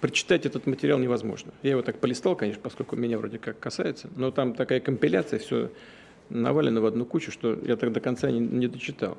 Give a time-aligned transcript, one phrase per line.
[0.00, 1.52] Прочитать этот материал невозможно.
[1.62, 5.70] Я его так полистал, конечно, поскольку меня вроде как касается, но там такая компиляция, все
[6.30, 9.18] навалено в одну кучу, что я так до конца не, не дочитал.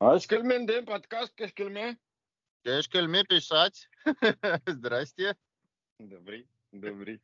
[0.00, 1.96] Ашкельмен, подкаст Кешкельме.
[2.64, 3.88] Кельме писать.
[4.66, 5.36] Здрасте.
[5.98, 7.20] Добрый, добрый.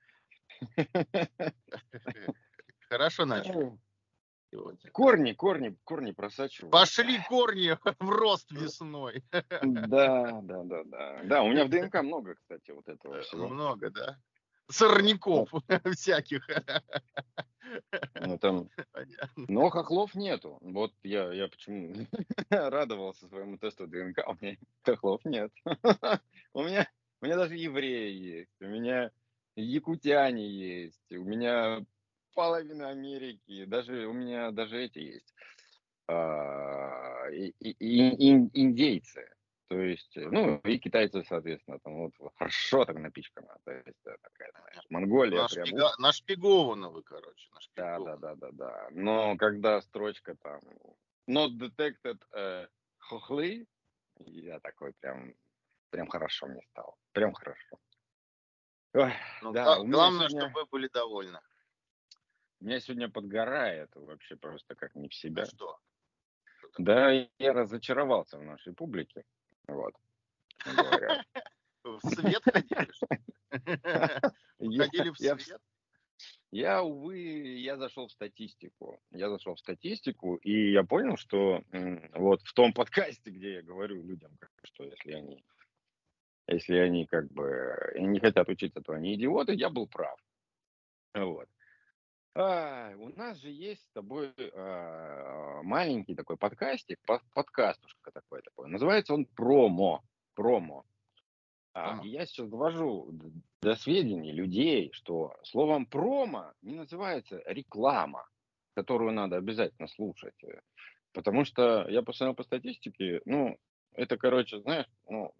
[2.88, 3.24] Хорошо
[4.92, 6.70] Корни, корни, корни просачиваются.
[6.70, 9.24] Пошли корни в рост весной.
[9.30, 11.22] Да, да, да, да.
[11.24, 13.48] Да, у меня в ДНК много, кстати, вот этого всего.
[13.48, 14.18] Много, да?
[14.68, 15.50] Сорняков
[15.94, 16.46] всяких.
[18.14, 18.68] Ну, там...
[19.36, 20.58] Но хохлов нету.
[20.60, 22.06] Вот я, я почему
[22.50, 25.52] радовался своему тесту ДНК, у меня хохлов нет.
[26.52, 26.88] У меня,
[27.20, 29.10] у меня даже евреи есть, у меня
[29.56, 31.84] якутяне есть, у меня
[32.36, 35.34] половина Америки, даже у меня даже эти есть,
[36.06, 39.28] а, и, и, и, индейцы.
[39.68, 43.56] То есть, ну, и китайцы, соответственно, там вот хорошо так напичкано.
[43.64, 45.64] То есть, такая, знаешь, Монголия Наш прям...
[45.64, 45.92] Нашпига...
[45.98, 47.50] Нашпиговано вы, короче.
[47.74, 48.88] Да, да, да, да, да.
[48.92, 50.60] Но когда строчка там
[51.28, 53.66] not detected uh, хохлы,
[54.20, 55.34] я такой прям,
[55.90, 56.94] прям хорошо мне стало.
[57.10, 57.78] Прям хорошо.
[58.94, 60.48] Ой, ну, да, главное, сегодня...
[60.48, 61.40] чтобы вы были довольны.
[62.60, 65.42] У меня сегодня подгорает вообще просто как не в себя.
[65.42, 65.78] А что?
[66.78, 69.24] Да, я разочаровался в нашей публике.
[69.66, 69.94] Вот.
[71.84, 72.90] В свет ходили?
[74.82, 75.60] Ходили в свет?
[76.50, 79.00] Я, увы, я зашел в статистику.
[79.12, 81.62] Я зашел в статистику, и я понял, что
[82.14, 85.44] вот в том подкасте, где я говорю людям, что если они,
[86.48, 90.18] если они как бы не хотят учиться, то они идиоты, я был прав.
[91.14, 91.48] Вот.
[92.38, 98.68] А, у нас же есть с тобой а, маленький такой подкастик, под, подкастушка такой такой.
[98.68, 100.02] Называется он промо.
[100.34, 100.84] Промо.
[101.72, 103.10] А, и я сейчас довожу
[103.62, 108.28] до сведений людей, что словом промо не называется реклама,
[108.74, 110.38] которую надо обязательно слушать.
[111.12, 113.56] Потому что я посмотрел по статистике, ну,
[113.94, 115.32] это, короче, знаешь, ну,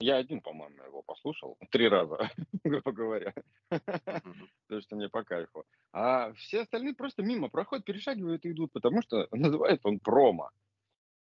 [0.00, 2.18] я один, по-моему, его послушал три раза,
[2.64, 3.34] грубо говоря.
[4.68, 5.64] То, что мне по кайфу.
[5.92, 10.50] А все остальные просто мимо проходят, перешагивают и идут, потому что называется он промо.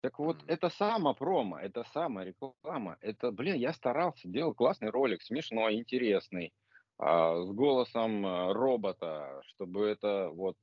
[0.03, 2.97] Так вот, это сама промо, это самая реклама.
[3.01, 6.53] Это, блин, я старался, делал классный ролик, смешной, интересный,
[6.99, 10.57] а, с голосом а, робота, чтобы это вот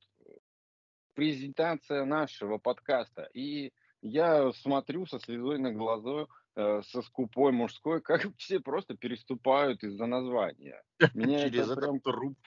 [1.14, 3.28] презентация нашего подкаста.
[3.34, 3.72] И
[4.02, 10.82] я смотрю со слезой на глазу, со скупой мужской, как все просто переступают из-за названия.
[11.14, 12.38] Меня Через это прям труп.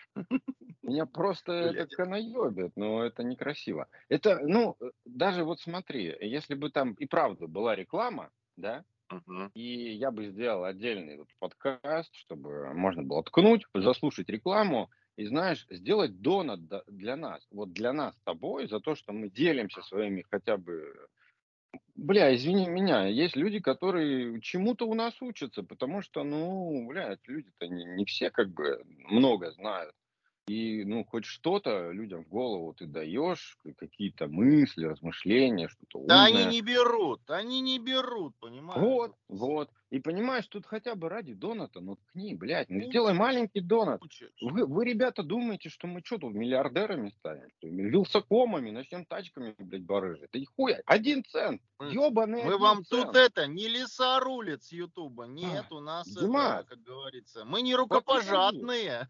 [0.82, 3.88] Меня просто это канаебит, но это некрасиво.
[4.10, 9.52] Это, ну, э, даже вот смотри, если бы там и правда была реклама, да, uh-huh.
[9.54, 15.66] и я бы сделал отдельный вот подкаст, чтобы можно было ткнуть, заслушать рекламу, и знаешь,
[15.70, 20.24] сделать донат для нас, вот для нас с тобой, за то, что мы делимся своими
[20.30, 20.94] хотя бы
[21.96, 27.68] Бля, извини меня, есть люди, которые чему-то у нас учатся, потому что, ну, блядь, люди-то
[27.68, 29.94] не, не все как бы много знают.
[30.48, 36.18] И, ну, хоть что-то людям в голову ты даешь, какие-то мысли, размышления, что-то умное.
[36.18, 38.82] Да они не берут, они не берут, понимаешь?
[38.82, 39.70] Вот, вот.
[39.90, 44.02] И понимаешь, тут хотя бы ради доната, ну ткни, блядь, ну сделай маленький донат.
[44.42, 47.50] Вы, вы, ребята, думаете, что мы что тут, миллиардерами станем?
[47.58, 50.30] Что, вилсакомами, начнем тачками, блядь, барыжить?
[50.34, 53.06] Да хуя, один цент, ебаный Мы вам цент.
[53.06, 53.70] тут это, не
[54.64, 59.08] с Ютуба, нет, а, у нас Дима, это, как говорится, мы не рукопожатные.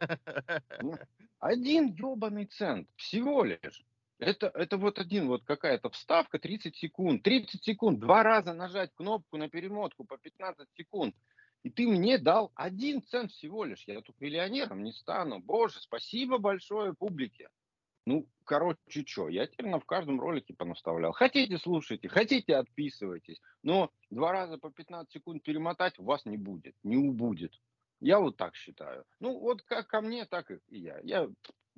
[1.40, 3.87] Один ебаный цент, всего лишь.
[4.20, 7.24] Это, это вот один, вот какая-то вставка, 30 секунд.
[7.24, 11.16] 30 секунд, два раза нажать кнопку на перемотку по 15 секунд.
[11.64, 13.84] И ты мне дал один цент всего лишь.
[13.88, 15.40] Я тут миллионером не стану.
[15.40, 17.50] Боже, спасибо большое публике.
[18.06, 21.12] Ну, короче, что, я теперь в каждом ролике понаставлял.
[21.12, 23.42] Хотите, слушайте, хотите, отписывайтесь.
[23.64, 27.54] Но два раза по 15 секунд перемотать у вас не будет, не убудет.
[28.00, 29.04] Я вот так считаю.
[29.20, 31.00] Ну, вот как ко мне, так и я.
[31.04, 31.28] Я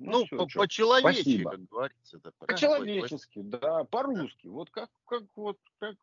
[0.00, 2.16] ну, ну по-человечески, как говорится.
[2.16, 4.46] Это по-человечески, да, по-русски.
[4.46, 5.96] Вот как, как, вот, как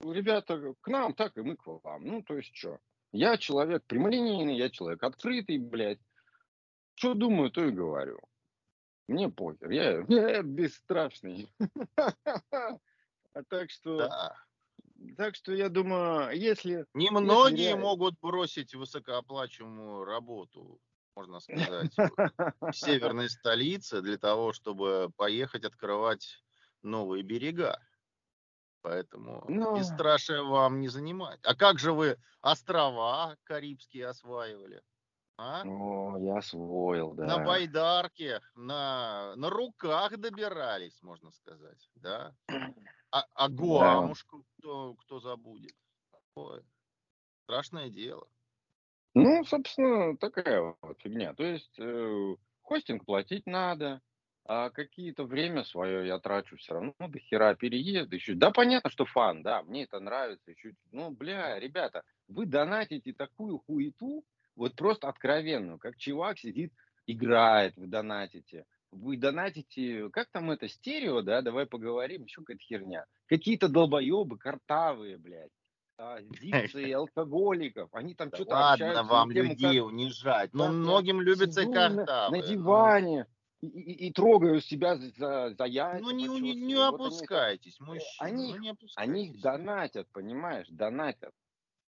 [0.00, 2.04] ребята к нам, так и мы к вам.
[2.04, 2.78] Ну, то есть что?
[3.12, 6.00] Я человек прямолинейный, я человек открытый, блядь.
[6.94, 8.18] Что думаю, то и говорю.
[9.06, 11.48] Мне похер, я, я бесстрашный.
[13.32, 13.98] А так что...
[13.98, 14.36] Да.
[15.18, 16.86] Так что я думаю, если...
[16.94, 20.80] Немногие могут бросить высокооплачиваемую работу
[21.16, 21.92] можно сказать,
[22.72, 26.44] северной столице для того, чтобы поехать открывать
[26.82, 27.80] новые берега.
[28.82, 29.76] Поэтому Но...
[29.76, 31.40] бесстрашие вам не занимать.
[31.42, 34.80] А как же вы острова Карибские осваивали?
[35.38, 35.62] А?
[35.66, 37.26] О, я освоил, да.
[37.26, 42.34] На байдарке, на, на руках добирались, можно сказать, да.
[43.10, 44.44] А, а Гуамушку да.
[44.58, 45.74] кто, кто забудет?
[46.34, 46.62] Ой,
[47.44, 48.26] страшное дело.
[49.18, 51.32] Ну, собственно, такая вот фигня.
[51.32, 54.02] То есть э, хостинг платить надо,
[54.44, 58.34] а какие-то время свое я трачу все равно до хера переезд еще.
[58.34, 60.50] Да, понятно, что фан, да, мне это нравится.
[60.50, 64.22] Еще, ну, бля, ребята, вы донатите такую хуету,
[64.54, 66.74] вот просто откровенную, как чувак сидит,
[67.06, 68.66] играет, вы донатите.
[68.90, 73.06] Вы донатите, как там это, стерео, да, давай поговорим, еще какая-то херня.
[73.28, 75.50] Какие-то долбоебы, картавые, блядь.
[75.98, 79.86] А, дикции алкоголиков, они там да что-то Ладно вам тему, людей как...
[79.86, 82.04] унижать, но многим любится картавые.
[82.06, 83.26] На, на диване,
[83.62, 86.02] и, и, и трогаю себя за, за яйца.
[86.02, 88.10] Ну не, не, не опускайтесь, вот мужчина.
[88.18, 88.94] Они, ну, не опускайтесь.
[88.96, 91.32] они их донатят, понимаешь, донатят.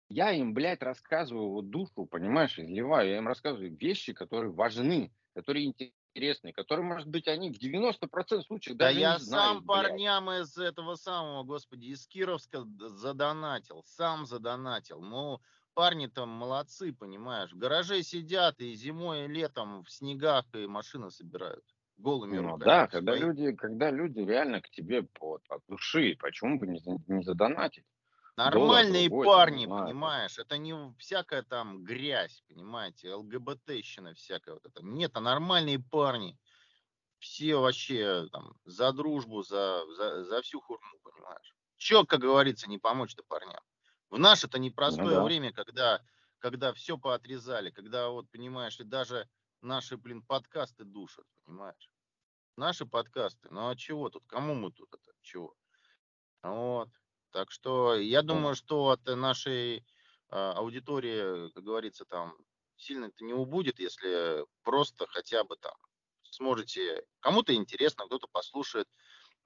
[0.10, 3.10] Я им, блядь, рассказываю вот душу, понимаешь, изливаю.
[3.10, 5.97] Я им рассказываю вещи, которые важны, которые интересны,
[6.54, 9.68] которые, может быть, они в 90% случаев да даже я не знают, сам блядь.
[9.68, 15.02] парням из этого самого, господи, из Кировска задонатил, сам задонатил.
[15.02, 15.40] Ну,
[15.74, 17.52] парни там молодцы, понимаешь.
[17.52, 21.64] В гараже сидят и зимой, и летом в снегах и машины собирают.
[21.98, 22.66] Голыми ну, руками.
[22.66, 27.24] Да, когда люди, когда люди реально к тебе вот, от души, почему бы не, не
[27.24, 27.86] задонатить?
[28.38, 29.88] Нормальные Доллар, парни, понимаешь.
[29.88, 34.84] понимаешь, это не всякая там грязь, понимаете, ЛГБТщина всякая вот это.
[34.84, 36.38] Нет, а нормальные парни.
[37.18, 41.56] Все вообще там за дружбу, за, за, за всю хурму, понимаешь.
[41.78, 43.64] Че, как говорится, не помочь-то парням.
[44.12, 45.24] В наше-то непростое ну, да.
[45.24, 46.00] время, когда,
[46.38, 49.28] когда все поотрезали, когда вот, понимаешь, и даже
[49.62, 51.90] наши, блин, подкасты душат, понимаешь?
[52.56, 55.56] Наши подкасты, ну а чего тут, кому мы тут это, чего?
[56.44, 56.90] Вот.
[57.32, 59.86] Так что я думаю, что от нашей
[60.30, 62.34] а, аудитории, как говорится, там
[62.78, 65.74] сильно это не убудет, если просто хотя бы там
[66.32, 68.88] сможете, кому-то интересно, кто-то послушает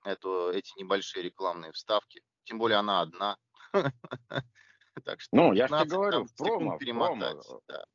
[0.04, 2.22] эту, эти небольшие рекламные вставки.
[2.44, 3.38] Тем более она одна.
[5.06, 7.86] Так что ну, я же тебе говорю, в промо, промо да.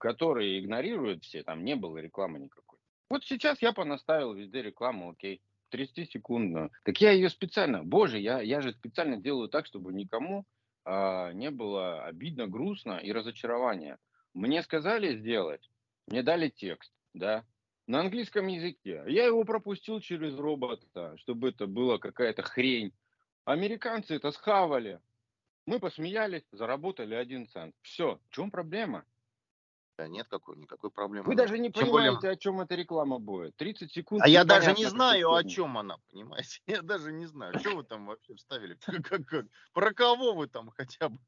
[0.00, 2.78] которые игнорируют все, там не было рекламы никакой.
[3.10, 6.70] Вот сейчас я понаставил везде рекламу, окей, 30 секундную.
[6.84, 10.44] Так я ее специально, боже, я, я же специально делаю так, чтобы никому
[10.84, 13.98] а, не было обидно, грустно и разочарование.
[14.34, 15.70] Мне сказали сделать,
[16.06, 17.44] мне дали текст, да,
[17.86, 19.04] на английском языке.
[19.06, 22.92] Я его пропустил через робота, чтобы это была какая-то хрень.
[23.44, 25.00] Американцы это схавали.
[25.66, 27.74] Мы посмеялись, заработали один цент.
[27.82, 29.04] Все, в чем проблема?
[29.98, 31.26] Да нет какой, никакой проблемы.
[31.26, 32.32] Вы даже не Тем понимаете, более...
[32.32, 33.56] о чем эта реклама будет.
[33.56, 34.22] 30 секунд.
[34.22, 36.60] А я даже не знаю, о чем она, понимаете?
[36.66, 38.76] Я даже не знаю, что вы там вообще вставили.
[39.72, 41.18] Про кого вы там хотя бы?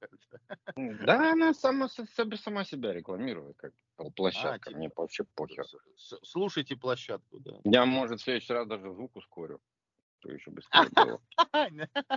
[0.76, 3.72] Да, она сама, сама себя рекламирует, как
[4.14, 4.70] площадка.
[4.70, 5.64] А, Мне типа, вообще похер.
[6.22, 7.52] Слушайте площадку, да.
[7.64, 9.60] Я, может, в следующий раз даже звук ускорю
[10.20, 11.20] то еще быстрее было.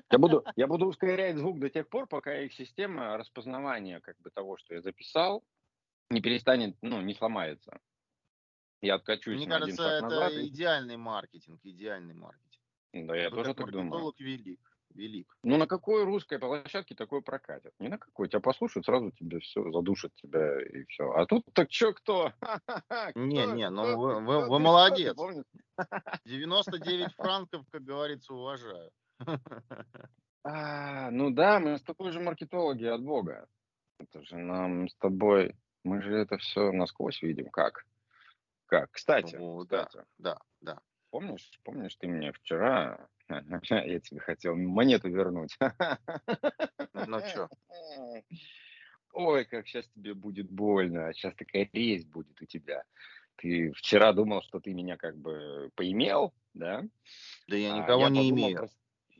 [0.10, 4.32] Я буду, я буду ускорять звук до тех пор, пока их система распознавания как бы
[4.32, 5.44] того, что я записал,
[6.12, 7.80] не перестанет, ну, не сломается.
[8.82, 12.64] Я откачусь Мне кажется, это назад идеальный маркетинг, идеальный маркетинг.
[12.94, 14.14] Да, я тоже так думаю.
[14.18, 14.60] велик
[14.96, 15.38] велик.
[15.44, 17.74] Ну, на какой русской площадке такой прокатит?
[17.80, 18.28] Не на какой.
[18.28, 21.12] Тебя послушают, сразу тебе все, задушат тебя и все.
[21.12, 22.34] А тут так что, кто?
[23.16, 25.18] Не, не, ну вы, вы, вы молодец.
[26.26, 28.92] 99 франков, как говорится, уважаю.
[30.44, 33.48] А, ну да, мы с тобой же маркетологи от Бога.
[34.00, 37.50] Это же нам с тобой, мы же это все насквозь видим.
[37.50, 37.86] Как?
[38.66, 38.92] Как?
[38.92, 39.98] Кстати, ну, кстати.
[39.98, 40.82] Да, да, да.
[41.10, 43.10] Помнишь, помнишь, ты мне вчера
[43.70, 45.58] Я тебе хотел монету вернуть.
[46.94, 47.50] Ну что?
[49.14, 51.14] Ой, как сейчас тебе будет больно.
[51.14, 52.84] Сейчас такая резь будет у тебя.
[53.36, 56.84] Ты вчера думал, что ты меня как бы поимел, да?
[57.48, 58.58] Да я а никого а не имею.
[58.58, 58.70] Про...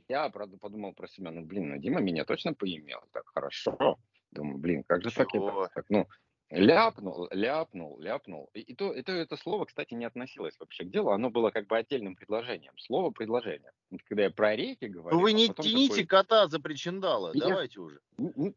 [0.08, 3.02] Я, правда, подумал про себя, ну, блин, ну, Дима меня точно поимел.
[3.12, 3.98] Так, хорошо.
[4.32, 5.64] Думаю, блин, как же Чего?
[5.64, 5.74] так?
[5.74, 5.86] так?
[5.90, 6.08] Ну,
[6.52, 8.50] Ляпнул, ляпнул, ляпнул.
[8.54, 11.12] И, и то, это, это слово, кстати, не относилось вообще к делу.
[11.12, 12.74] Оно было как бы отдельным предложением.
[12.78, 13.72] Слово предложение.
[14.08, 15.16] Когда я про реки говорю...
[15.16, 16.06] Ну вы не тяните такой...
[16.06, 18.00] кота за причиндалы, я, давайте уже.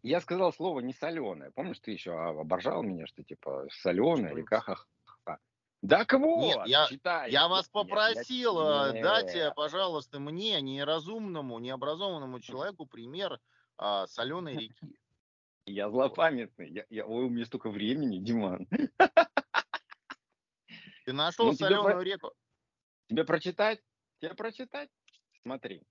[0.02, 1.52] Я сказал слово не соленое.
[1.52, 4.76] Помнишь, ты еще оборжал меня, что типа соленое, река ха
[5.86, 7.30] так вот, Нет, я, читай.
[7.30, 13.38] я вас попросил, я, я, дайте, пожалуйста, мне, неразумному, необразованному человеку, пример
[13.76, 14.96] а, соленой реки.
[15.66, 16.70] Я злопамятный.
[16.70, 18.68] Я, я, ой, у меня столько времени, Диман.
[21.04, 22.32] Ты нашел ну, соленую тебе, реку.
[23.08, 23.80] Тебе прочитать?
[24.20, 24.90] Тебе прочитать?
[25.42, 25.82] Смотри.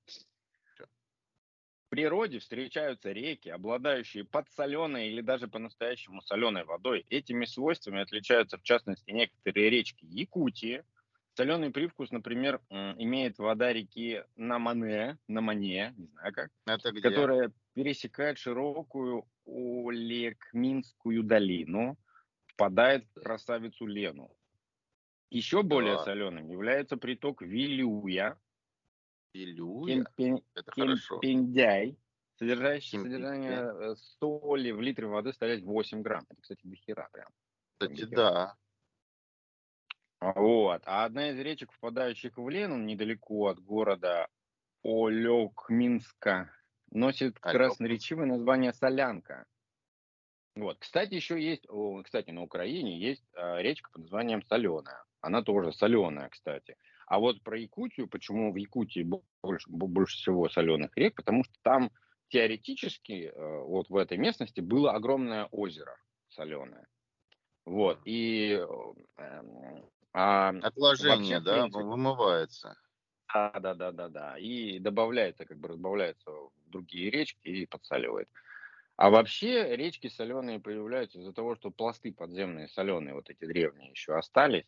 [1.90, 7.06] природе встречаются реки, обладающие подсоленой или даже по-настоящему соленой водой.
[7.10, 10.84] Этими свойствами отличаются, в частности, некоторые речки Якутии.
[11.36, 17.02] Соленый привкус, например, имеет вода реки Намане, Намане, не знаю как, Это где?
[17.02, 21.98] которая пересекает широкую Олекминскую долину,
[22.48, 24.36] впадает в красавицу Лену.
[25.30, 26.04] Еще более Да.
[26.04, 28.40] соленым является приток Вилюя,
[29.34, 30.06] Илюя.
[30.18, 30.72] Кемпе- Это.
[30.72, 31.98] Кемпендяй,
[32.36, 33.52] содержащий содержание
[33.92, 36.26] э, соли в литре воды составляет 8 грамм.
[36.30, 37.30] Это, кстати, дохера прям.
[37.80, 38.56] Кстати, да.
[40.22, 40.82] Вот.
[40.86, 44.28] А одна из речек, впадающих в Лену, недалеко от города
[44.84, 46.52] Олекминска,
[46.94, 47.58] носит Алёк.
[47.58, 49.46] красноречивое название Солянка.
[50.56, 50.78] Вот.
[50.80, 51.66] Кстати, еще есть,
[52.04, 55.04] кстати, на Украине есть а, речка под названием Соленая.
[55.22, 56.76] Она тоже соленая, кстати.
[57.08, 59.04] А вот про Якутию, почему в Якутии
[59.42, 61.92] больше, больше всего соленых рек, потому что там
[62.30, 65.96] теоретически э, вот в этой местности было огромное озеро
[66.30, 66.88] соленое.
[67.66, 68.00] Вот.
[68.06, 68.66] И э,
[69.18, 72.76] эм, а Отложение, вообще, да, принципе, вымывается.
[73.34, 74.38] Да, да, да, да, да.
[74.38, 78.30] И добавляется, как бы разбавляется в другие речки и подсаливает.
[78.98, 84.16] А вообще речки соленые появляются из-за того, что пласты подземные соленые, вот эти древние еще
[84.18, 84.68] остались.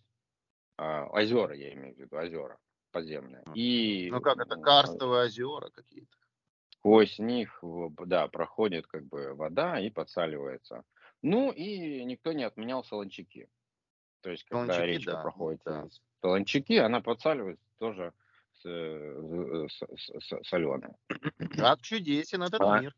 [0.77, 2.59] А, озера, я имею в виду, озера
[2.91, 3.45] подземные.
[3.53, 6.17] И Ну как это, м, карстовые озера какие-то.
[6.69, 7.59] сквозь них,
[8.05, 10.83] да, проходит как бы вода и подсаливается.
[11.21, 13.49] Ну и никто не отменял солончаки.
[14.21, 15.87] То есть, когда Солончаки, речка да, проходит да.
[16.21, 18.13] солончаки, она подсаливается тоже
[20.43, 20.95] соленая.
[21.55, 22.79] Как чудесен этот А.
[22.81, 22.95] мир.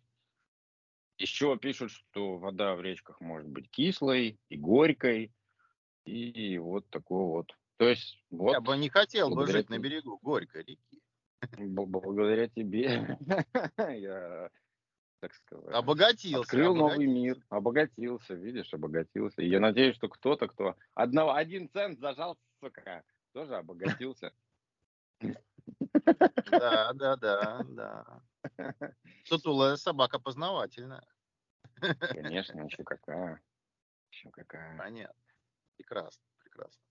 [1.17, 5.33] Еще пишут, что вода в речках может быть кислой и горькой.
[6.05, 7.57] И вот такое вот.
[7.77, 9.89] То есть, вот Я бы не хотел бы жить на тебе.
[9.89, 11.01] берегу Горькой реки.
[11.57, 13.17] благодаря тебе
[13.77, 14.49] я,
[15.19, 16.39] так сказать, Обогатился.
[16.39, 17.13] открыл новый обогатился.
[17.19, 19.41] мир, обогатился, видишь, обогатился.
[19.41, 24.31] И я надеюсь, что кто-то, кто одного, один цент зажал, сука, тоже обогатился.
[26.45, 28.21] Да, да, да, да.
[29.21, 31.05] Сутулая собака познавательная.
[32.09, 33.41] Конечно, еще какая.
[34.11, 34.85] Еще какая.
[34.85, 35.33] Понятно.
[35.77, 36.81] Прекрасно, прекрасно.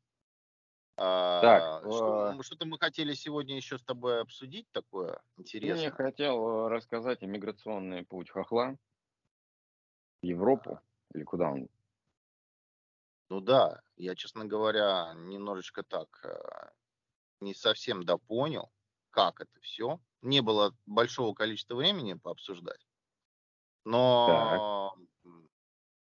[0.98, 5.22] А, Так, что, м, что-то мы хотели сегодня еще с тобой обсудить такое
[5.60, 5.90] Я интересное.
[5.90, 8.78] хотел э, рассказать о миграционный путь хохла
[10.20, 10.78] в Европу.
[11.14, 11.68] Или куда он?
[13.30, 16.70] Ну да, я, честно говоря, немножечко так э,
[17.40, 18.72] не совсем допонял,
[19.10, 20.00] как это все.
[20.22, 22.86] Не было большого количества времени пообсуждать.
[23.84, 25.48] Но м,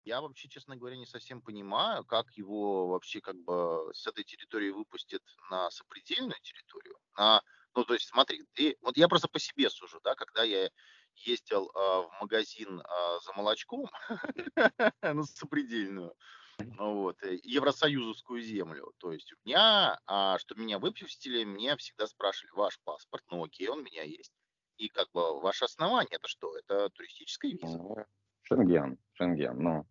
[0.06, 4.72] я вообще, честно говоря, не совсем понимаю, как его вообще как бы с этой территории
[4.72, 6.98] выпустят на сопредельную территорию.
[7.18, 7.42] На,
[7.76, 10.70] ну, то есть, смотри, ты, вот я просто по себе сужу, да, когда я
[11.16, 13.88] ездил а, в магазин а, за молочком
[15.02, 16.16] на сопредельную,
[16.58, 18.94] вот, э, евросоюзовскую землю.
[18.98, 23.68] То есть у меня, а, чтобы меня выпустили, мне всегда спрашивали, ваш паспорт, ну окей,
[23.68, 24.32] он у меня есть.
[24.78, 26.58] И как бы ваше основание, это что?
[26.58, 27.96] Это туристическая виза, Ну,
[28.42, 28.98] Шенген.
[29.14, 29.88] Шенген, ну.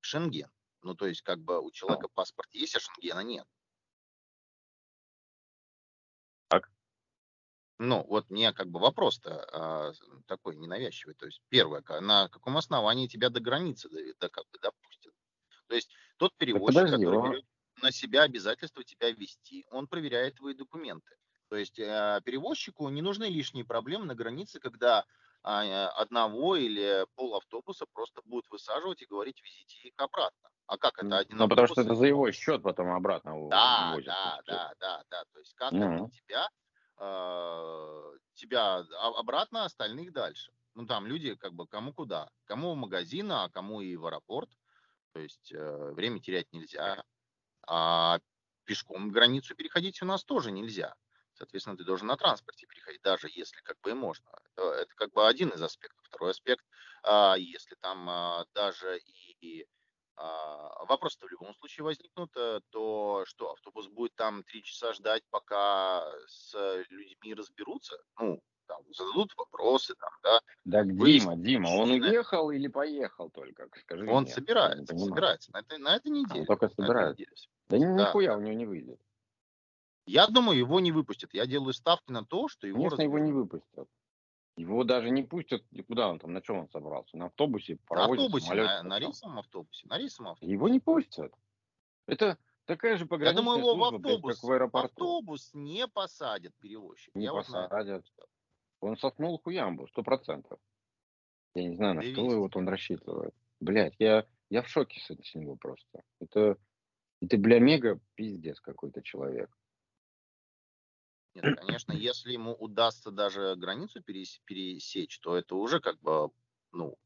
[0.00, 0.50] Шенген.
[0.82, 3.46] Ну, то есть, как бы у человека паспорт есть, а Шенгена нет.
[6.48, 6.70] Так.
[7.78, 9.92] Ну, вот мне как бы вопрос-то а,
[10.26, 11.14] такой ненавязчивый.
[11.14, 14.87] То есть, первое, на каком основании тебя до границы до, до как бы допустят?
[15.68, 17.44] То есть, тот перевозчик, подожди, который берет
[17.82, 21.16] на себя обязательство тебя вести, он проверяет твои документы.
[21.48, 25.04] То есть, э, перевозчику не нужны лишние проблемы на границе, когда
[25.42, 30.48] а, одного или пол автобуса просто будут высаживать и говорить, везите их обратно.
[30.66, 31.18] А как это?
[31.18, 34.06] Один Ну, потому что это за его счет потом обратно да, увозят.
[34.06, 35.24] да, да, да, да.
[35.32, 36.48] То есть как это тебя,
[36.98, 40.52] э, тебя а- обратно, остальных дальше.
[40.74, 44.50] Ну там люди как бы кому куда, кому в магазин, а кому и в аэропорт.
[45.18, 47.02] То есть э, время терять нельзя.
[47.66, 48.20] А
[48.64, 50.94] пешком границу переходить у нас тоже нельзя.
[51.32, 54.30] Соответственно, ты должен на транспорте переходить, даже если как бы и можно.
[54.44, 56.06] Это, это как бы один из аспектов.
[56.06, 56.64] Второй аспект,
[57.02, 59.66] а, если там а, даже и
[60.14, 65.24] а, вопросы-то в любом случае возникнут, э, то что, автобус будет там три часа ждать,
[65.30, 66.54] пока с
[66.90, 67.96] людьми разберутся?
[68.20, 70.40] Ну, там, зададут вопросы, там, да.
[70.64, 73.68] Да, Выяснить Дима, Дима, он уехал или поехал только?
[73.80, 75.08] Скажи Он мне, я собирается, понимаю.
[75.08, 75.52] собирается.
[75.52, 76.40] На, этой- на этой А, неделе.
[76.40, 77.24] он только собирается.
[77.68, 79.00] Да Да, нихуя у него не выйдет.
[80.06, 81.34] Я думаю, его не выпустят.
[81.34, 83.88] Я делаю ставки на то, что его Конечно, его не выпустят.
[84.56, 85.62] Его даже не пустят.
[85.86, 87.16] Куда он там, на чем он собрался?
[87.16, 88.68] На автобусе, На автобусе, самолете?
[88.68, 89.86] на, на рейсовом автобусе.
[89.86, 90.52] На рейсовом автобусе.
[90.52, 91.32] Его не пустят.
[92.06, 94.88] Это такая же Я пограничная думаю, его в служба, блядь, автобус, как в в аэропорту.
[94.88, 97.14] автобус не посадят перевозчик.
[97.14, 98.04] Не Я вот посадят.
[98.80, 100.58] Он соснул хуямбу, сто процентов.
[101.54, 103.34] Я не знаю, на что вот он рассчитывает.
[103.60, 106.02] Блять, я, я в шоке с, с него просто.
[106.20, 106.56] Это,
[107.20, 109.50] это, бля, мега пиздец какой-то человек.
[111.34, 116.30] Нет, конечно, если ему удастся даже границу пересечь, то это уже как бы,
[116.72, 116.96] ну,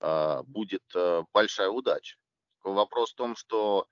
[0.00, 2.18] а, будет э, большая удача.
[2.62, 3.88] Вопрос в том, что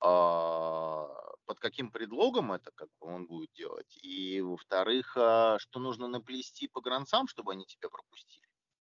[0.00, 6.08] а, под каким предлогом это как бы он будет делать, и во-вторых, а, что нужно
[6.08, 8.46] наплести по гранцам, чтобы они тебя пропустили.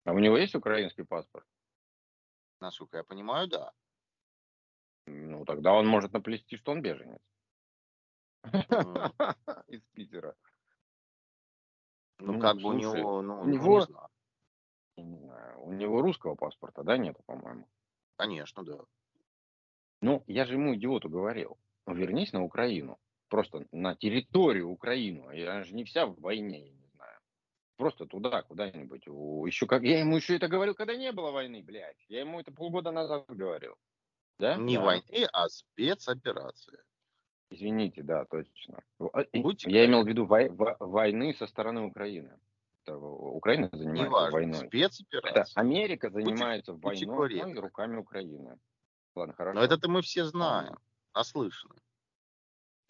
[0.04, 1.46] А у него есть украинский паспорт?
[2.60, 3.72] Насколько я понимаю, да.
[5.06, 7.20] Ну, тогда он может наплести, что он беженец.
[9.68, 10.34] Из Питера.
[12.18, 13.86] Ну, ну как бы у него, ну, у него,
[14.96, 17.68] у него русского паспорта, да, нету, по-моему?
[18.16, 18.78] Конечно, да.
[20.02, 21.58] Ну, я же ему, идиоту, говорил,
[21.94, 22.98] вернись на Украину.
[23.28, 25.24] Просто на территорию Украины.
[25.36, 27.18] Я же не вся в войне, я не знаю.
[27.76, 29.06] Просто туда, куда-нибудь.
[29.46, 29.82] Еще как...
[29.82, 32.04] Я ему еще это говорил, когда не было войны, блядь.
[32.08, 33.76] Я ему это полгода назад говорил.
[34.38, 34.56] Да?
[34.56, 34.82] Не да.
[34.82, 36.82] войны, а спецоперация.
[37.50, 38.82] Извините, да, точно.
[39.12, 40.48] А, Будьте я имел в виду вой...
[40.50, 42.38] войны со стороны Украины.
[42.86, 44.66] Украина занимается Неважно, войной.
[44.66, 45.42] Спецоперация.
[45.42, 48.58] Это Америка занимается будьте, войной будьте руками Украины.
[49.14, 49.58] Ладно, хорошо.
[49.58, 50.76] Но это-то мы все знаем,
[51.14, 51.74] наслышаны.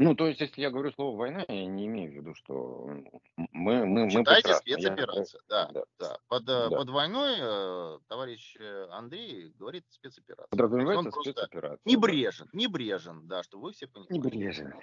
[0.00, 2.88] Ну, то есть, если я говорю слово война, я не имею в виду, что
[3.36, 3.84] мы...
[3.84, 5.66] мы Читайте мы спецоперация, я...
[5.66, 6.18] да, да, да.
[6.28, 6.70] Под, э, да.
[6.70, 10.48] под войной э, товарищ э, Андрей говорит спецоперация.
[10.48, 11.80] Подразумевается спецоперация.
[11.84, 14.14] Небрежен, небрежен, да, что вы все понимаете.
[14.16, 14.74] Небрежен,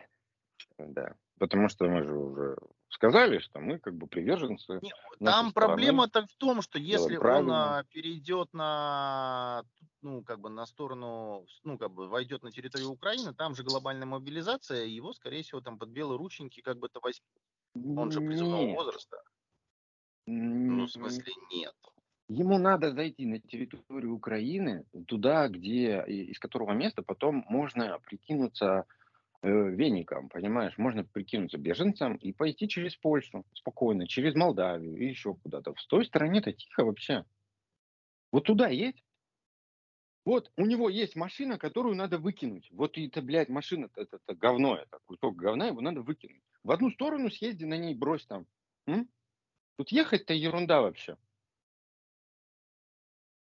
[0.77, 1.15] да.
[1.39, 2.55] Потому что мы же уже
[2.89, 4.79] сказали, что мы как бы приверженцы.
[4.81, 4.91] Не,
[5.25, 9.63] там проблема-то в том, что если он а, перейдет на
[10.01, 14.05] ну, как бы на сторону, ну, как бы войдет на территорию Украины, там же глобальная
[14.05, 17.99] мобилизация, его, скорее всего, там под белые рученьки как бы-то возьмут.
[17.99, 18.77] Он же призывного нет.
[18.77, 19.17] возраста.
[20.25, 21.73] Ну, в смысле, нет.
[22.29, 28.85] Ему надо зайти на территорию Украины, туда, где, из которого места потом можно прикинуться
[29.43, 30.77] веником, понимаешь?
[30.77, 35.73] Можно прикинуться беженцем и пойти через Польшу спокойно, через Молдавию и еще куда-то.
[35.73, 37.25] В той стороне-то тихо вообще.
[38.31, 39.03] Вот туда едь,
[40.27, 42.67] вот у него есть машина, которую надо выкинуть.
[42.71, 46.43] Вот это, блядь, машина, это, это говно, это кусок говна, его надо выкинуть.
[46.63, 48.45] В одну сторону съезди на ней, брось там.
[48.87, 49.07] М?
[49.77, 51.17] Тут ехать-то ерунда вообще.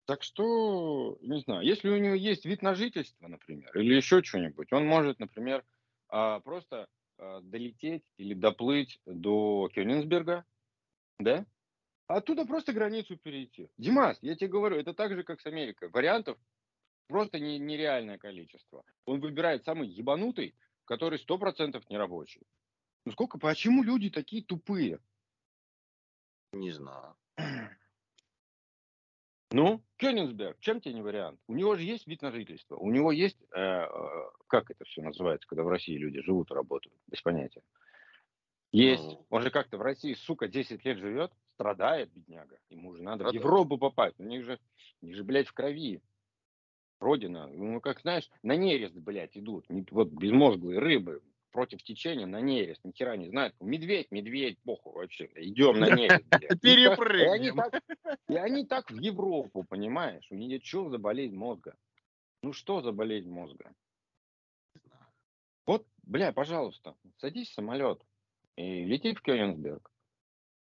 [0.07, 4.73] Так что, не знаю, если у него есть вид на жительство, например, или еще что-нибудь,
[4.73, 5.65] он может, например,
[6.09, 6.89] а, просто
[7.19, 10.45] а, долететь или доплыть до Кёнигсберга,
[11.19, 11.47] да,
[12.07, 13.71] оттуда просто границу перейти.
[13.79, 15.89] Димас, я тебе говорю, это так же, как с Америкой.
[15.91, 16.39] Вариантов
[17.09, 18.85] просто не, нереальное количество.
[19.05, 22.43] Он выбирает самый ебанутый, который сто процентов не рабочий.
[23.05, 25.01] Ну сколько, почему люди такие тупые?
[26.53, 27.17] Не знаю.
[29.53, 31.41] Ну, Кёнигсберг, чем тебе не вариант?
[31.47, 33.89] У него же есть вид на жительство, у него есть, э, э,
[34.49, 37.63] как это все называется, когда в России люди живут и работают, без понятия.
[38.73, 43.03] Есть, ну, он же как-то в России, сука, 10 лет живет, страдает, бедняга, ему же
[43.03, 43.43] надо страдает.
[43.43, 44.59] в Европу попасть, у них же,
[45.01, 46.03] у них же, блядь, в крови
[46.99, 49.67] Родина, ну, как знаешь, на нерест, блядь, идут.
[49.91, 52.81] Вот безмозглые рыбы против течения на нерест.
[52.85, 53.55] Ни хера не знают.
[53.61, 55.31] Медведь, медведь, похуй вообще.
[55.37, 56.25] Идем на нерест.
[56.63, 57.61] Перепрыгнем.
[58.29, 60.27] И они так в Европу, понимаешь?
[60.31, 61.77] У них что за болезнь мозга?
[62.43, 63.73] Ну что за болезнь мозга?
[65.67, 68.01] Вот, бля, пожалуйста, садись в самолет
[68.57, 69.91] и лети в Кёнигсберг.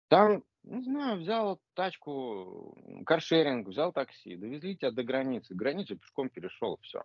[0.08, 5.54] Там не знаю, взял тачку, каршеринг, взял такси, довезли тебя до границы.
[5.54, 7.04] Границу пешком перешел, все.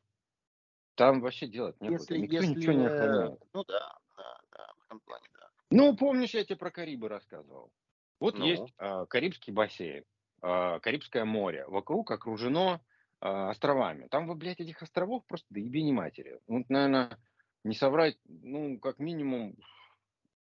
[0.98, 3.40] Там вообще делать не если, Никто если, ничего не охраняет.
[3.54, 5.48] Ну да, да, да, в этом плане, да.
[5.70, 7.70] Ну, помнишь, я тебе про Карибы рассказывал?
[8.18, 8.44] Вот ну.
[8.44, 10.02] есть э, Карибский бассейн,
[10.42, 11.64] э, Карибское море.
[11.68, 12.80] Вокруг окружено
[13.20, 14.08] э, островами.
[14.08, 16.40] Там, вы, блядь, этих островов просто до ебени матери.
[16.48, 17.16] Вот, наверное,
[17.62, 19.54] не соврать, ну, как минимум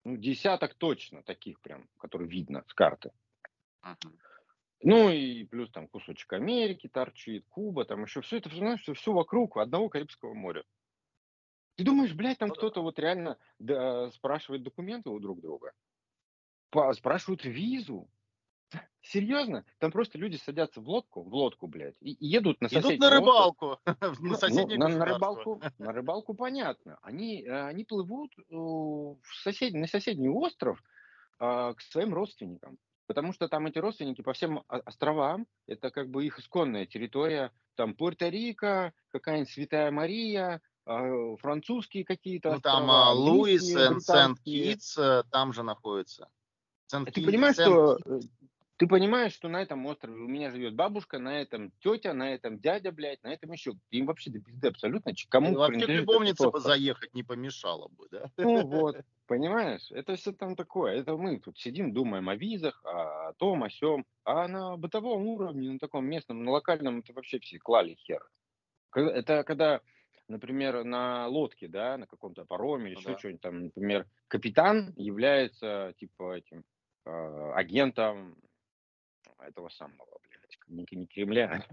[0.02, 3.12] ну, десяток точно таких прям, которые видно с карты.
[3.84, 4.12] Uh-huh.
[4.82, 9.12] Ну и плюс там кусочек Америки торчит, Куба, там еще все это, знаешь, все, все
[9.12, 10.64] вокруг одного Карибского моря.
[11.76, 12.80] Ты думаешь, блядь, там ну, кто-то да.
[12.82, 15.72] вот реально да, спрашивает документы у друг друга?
[16.70, 18.08] По, спрашивают визу?
[19.02, 19.64] Серьезно?
[19.78, 22.96] Там просто люди садятся в лодку, в лодку, блядь, и, едут на соседнюю...
[22.96, 23.80] Идут на рыбалку.
[23.86, 26.98] на ну, соседнее ну, на, на рыбалку, на рыбалку понятно.
[27.02, 30.82] Они, э, они плывут э, в сосед, на соседний остров
[31.38, 32.78] а, к своим родственникам.
[33.06, 37.94] Потому что там эти родственники по всем островам, это как бы их исконная территория, там
[37.94, 45.62] Пуэрто-Рико, какая-нибудь Святая Мария, а, французские какие-то Ну там а, Луис, Сент-Китс, э, там же
[45.62, 46.28] находится.
[46.88, 47.98] Ты понимаешь, что
[48.82, 52.58] ты понимаешь, что на этом острове у меня живет бабушка, на этом тетя, на этом
[52.58, 53.74] дядя, блядь, на этом еще.
[53.92, 55.12] Им вообще до пизды абсолютно.
[55.28, 58.32] Кому И вообще к любовнице бы заехать не помешало бы, да?
[58.38, 58.96] Ну вот,
[59.28, 60.96] понимаешь, это все там такое.
[60.96, 64.04] Это мы тут сидим, думаем о визах, о том, о сем.
[64.24, 68.28] А на бытовом уровне, на таком местном, на локальном, это вообще все клали хер.
[68.96, 69.80] Это когда
[70.26, 73.18] например, на лодке, да, на каком-то пароме или ну, еще да.
[73.18, 76.64] что-нибудь там, например, капитан является типа этим
[77.04, 78.36] э, агентом
[79.46, 81.66] этого самого, блядь, не, не Кремля,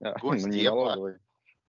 [0.00, 1.18] а, Госдепа.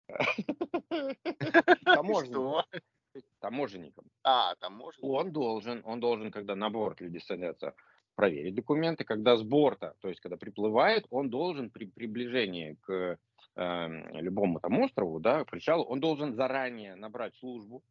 [3.40, 4.06] Таможенником.
[4.24, 5.10] А, таможенником.
[5.10, 7.76] Он должен, он должен, когда на борт люди садятся,
[8.16, 13.18] проверить документы, когда с борта, то есть когда приплывает, он должен при приближении к
[13.56, 17.84] э, любому там острову, да, к причалу, он должен заранее набрать службу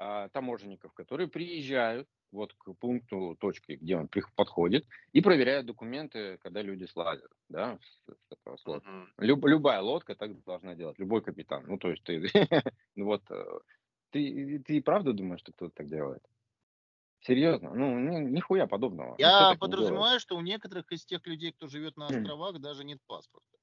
[0.00, 6.62] э, таможенников, которые приезжают вот к пункту точки, где он подходит, и проверяют документы, когда
[6.62, 8.88] люди слазят, да, с, с этого слота.
[8.88, 9.06] Uh-huh.
[9.18, 11.64] Люб, любая лодка так должна делать, любой капитан.
[11.66, 12.22] Ну, то есть ты,
[12.96, 13.44] ну вот, э,
[14.10, 16.22] ты, ты правда думаешь, что кто-то так делает?
[17.20, 17.74] Серьезно?
[17.74, 19.16] Ну, ни, нихуя подобного.
[19.18, 23.58] Я подразумеваю, что у некоторых из тех людей, кто живет на островах, даже нет паспорта.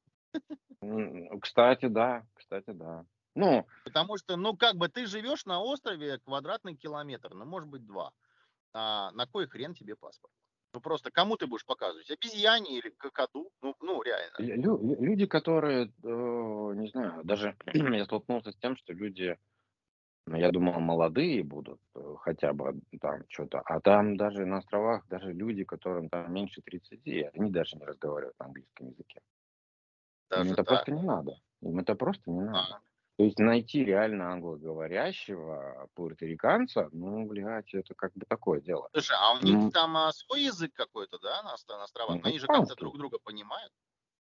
[1.42, 3.06] Кстати, да, кстати, да.
[3.38, 7.86] Ну, Потому что, ну, как бы ты живешь на острове квадратный километр, ну, может быть,
[7.86, 8.12] два.
[8.74, 10.34] А на кой хрен тебе паспорт?
[10.74, 12.10] Ну, просто кому ты будешь показывать?
[12.12, 13.50] Обезьяне или какаду?
[13.62, 14.40] Ну, ну реально.
[14.40, 19.38] Лю- люди, которые, э, не знаю, даже я столкнулся с тем, что люди,
[20.28, 25.08] ну, я думал, молодые будут э, хотя бы там что-то, а там даже на островах
[25.08, 29.22] даже люди, которым там меньше 30, они даже не разговаривают на английском языке.
[30.30, 30.68] Даже Им это так.
[30.78, 31.40] просто не надо.
[31.62, 32.76] Им это просто не надо.
[32.76, 32.82] А.
[33.18, 38.90] То есть найти реально англоговорящего пуэрториканца, ну, блядь, это как бы такое дело.
[38.94, 42.18] Слушай, а у них ну, там а, свой язык какой-то, да, на, на островах?
[42.18, 43.74] Ну, они же как-то друг друга понимают.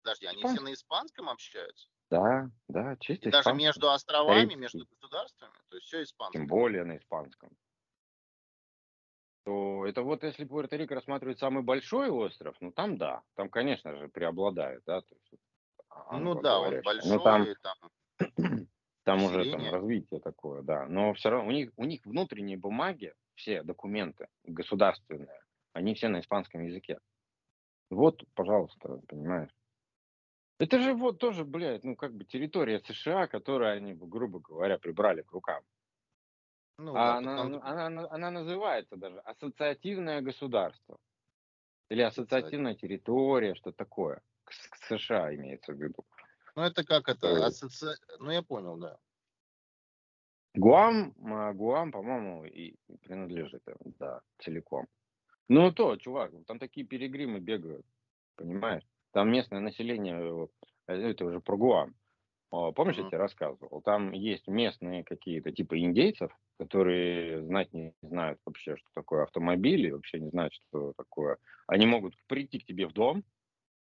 [0.02, 0.58] Подожди, они испанский.
[0.58, 1.88] все на испанском общаются?
[2.10, 4.60] Да, да, чисто Даже между островами, Карибский.
[4.60, 6.42] между государствами, то есть все испанское.
[6.42, 7.56] Тем более на испанском.
[9.44, 14.08] То это вот если Пуэрто-Рико рассматривать самый большой остров, ну там да, там, конечно же,
[14.08, 15.44] преобладает, да, то есть
[16.12, 17.92] ну да, он большой, ну, там, там,
[19.10, 20.86] там уже там развитие такое, да.
[20.88, 25.42] Но все равно у них, у них внутренние бумаги, все документы государственные,
[25.74, 27.00] они все на испанском языке.
[27.90, 29.50] Вот, пожалуйста, понимаешь.
[30.60, 35.22] Это же вот тоже, блядь, ну как бы территория США, которую они, грубо говоря, прибрали
[35.22, 35.64] к рукам.
[36.78, 37.62] Ну, а да, она, потому...
[37.64, 40.98] она, она называется даже ассоциативное государство.
[41.90, 44.54] Или ассоциативная территория, что такое к,
[44.88, 46.06] США имеется в виду.
[46.56, 47.46] Ну, это как это?
[47.46, 47.96] Ассоци...
[48.20, 48.98] Ну, я понял, да.
[50.56, 53.64] Гуам, а, Гуам, по-моему, и принадлежит
[54.00, 54.88] да, целиком.
[55.48, 57.86] Ну, то, чувак, там такие перегримы бегают,
[58.36, 58.84] понимаешь?
[59.12, 60.50] Там местное население,
[60.88, 61.96] э, это уже про Гуам.
[62.50, 63.04] Помнишь, mm-hmm.
[63.04, 63.82] я тебе рассказывал?
[63.84, 70.20] Там есть местные какие-то типа индейцев, которые знать не знают вообще, что такое автомобили, вообще
[70.20, 71.38] не знают, что такое.
[71.68, 73.24] Они могут прийти к тебе в дом,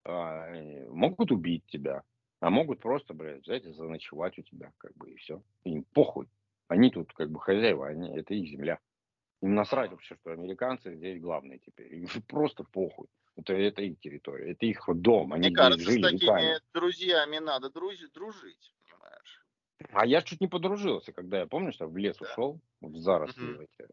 [0.03, 0.51] а,
[0.89, 2.01] могут убить тебя,
[2.39, 5.41] а могут просто, блядь, взять и заночевать у тебя, как бы, и все.
[5.63, 6.27] Им похуй.
[6.67, 8.79] Они тут, как бы, хозяева, они, это их земля.
[9.41, 11.93] Им насрать вообще, что американцы здесь главные теперь.
[11.93, 13.07] Им просто похуй.
[13.35, 15.33] Это, это их территория, это их дом.
[15.33, 16.59] Они Мне кажется, жили с такими веками.
[16.73, 19.45] друзьями надо дружить, дружить, понимаешь?
[19.91, 22.25] А я чуть не подружился, когда я, помню, что в лес да.
[22.25, 23.63] ушел, в заросли угу.
[23.63, 23.89] эти,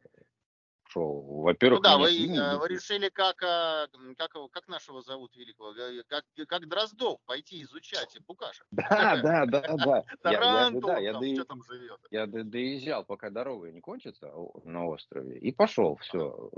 [0.93, 1.23] шел.
[1.43, 5.75] Во-первых, ну да, вы, э, вы решили, как, а, как, как нашего зовут великого,
[6.09, 8.67] как, как Дроздов пойти изучать Букашек.
[8.73, 10.05] Да, да, да, да.
[10.23, 12.01] Тарантул, я, я, что там живет.
[12.11, 14.33] Я доезжал, пока дорога не кончится
[14.65, 16.51] на острове, и пошел, все,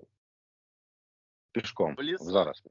[1.52, 2.70] пешком, в, в заросли.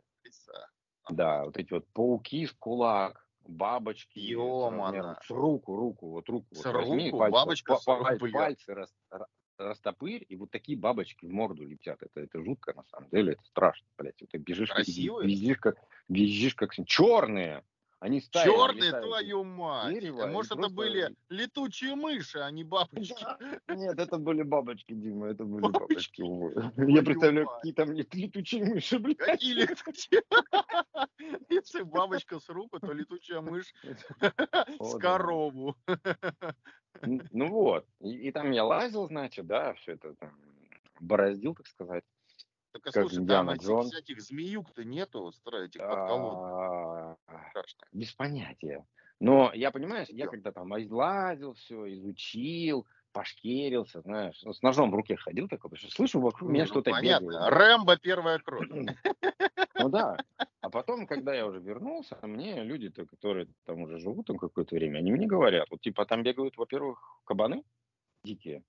[1.09, 4.19] Да, вот эти вот пауки с кулак, бабочки.
[4.19, 5.17] Ё-моно.
[5.21, 6.47] С руку, руку, вот руку.
[6.55, 8.93] С вот возьми, руку, пальцы, бабочка с руку, пальцы рас,
[9.57, 12.01] растопырь, и вот такие бабочки в морду летят.
[12.01, 14.15] Это, это жутко, на самом деле, это страшно, блядь.
[14.17, 15.27] Ты бежишь, Красивые?
[15.27, 16.73] визжишь как, визжишь как...
[16.85, 17.63] Черные!
[18.03, 19.93] Они стали, Черные, твою мать!
[19.93, 20.75] Дерево, Может, это просто...
[20.75, 23.25] были летучие мыши, а не бабочки?
[23.69, 26.21] Нет, это были бабочки, Дима, это были бабочки.
[26.91, 29.19] Я представляю, какие там летучие мыши, блядь.
[29.19, 30.21] Какие летучие?
[31.49, 33.73] Если бабочка с руку, то летучая мышь
[34.81, 35.77] с корову.
[37.01, 40.31] Ну вот, и там я лазил, значит, да, все это там
[40.99, 42.03] бороздил, так сказать.
[42.71, 47.19] Так, а слушай, там этих всяких змеюк-то нету, этих подколодок.
[47.91, 48.85] Без понятия.
[49.19, 54.95] Но я, понимаешь, я когда там лазил все, изучил, пошкерился, знаешь, ну, с ножом в
[54.95, 57.25] руке ходил такой, потому что слышу вокруг меня ну, что-то понятно.
[57.27, 57.53] бегает.
[57.53, 58.67] Рэмбо первая кровь.
[59.83, 60.17] Ну да.
[60.61, 64.99] А потом, когда я уже вернулся, мне люди-то, которые там уже живут там какое-то время,
[64.99, 67.63] они мне говорят, вот типа там бегают, во-первых, кабаны
[68.23, 68.63] дикие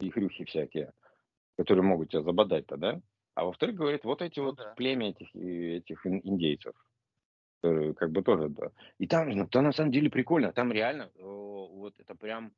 [0.00, 0.92] и хрюхи всякие,
[1.56, 3.00] которые могут тебя забодать-то, да?
[3.34, 4.74] А во-вторых, говорит, вот эти ну, вот да.
[4.76, 6.74] племя этих, этих индейцев,
[7.62, 8.70] которые как бы тоже, да.
[8.98, 12.52] И там, ну, там на самом деле прикольно, там реально вот это прям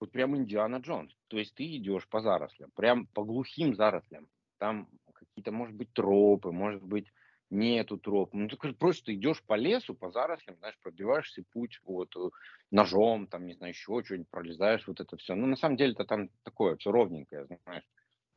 [0.00, 1.16] вот прям Индиана Джонс.
[1.28, 4.26] То есть ты идешь по зарослям, прям по глухим зарослям.
[4.58, 4.88] Там
[5.26, 7.06] какие-то, может быть, тропы, может быть,
[7.52, 8.32] нету троп.
[8.32, 12.30] Ну, ты просто идешь по лесу, по зарослям, знаешь, пробиваешься путь вот э,
[12.70, 15.34] ножом, там, не знаю, еще что-нибудь, пролезаешь, вот это все.
[15.34, 17.84] Ну, на самом деле, это там такое, все ровненькое, знаешь,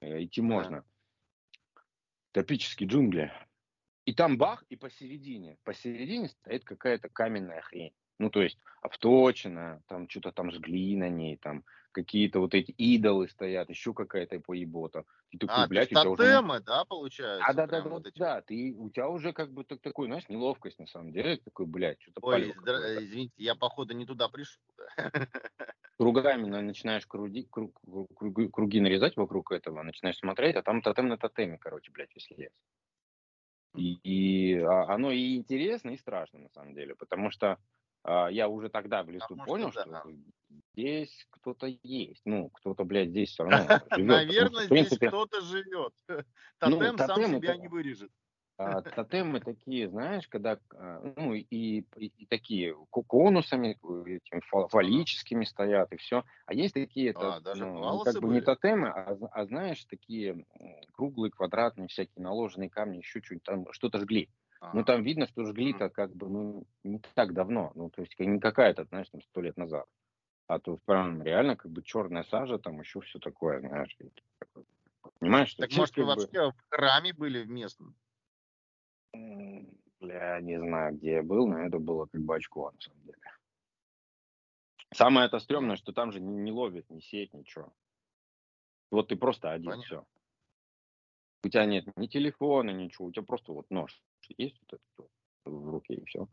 [0.02, 0.48] э, идти да.
[0.48, 0.84] можно.
[2.34, 3.32] Тропические джунгли.
[4.04, 7.94] И там бах, и посередине, посередине стоит какая-то каменная хрень.
[8.20, 11.64] Ну, то есть обточено, там что-то там жгли на ней, там
[11.96, 15.06] какие-то вот эти идолы стоят, еще какая-то поебота.
[15.32, 16.64] И такой, а, блядь, тотемы, уже...
[16.66, 17.46] да, получается?
[17.48, 18.20] А, да, да, да, вот эти...
[18.20, 21.66] да, ты, у тебя уже как бы так, такой, знаешь, неловкость на самом деле, такой,
[21.66, 23.04] блядь, что-то Ой, здра...
[23.04, 24.62] извините, я, походу, не туда пришел.
[25.98, 27.74] Кругами начинаешь круги, круг,
[28.14, 32.36] круги, круги нарезать вокруг этого, начинаешь смотреть, а там тотем на тотеме, короче, блядь, если
[32.36, 32.56] есть.
[33.76, 37.58] И, и а, оно и интересно, и страшно, на самом деле, потому что
[38.06, 40.04] я уже тогда в лесу Потому понял, что, да.
[40.74, 42.22] здесь кто-то есть.
[42.26, 43.58] Ну, кто-то, блядь, здесь все равно
[43.92, 44.08] живет.
[44.08, 45.94] Наверное, здесь кто-то живет.
[46.62, 48.12] Ну, тотем сам себя не вырежет.
[48.58, 55.98] А, тотемы такие, знаешь, когда, а, ну, и, и, такие конусами, этим фаллическими стоят, и
[55.98, 56.24] все.
[56.46, 60.46] А есть такие, это, а, даже ну, как бы не тотемы, а, а, знаешь, такие
[60.94, 64.30] круглые, квадратные, всякие наложенные камни, еще что-нибудь там, что-то жгли.
[64.74, 67.72] Ну, там видно, что жгли-то как бы, ну, не так давно.
[67.76, 69.86] Ну, то есть не какая-то, знаешь, там, сто лет назад.
[70.48, 73.98] А то прям реально как бы черная сажа, там еще все такое, знаешь.
[75.20, 75.64] Понимаешь, что...
[75.64, 77.96] Так может, вы вообще в храме были в местном?
[80.00, 83.18] Бля, не знаю, где я был, но это было как бы очко, на самом деле.
[84.94, 87.74] Самое это стрёмное, что там же не, не ловит, не сеть, ничего.
[88.92, 89.84] Вот ты просто один, Понятно.
[89.86, 90.06] все.
[91.46, 94.02] У тебя нет ни телефона, ничего, у тебя просто вот нож
[94.36, 95.12] есть вот этот
[95.46, 96.28] в руке и все.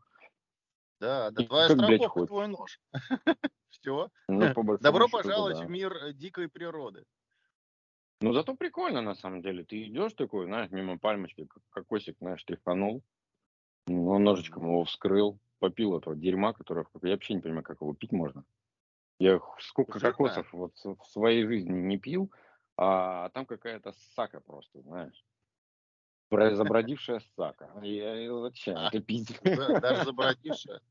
[0.99, 2.81] Да, да, твоя как, страховка, блядь, твой нож.
[3.69, 4.09] Все.
[4.27, 7.03] Ну, Добро пожаловать в мир дикой природы.
[8.21, 9.63] Ну, зато прикольно, на самом деле.
[9.63, 13.03] Ты идешь такой, знаешь, мимо пальмочки, кокосик, знаешь, тряханул.
[13.85, 16.87] Ну, ножичком его вскрыл, попил этого дерьма, которое...
[17.03, 18.45] Я вообще не понимаю, как его пить можно.
[19.19, 22.31] Я сколько кокосов вот в своей жизни не пил,
[22.77, 25.25] а там какая-то сака просто, знаешь.
[26.29, 27.71] Забродившая сака.
[27.83, 29.39] Я, зачем это пить?
[29.43, 30.81] Даже забродившая?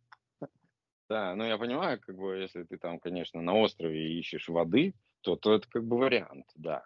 [1.09, 5.37] Да, ну я понимаю, как бы, если ты там, конечно, на острове ищешь воды, то,
[5.37, 6.85] то это как бы вариант, да.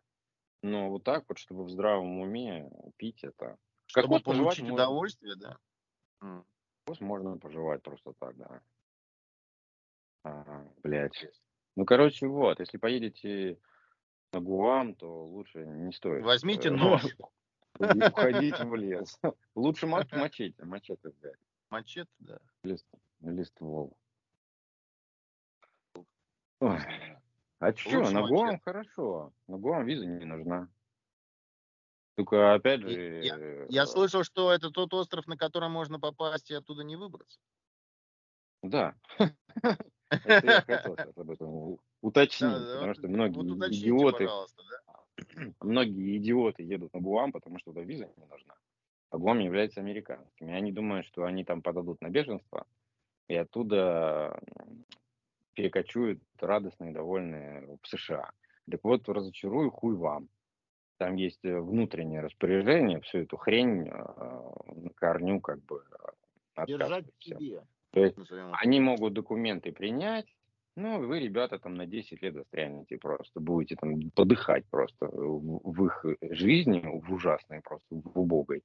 [0.63, 3.57] Но вот так вот, чтобы в здравом уме пить это...
[3.87, 4.75] Чтобы получить можно...
[4.75, 5.59] удовольствие, да?
[6.87, 8.63] Кокос можно пожевать просто так, да.
[10.25, 11.27] А, блядь.
[11.77, 13.59] Ну, короче, вот, если поедете
[14.33, 16.25] на Гуам, то лучше не стоит.
[16.25, 17.05] Возьмите э, нож.
[17.79, 19.19] Уходить в лес.
[19.55, 21.39] Лучше мачете, мачете взять.
[21.71, 22.39] Мачете, да.
[22.63, 22.87] Лист,
[23.21, 23.97] листвол.
[26.61, 26.79] Ой.
[27.59, 29.33] А что, на Гуам хорошо.
[29.47, 30.69] На Гуам виза не нужна.
[32.15, 33.23] Только опять же...
[33.23, 37.39] Я, я слышал, что это тот остров, на котором можно попасть и оттуда не выбраться.
[38.63, 38.95] Да.
[40.09, 44.29] Это я хотел об этом уточнить, потому что многие идиоты...
[45.63, 48.55] Многие идиоты едут на Гуам, потому что туда виза не нужна.
[49.11, 50.51] А Гуам является американским.
[50.51, 52.67] И они думают, что они там подадут на беженство,
[53.29, 54.39] и оттуда
[55.55, 58.31] перекочуют радостные, довольные в США.
[58.71, 60.29] Так вот, разочарую, хуй вам.
[60.99, 65.83] Там есть э, внутреннее распоряжение, всю эту хрень э, на корню как бы
[66.57, 67.63] э, Держать себе.
[67.93, 68.19] То есть
[68.61, 70.27] они могут документы принять,
[70.77, 76.05] ну, вы, ребята, там на 10 лет застрянете просто, будете там подыхать просто в их
[76.23, 78.63] жизни, в ужасной просто, в убогой,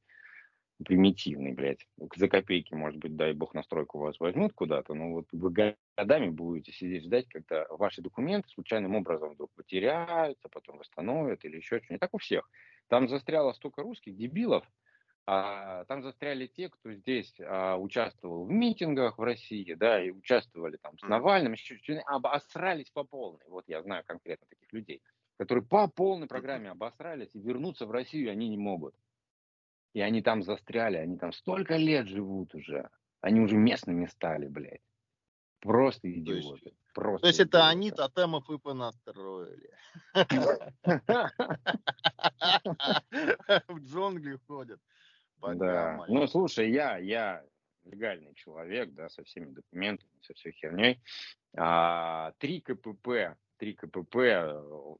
[0.84, 1.88] примитивной, блядь.
[2.16, 6.72] За копейки, может быть, дай бог, настройку вас возьмут куда-то, но вот вы годами будете
[6.72, 12.02] сидеть ждать, когда ваши документы случайным образом вдруг потеряются, потом восстановят или еще что-нибудь.
[12.02, 12.50] Так у всех.
[12.88, 14.66] Там застряло столько русских дебилов,
[15.28, 20.78] а, там застряли те, кто здесь а, участвовал в митингах в России, да, и участвовали
[20.78, 23.46] там с Навальным, еще обосрались по полной.
[23.48, 25.02] Вот я знаю конкретно таких людей,
[25.38, 28.96] которые по полной программе обосрались и вернуться в Россию они не могут.
[29.94, 32.90] И они там застряли, они там столько лет живут уже.
[33.20, 34.82] Они уже местными стали, блядь.
[35.60, 36.42] Просто идиоты.
[36.42, 39.70] То есть, Просто то есть это они тотемов и понастроили.
[43.68, 44.80] В джунгли ходят.
[45.42, 46.06] Да.
[46.08, 47.44] Ну, слушай, я, я
[47.86, 51.00] легальный человек, да, со всеми документами, со всей херней.
[51.58, 54.96] А, три КПП, три КПП э,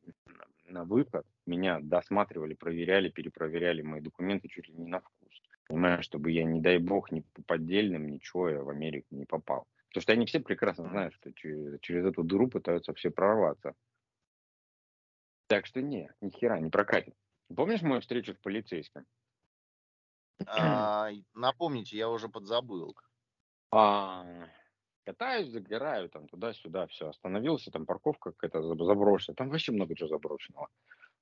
[0.66, 5.42] на выход меня досматривали, проверяли, перепроверяли мои документы чуть ли не на вкус.
[5.68, 9.68] Понимаешь, чтобы я, не дай бог, ни по поддельным, ничего, я в Америку не попал.
[9.90, 13.74] Потому что они все прекрасно знают, что через, через эту дыру пытаются все прорваться.
[15.48, 17.14] Так что не, ни хера не прокатит.
[17.54, 19.06] Помнишь мою встречу с полицейским?
[20.48, 22.96] А, напомните, я уже подзабыл.
[23.72, 24.26] А,
[25.06, 27.10] катаюсь, загораю там туда-сюда, все.
[27.10, 29.36] Остановился, там парковка какая-то заброшенная.
[29.36, 30.70] Там вообще много чего заброшенного.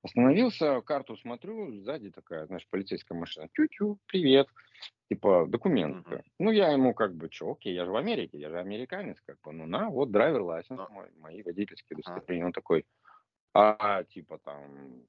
[0.01, 3.49] Остановился, карту смотрю, сзади такая, знаешь, полицейская машина.
[3.53, 4.47] Тю-тю, привет.
[5.09, 6.15] Типа, документы.
[6.15, 6.23] Uh-huh.
[6.39, 9.37] Ну, я ему как бы, что, окей, я же в Америке, я же американец, как
[9.41, 9.51] бы.
[9.51, 10.91] Ну, на, вот драйвер лайсенс uh-huh.
[10.91, 12.43] мой, мои водительские удостоверения.
[12.43, 12.47] Uh-huh.
[12.47, 12.85] Он такой,
[13.53, 15.03] а, типа, там,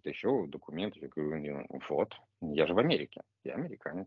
[0.00, 1.00] какие-то еще документы.
[1.00, 4.06] Я говорю, вот, я же в Америке, я американец.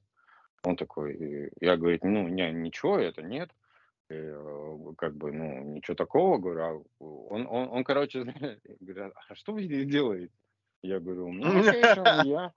[0.63, 3.49] Он такой, я говорю, ну, не, ничего, это нет.
[4.09, 6.61] И, э, как бы, ну, ничего такого, говорю,
[6.99, 8.23] а он, он, он, короче,
[8.79, 10.33] говорит, а что вы здесь делаете?
[10.81, 12.53] Я говорю, ну, конечно, я,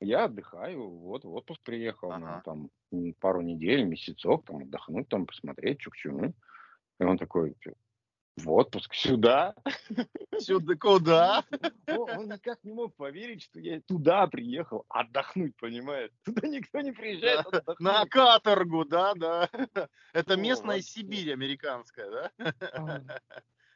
[0.00, 2.42] я отдыхаю, вот, в отпуск приехал, ага.
[2.46, 6.34] ну, там, пару недель, месяцок, там, отдохнуть, там, посмотреть, что к чему.
[7.00, 7.54] И он такой,
[8.38, 9.54] в отпуск сюда.
[10.38, 11.44] Сюда куда?
[11.86, 16.10] Он никак не мог поверить, что я туда приехал отдохнуть, понимаешь?
[16.24, 17.80] Туда никто не приезжает отдохнуть.
[17.80, 19.48] На каторгу, да, да.
[20.12, 23.02] Это местная Сибирь американская, да?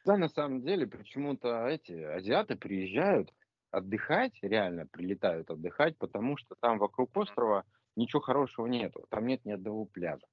[0.05, 3.33] Да, на самом деле, почему-то эти азиаты приезжают
[3.71, 7.63] отдыхать, реально прилетают отдыхать, потому что там вокруг острова
[7.95, 9.05] ничего хорошего нету.
[9.09, 10.27] Там нет ни одного пляжа.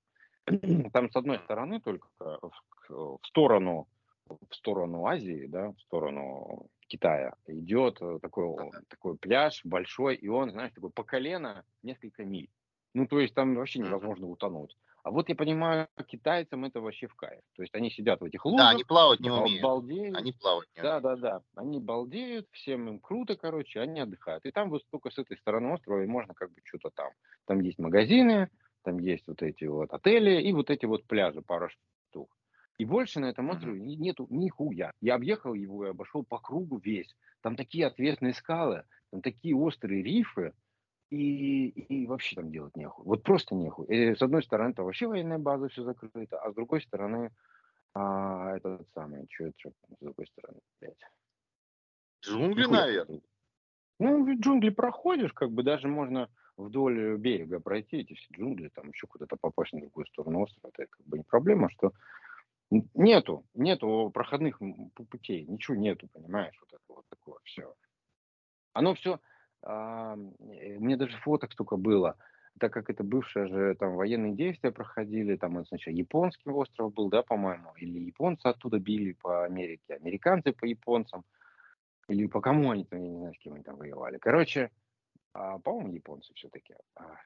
[0.93, 2.09] Там с одной стороны только
[2.89, 3.89] в сторону
[4.49, 8.55] в сторону Азии, да, в сторону Китая, идет э, такой,
[8.89, 12.51] такой пляж большой, и он, знаешь, такой по колено несколько миль.
[12.95, 14.77] Ну, то есть там вообще невозможно утонуть.
[15.03, 17.41] А вот я понимаю, китайцам это вообще в кайф.
[17.55, 18.59] То есть они сидят в этих лужах.
[18.59, 19.63] Да, они плавать не умеют.
[19.63, 20.17] Балдеют.
[20.17, 21.03] Они плавать не умеют.
[21.03, 21.43] Да, да, да.
[21.55, 24.45] Они балдеют, всем им круто, короче, они отдыхают.
[24.45, 27.13] И там вот только с этой стороны острова и можно как бы что-то там.
[27.47, 28.51] Там есть магазины,
[28.83, 31.71] там есть вот эти вот отели и вот эти вот пляжи, пара.
[32.81, 33.97] И больше на этом острове uh-huh.
[33.97, 34.95] нету нихуя.
[35.03, 37.15] Я объехал его и обошел по кругу весь.
[37.43, 40.55] Там такие ответственные скалы, там такие острые рифы,
[41.11, 43.05] и, и вообще там делать нехуй.
[43.05, 43.87] Вот просто нехуй.
[43.89, 47.31] И с одной стороны, это вообще военная база все закрыта, а с другой стороны,
[47.93, 50.97] а, этот самый, что это, с другой стороны, блядь.
[52.25, 52.81] Джунгли, Нихуя.
[52.81, 53.21] наверное.
[53.99, 59.07] Ну, джунгли проходишь, как бы даже можно вдоль берега пройти эти все джунгли, там еще
[59.07, 61.93] куда-то попасть на другую сторону острова, это как бы не проблема, что
[62.71, 64.61] Нету, нету проходных
[65.11, 67.75] путей, ничего нету, понимаешь, вот это вот такое все.
[68.73, 69.19] Оно все,
[69.63, 72.17] а, э, мне даже фоток столько было,
[72.61, 77.09] так как это бывшие же там военные действия проходили, там это сначала японский остров был,
[77.09, 81.25] да, по-моему, или японцы оттуда били по Америке, американцы по японцам,
[82.09, 84.19] или по кому они там, я не знаю, с кем они там воевали.
[84.19, 84.71] Короче,
[85.33, 86.75] а, по-моему, японцы все-таки.
[86.95, 87.17] А,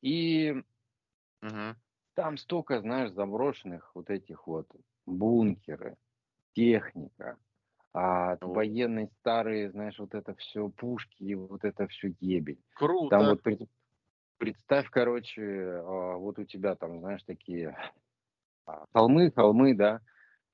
[0.00, 0.62] и
[1.42, 1.76] угу.
[2.14, 4.68] там столько, знаешь, заброшенных вот этих вот
[5.06, 5.96] бункеры,
[6.54, 7.36] техника,
[7.92, 12.62] а военные старые, знаешь, вот это все пушки, вот это все ебень.
[12.74, 13.16] Круто.
[13.16, 13.68] Там вот
[14.38, 17.76] представь, короче, а, вот у тебя там, знаешь, такие
[18.66, 20.00] а, холмы, холмы, да,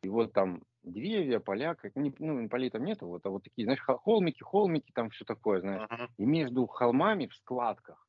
[0.02, 3.64] и вот там деревья, поля, как, не, ну, полей там нету, вот, а вот такие,
[3.64, 6.08] знаешь, холмики, холмики, там все такое, знаешь, uh-huh.
[6.18, 8.06] и между холмами в складках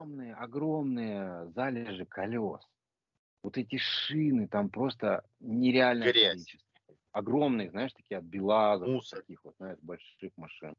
[0.00, 2.60] огромные, огромные залежи колес
[3.42, 6.32] вот эти шины, там просто нереальное Грязь.
[6.32, 6.66] количество.
[7.12, 9.20] Огромные, знаешь, такие от Белазов, Мусор.
[9.20, 10.74] таких вот, знаешь, больших машин,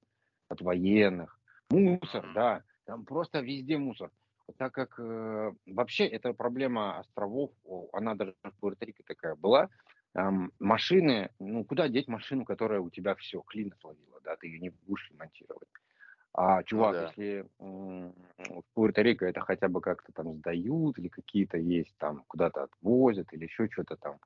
[0.48, 1.40] от военных.
[1.70, 2.34] Мусор, mm-hmm.
[2.34, 4.12] да, там просто везде мусор.
[4.58, 7.52] Так как э, вообще эта проблема островов,
[7.94, 9.70] она даже в Пуэрто-Рико такая была,
[10.14, 14.60] эм, машины, ну куда деть машину, которая у тебя все, клин словила, да, ты ее
[14.60, 15.70] не будешь ремонтировать.
[16.34, 17.08] А, ну чувак, ну, да.
[17.08, 23.34] если в Пуэрто-Рико это хотя бы как-то там сдают или какие-то есть там куда-то отвозят
[23.34, 24.18] или еще что-то там,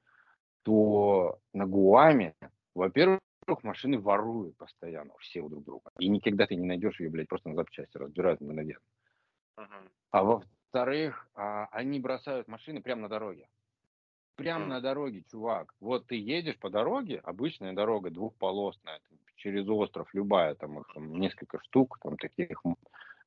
[0.64, 2.36] то на Гуаме,
[2.76, 3.20] во-первых,
[3.64, 5.92] машины воруют постоянно все у друг друга.
[6.00, 8.80] И никогда ты не найдешь ее, блядь, просто на запчасти разбирают мгновенно.
[9.58, 9.90] Uh-huh.
[10.12, 13.48] А во-вторых, а, они бросают машины прямо на дороге.
[14.36, 14.70] Прямо uh-huh.
[14.70, 15.74] на дороге, чувак.
[15.80, 19.00] Вот ты едешь по дороге, обычная дорога двухполосная,
[19.36, 22.62] через остров, любая, там их там, несколько штук, там таких,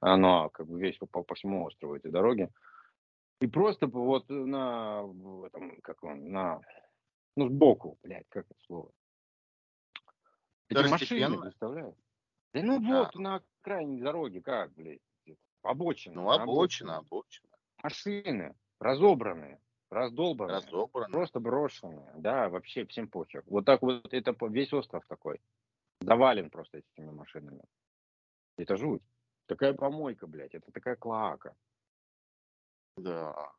[0.00, 2.48] оно как бы весь по, по всему острову эти дороги.
[3.40, 5.04] И просто вот на,
[5.46, 6.60] этом, как он, на,
[7.36, 8.90] ну, сбоку, блядь, как это слово?
[10.68, 11.94] Эти машины, представляешь?
[12.54, 13.04] Да ну да.
[13.04, 15.00] вот, на крайней дороге, как, блядь,
[15.62, 16.14] Обочина.
[16.14, 17.48] Ну, обочина, обочина.
[17.82, 20.56] Машины разобранные, раздолбанные.
[20.56, 21.12] Разобранные.
[21.12, 22.12] Просто брошенные.
[22.16, 23.42] Да, вообще всем похер.
[23.46, 25.40] Вот так вот это весь остров такой.
[26.00, 27.62] Завален просто этими машинами.
[28.56, 29.02] Это жуть.
[29.46, 30.54] Такая помойка, блядь.
[30.54, 31.56] Это такая клоака.
[32.96, 33.52] Да.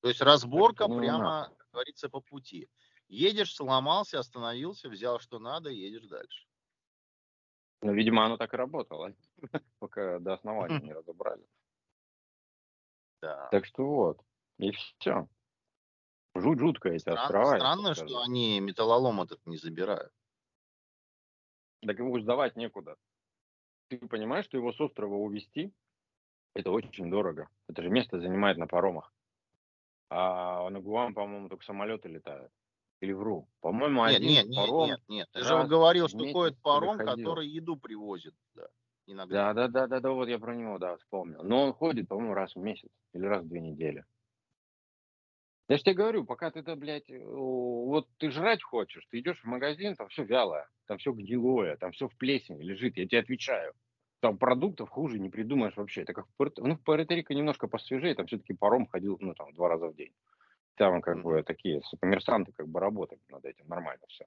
[0.00, 2.68] То есть разборка ну, прямо, как говорится, по пути.
[3.08, 6.46] Едешь, сломался, остановился, взял что надо, едешь дальше.
[7.82, 9.14] Ну, видимо, оно так и работало,
[9.78, 11.46] пока до основания не разобрали.
[13.22, 13.48] Да.
[13.50, 14.20] Так что вот.
[14.58, 15.28] И все.
[16.34, 17.56] Жуть жутко эти острова.
[17.56, 20.12] Странно, что они металлолом этот не забирают.
[21.82, 22.96] Так его сдавать некуда.
[23.88, 25.72] Ты понимаешь, что его с острова увезти,
[26.54, 27.48] это очень дорого.
[27.68, 29.12] Это же место занимает на паромах.
[30.08, 32.50] А на Гуам, по-моему, только самолеты летают.
[33.00, 33.46] Или вру.
[33.60, 34.86] По-моему, Нет, один нет, нет, паром.
[34.86, 35.28] нет, нет.
[35.32, 37.24] Ты же говорил, что ходит паром, переходил.
[37.26, 38.34] который еду привозит.
[38.54, 38.68] Да,
[39.06, 39.52] иногда.
[39.52, 41.42] Да, да, да, да, да, вот я про него, да, вспомнил.
[41.42, 44.04] Но он ходит, по-моему, раз в месяц или раз в две недели.
[45.68, 49.40] Я же тебе говорю, пока ты, да, блядь, э, вот ты жрать хочешь, ты идешь
[49.40, 53.18] в магазин, там все вялое, там все гнилое, там все в плесени лежит, я тебе
[53.20, 53.72] отвечаю.
[54.20, 56.02] Там продуктов хуже не придумаешь вообще.
[56.02, 59.52] Это как в Пуэрто- ну, в Пуэрто-Рико немножко посвежее, там все-таки паром ходил, ну, там,
[59.54, 60.12] два раза в день.
[60.76, 64.26] Там как бы такие коммерсанты как бы работают над этим, нормально все.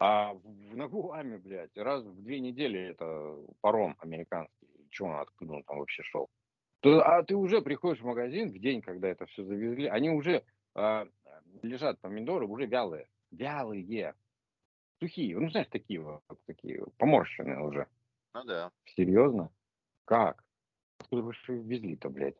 [0.00, 4.66] А в на Гуаме, блядь, раз в две недели это паром американский.
[4.90, 6.28] Че он, откуда он там вообще шел?
[6.80, 10.44] То- а ты уже приходишь в магазин в день, когда это все завезли, они уже
[11.62, 13.08] лежат помидоры, уже вялые.
[13.30, 14.14] Вялые.
[15.00, 15.38] Сухие.
[15.38, 17.88] Ну, знаешь, такие вот, такие поморщенные уже.
[18.34, 18.70] Ну да.
[18.96, 19.50] Серьезно?
[20.04, 20.44] Как?
[20.98, 22.36] Откуда вы везли-то, блядь?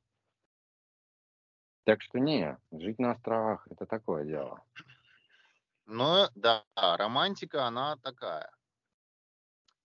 [1.85, 4.63] Так что не, жить на островах это такое дело.
[5.87, 8.51] Но да, романтика, она такая.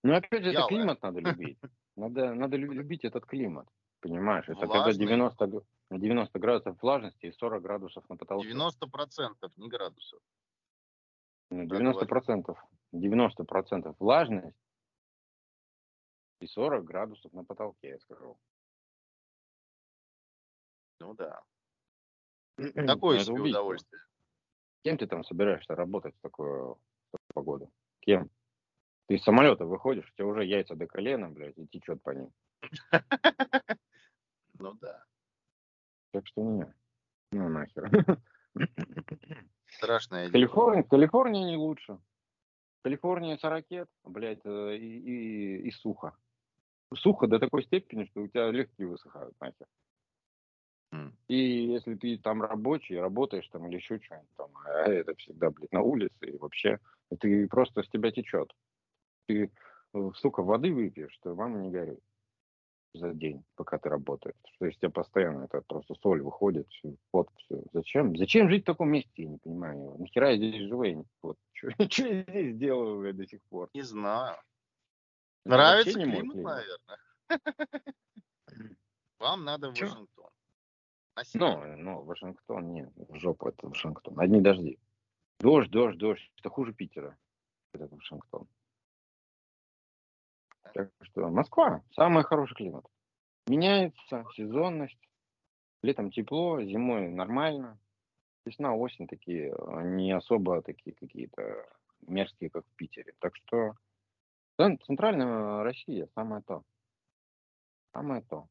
[0.03, 0.67] Ну, опять же, это Вялая.
[0.69, 1.59] климат надо любить.
[1.97, 3.67] Надо, надо лю- любить этот климат.
[3.99, 4.45] Понимаешь?
[4.47, 5.05] Это когда Влажный.
[5.05, 5.61] 90, г-
[5.91, 8.51] 90 градусов влажности и 40 градусов на потолке.
[8.51, 10.21] 90% не градусов.
[11.49, 12.63] Ну, как 90 процентов.
[12.91, 14.57] 90 процентов влажность
[16.39, 18.37] и 40 градусов на потолке, я скажу.
[20.99, 21.41] Ну да.
[22.57, 23.61] Ну, Такое это себе убийство.
[23.61, 24.01] удовольствие.
[24.83, 27.71] Кем ты там собираешься работать в такую, в такую погоду?
[28.01, 28.29] Кем?
[29.07, 32.33] Ты из самолета выходишь, у тебя уже яйца до колена, блядь, и течет по ним.
[34.61, 34.98] Ну да.
[36.11, 36.73] Так что не.
[37.31, 37.89] Ну нахер.
[39.67, 40.31] Страшное дело.
[40.31, 41.99] Калифорния, Калифорния не лучше.
[42.81, 46.15] Калифорния 40, блядь, э, и, и, и сухо.
[46.95, 49.67] Сухо до такой степени, что у тебя легкие высыхают, нахер.
[51.27, 55.71] И если ты там рабочий, работаешь там или еще что-нибудь там, а это всегда, блядь,
[55.71, 56.79] на улице, и вообще,
[57.19, 58.51] ты просто с тебя течет.
[59.27, 59.51] Ты,
[59.93, 61.99] э, сука, воды выпьешь, что мама не горюй
[62.93, 64.35] за день, пока ты работаешь.
[64.59, 67.63] То есть тебе постоянно это просто соль выходит, всё, вот, все.
[67.73, 68.15] Зачем?
[68.17, 69.95] Зачем жить в таком месте, я не понимаю.
[69.99, 73.69] Нахера я здесь живу, я не, вот, что я здесь делаю блядь, до сих пор.
[73.73, 74.37] Не знаю.
[75.45, 76.55] Это Нравится климат, климат.
[76.55, 77.95] наверное.
[79.19, 79.73] Вам надо в?
[79.73, 80.29] Вашингтон.
[81.33, 84.19] Ну, ну, Вашингтон, не, в жопу это Вашингтон.
[84.19, 84.79] Одни дожди.
[85.39, 86.31] Дождь, дождь, дождь.
[86.37, 87.17] Это хуже Питера.
[87.73, 88.47] Это Вашингтон.
[90.73, 92.85] Так что Москва самый хороший климат.
[93.47, 94.97] Меняется сезонность.
[95.81, 97.79] Летом тепло, зимой нормально.
[98.45, 101.65] Весна, осень такие, э, не особо такие какие-то
[102.01, 103.13] мерзкие, как в Питере.
[103.19, 103.73] Так что
[104.57, 106.63] цен- центральная Россия самое то.
[107.93, 108.47] Самое то.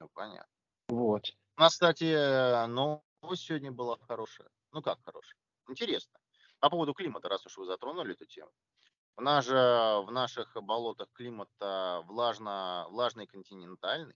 [0.00, 0.52] Ну, понятно.
[0.88, 1.24] Вот.
[1.56, 4.48] У нас, кстати, э, новость сегодня была хорошая.
[4.72, 5.38] Ну как хорошая?
[5.68, 6.18] Интересно.
[6.60, 8.50] По поводу климата, раз уж вы затронули эту тему.
[9.18, 9.54] У нас же
[10.06, 11.50] в наших болотах климат
[12.06, 14.14] влажно, влажный континентальный.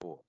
[0.00, 0.20] Вот.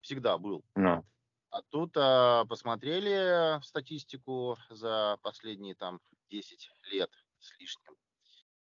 [0.00, 0.64] Всегда был.
[0.76, 1.04] Ну,
[1.50, 7.96] А тут а, посмотрели статистику за последние там 10 лет с лишним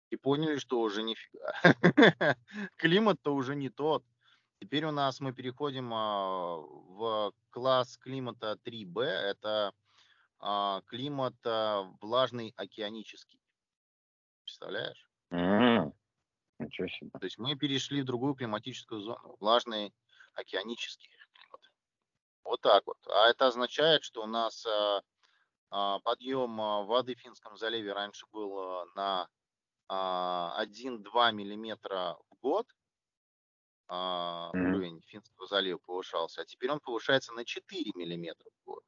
[0.08, 1.52] и поняли, что уже нифига.
[2.78, 4.02] Климат-то уже не тот.
[4.60, 9.02] Теперь у нас мы переходим а, в класс климата 3b.
[9.02, 9.74] Это
[10.38, 11.34] а, климат
[12.00, 13.41] влажный океанический.
[14.52, 15.08] Представляешь?
[15.30, 15.92] м,
[16.58, 17.10] ничего себе.
[17.18, 19.36] То есть мы перешли в другую климатическую зону.
[19.40, 19.94] Влажный
[20.34, 21.70] океанический климат.
[22.44, 22.98] Вот так вот.
[23.08, 25.02] А это означает, что у нас а,
[25.70, 29.28] а, подъем а, воды в Финском заливе раньше был на
[29.88, 32.66] а, 1-2 миллиметра в год.
[33.88, 36.40] Уровень Финского залива повышался.
[36.42, 38.84] А теперь он повышается на 4 миллиметра в год.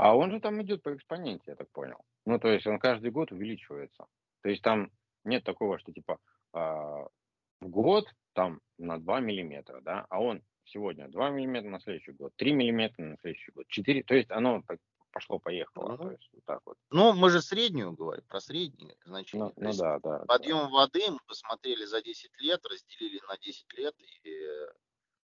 [0.00, 1.98] А он же там идет по экспоненте, я так понял.
[2.24, 4.06] Ну, то есть он каждый год увеличивается.
[4.42, 4.90] То есть там
[5.24, 6.18] нет такого, что типа
[6.54, 7.06] а,
[7.60, 12.32] в год там на 2 миллиметра, да, а он сегодня 2 миллиметра на следующий год,
[12.36, 14.62] 3 миллиметра на следующий год, 4, то есть оно
[15.12, 15.98] пошло-поехало.
[15.98, 16.78] То есть вот так вот.
[16.90, 19.52] ну, мы же среднюю говорим, про среднее значение.
[19.54, 20.18] Ну, ну да, да.
[20.20, 20.24] да.
[20.24, 24.32] Подъем воды мы посмотрели за 10 лет, разделили на 10 лет, и,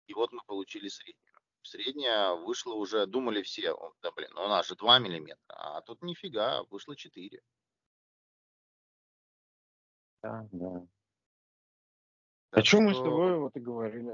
[0.07, 1.34] и вот мы получили среднюю.
[1.66, 5.82] Средняя вышла уже, думали все, «О, да блин, ну у нас же 2 миллиметра, а
[5.82, 7.41] тут нифига, вышло 4.
[10.22, 10.68] Да, да.
[10.68, 10.88] О
[12.51, 14.11] Так чем мы с что- тобой вот и говорили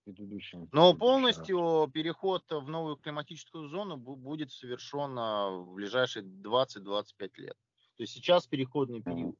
[0.00, 0.68] в предыдущем.
[0.72, 7.56] Но полностью переход в новую климатическую зону бу- будет совершен в ближайшие 20-25 лет.
[7.96, 9.36] То есть сейчас переходный период,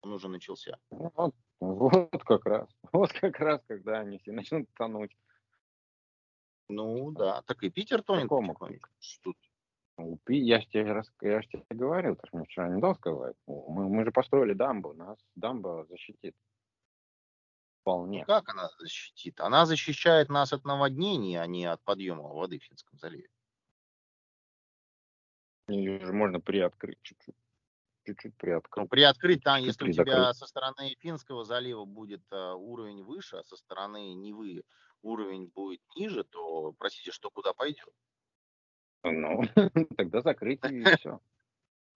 [0.00, 0.78] он уже начался.
[0.90, 2.68] Ну, Вот, вот как раз.
[2.92, 5.14] Вот как раз, когда они все начнут тонуть.
[6.74, 8.54] Ну да, так и Питер тонет Какому?
[9.22, 9.36] тут?
[9.98, 12.94] Ну, Я же тебе, рас- я ж тебе говорил, ты ж мне вчера не дал
[12.94, 13.36] сказать.
[13.46, 16.34] Ну, Мы, мы же построили дамбу, нас дамба защитит.
[16.34, 18.24] Ну, Вполне.
[18.24, 19.40] как она защитит?
[19.40, 23.28] Она защищает нас от наводнений, а не от подъема воды в Финском заливе.
[25.68, 27.34] Или же можно приоткрыть чуть-чуть.
[28.04, 28.88] Чуть-чуть Ну, приоткрыть.
[28.88, 33.56] приоткрыть там, если у тебя со стороны Финского залива будет а, уровень выше, а со
[33.56, 34.64] стороны Невы
[35.02, 37.94] уровень будет ниже, то, простите, что куда пойдет?
[39.04, 39.42] Ну,
[39.96, 41.20] тогда закрыть и все.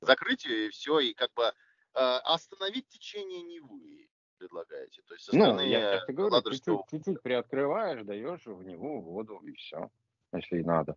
[0.00, 1.52] Закрыть ее и все, и как бы э,
[1.94, 5.02] остановить течение Невы предлагаете.
[5.02, 9.00] То есть со Ну, стороны я, я тебе говорю, чуть-чуть, чуть-чуть приоткрываешь, даешь в него
[9.00, 9.90] воду и все,
[10.32, 10.96] если надо.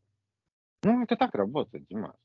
[0.84, 2.16] Ну, это так работает, Дима.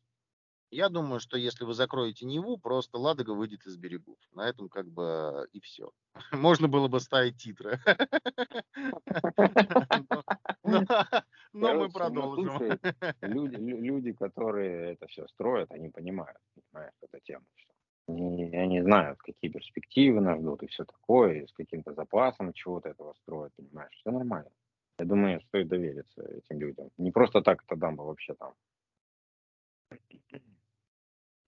[0.71, 4.17] Я думаю, что если вы закроете Неву, просто Ладога выйдет из берегов.
[4.33, 5.91] На этом как бы и все.
[6.33, 7.79] Можно было бы ставить титры.
[11.53, 12.59] Но мы ну, продолжим.
[13.23, 17.45] Люди, лю- люди, которые это все строят, они понимают, понимаешь, эту тему.
[18.09, 22.91] Они, они знают, какие перспективы нас ждут и все такое, и с каким-то запасом чего-то
[22.91, 24.51] этого строят, понимаешь, все нормально.
[24.99, 26.91] Я думаю, стоит довериться этим людям.
[26.99, 28.55] Не просто так эта дамба вообще там.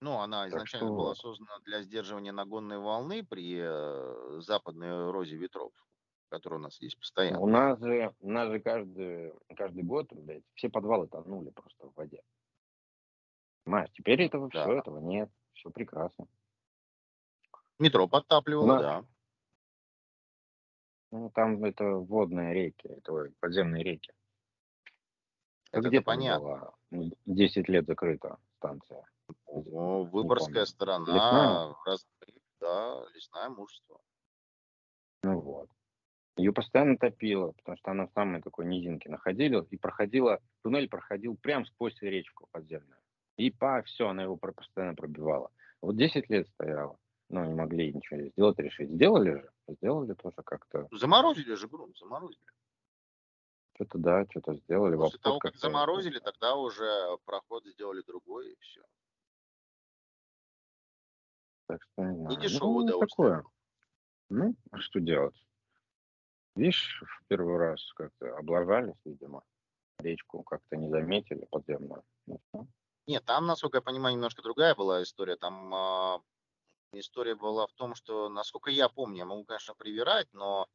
[0.01, 5.73] Ну, она изначально что была создана для сдерживания нагонной волны при э, западной эрозе ветров,
[6.29, 7.41] которая у нас есть постоянно.
[7.41, 11.95] У нас же, у нас же каждый, каждый год, блядь, все подвалы тонули просто в
[11.95, 12.23] воде.
[13.65, 14.63] Понимаешь, теперь этого Да.
[14.63, 16.29] все, этого нет, все прекрасно.
[17.79, 19.05] Метро подтапливало, На- да.
[21.13, 24.13] Ну, там это водные реки, это подземные реки.
[25.73, 26.75] Это где понятно.
[26.91, 29.07] была 10 лет закрыта станция?
[29.47, 30.67] Ну, Выборгская помню.
[30.67, 31.77] сторона, Лесная?
[31.85, 32.07] раз-
[32.61, 34.01] да, лесное мужество.
[35.23, 35.69] Ну вот.
[36.37, 41.37] Ее постоянно топило, потому что она в самой такой низинке находилась и проходила, туннель проходил
[41.37, 43.01] прям сквозь речку подземную.
[43.37, 45.51] И по все, она его постоянно пробивала.
[45.81, 46.99] Вот 10 лет стояла,
[47.29, 48.91] но не могли ничего сделать, решить.
[48.91, 49.51] Сделали же?
[49.69, 50.89] Сделали тоже как-то.
[50.93, 52.41] Заморозили же грунт, заморозили.
[53.75, 54.97] Что-то да, что-то сделали.
[54.97, 58.83] После того, как заморозили, тогда уже проход сделали другой, и все.
[61.67, 62.41] Так что не знаю.
[62.41, 63.09] Дешевое Ну, удовольствие.
[63.09, 63.45] такое.
[64.29, 65.35] Ну, а что делать?
[66.55, 69.43] Видишь, в первый раз как-то облажались, видимо.
[69.99, 72.03] Речку как-то не заметили подземную.
[72.27, 72.41] Ну.
[73.07, 75.37] Нет, там, насколько я понимаю, немножко другая была история.
[75.37, 76.21] Там а,
[76.93, 80.69] история была в том, что, насколько я помню, я могу, конечно, привирать, но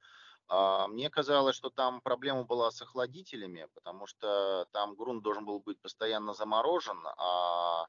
[0.48, 5.60] а, мне казалось, что там проблема была с охладителями, потому что там грунт должен был
[5.60, 7.88] быть постоянно заморожен, а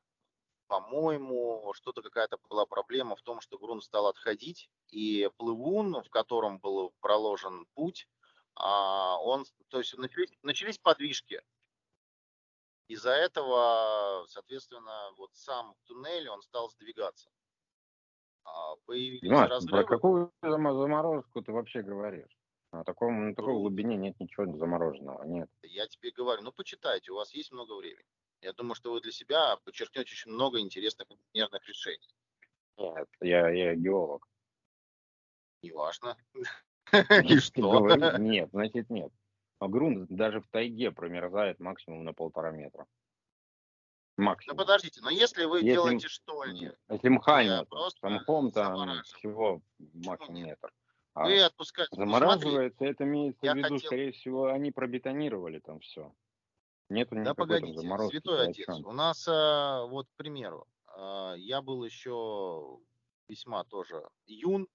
[0.73, 6.61] по-моему, что-то какая-то была проблема в том, что грунт стал отходить, и плывун, в котором
[6.61, 8.09] был проложен путь,
[8.55, 11.43] а, он, то есть начались, начались подвижки.
[12.89, 17.29] Из-за этого, соответственно, вот сам туннель, он стал сдвигаться.
[18.45, 19.83] А, Появились Димаш, разрывы.
[19.83, 22.35] про какую зам- заморозку ты вообще говоришь?
[22.73, 25.51] На, таком, на такой Ну, глубине нет ничего замороженного, нет.
[25.64, 28.09] Я тебе говорю, ну почитайте, у вас есть много времени.
[28.43, 32.14] Я думаю, что вы для себя подчеркнете очень много интересных инженерных решений.
[32.76, 34.28] Нет, я, я геолог.
[35.62, 36.16] Неважно.
[37.24, 37.88] И что?
[38.18, 39.12] Нет, значит нет.
[39.61, 42.86] А грунт даже в тайге промерзает максимум на полтора метра.
[44.18, 44.59] Ну Максимум.
[44.59, 49.62] подождите, но если вы Если делаете штольни, Если мха нет, просто с мхом там всего
[49.95, 50.47] максимум нет?
[50.49, 50.72] метр.
[51.14, 51.90] А вы отпускаете.
[51.93, 56.12] Ну, смотри, замораживается, это имеется в виду, хотел- скорее всего, они пробетонировали там все.
[56.93, 58.12] Нету Да погодите, заморозки.
[58.12, 62.78] святой о отец, у нас, а, вот, к примеру, а, я был еще
[63.28, 64.68] весьма тоже юн,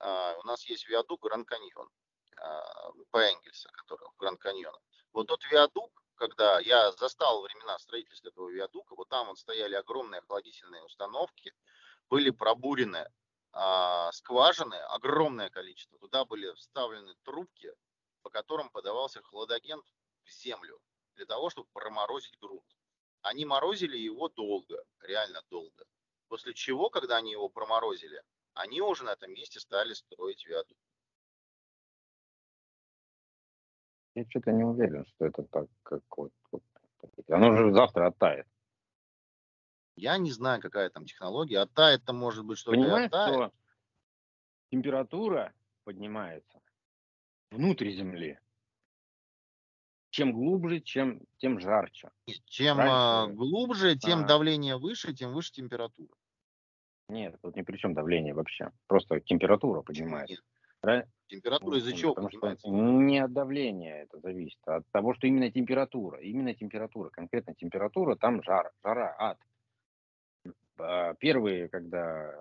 [0.00, 1.88] а, у нас есть виадук Гранд Каньон
[2.36, 4.74] а, по Энгельса, который в Гранд Каньон.
[5.12, 10.18] Вот тот виадук, когда я застал времена строительства этого виадука, вот там вот стояли огромные
[10.18, 11.54] охладительные установки,
[12.10, 13.06] были пробурены
[13.52, 15.96] а, скважины, огромное количество.
[16.00, 17.72] Туда были вставлены трубки,
[18.22, 19.84] по которым подавался хладагент
[20.24, 20.80] в землю
[21.14, 22.66] для того, чтобы проморозить грунт.
[23.22, 25.84] Они морозили его долго, реально долго.
[26.28, 28.22] После чего, когда они его проморозили,
[28.54, 30.76] они уже на этом месте стали строить виадук.
[34.14, 36.62] Я что-то не уверен, что это так, как вот, вот.
[37.28, 38.46] Оно же завтра оттает.
[39.96, 41.58] Я не знаю, какая там технология.
[41.58, 43.52] Оттает-то может быть что-то Понимаешь, что
[44.70, 45.52] температура
[45.84, 46.60] поднимается
[47.50, 48.38] внутрь Земли.
[50.12, 52.10] Чем глубже, чем, тем жарче.
[52.44, 53.34] Чем Раньше...
[53.34, 54.26] глубже, тем а...
[54.26, 56.12] давление выше, тем выше температура.
[57.08, 58.70] Нет, тут ни при чем давление вообще.
[58.88, 60.42] Просто температура поднимается.
[60.84, 61.08] Нет.
[61.28, 62.68] Температура из-за чего поднимается?
[62.68, 66.20] Не от давления это зависит, а от того, что именно температура.
[66.20, 69.38] Именно температура, конкретно температура, там жар, жара, ад.
[70.76, 72.34] А первые, когда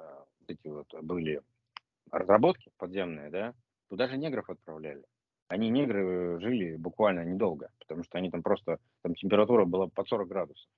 [0.45, 1.41] эти вот были
[2.11, 3.53] разработки подземные, да,
[3.87, 5.05] туда же негров отправляли.
[5.51, 10.25] Они, негры, жили буквально недолго, потому что они там просто, там температура была под 40
[10.25, 10.69] градусов.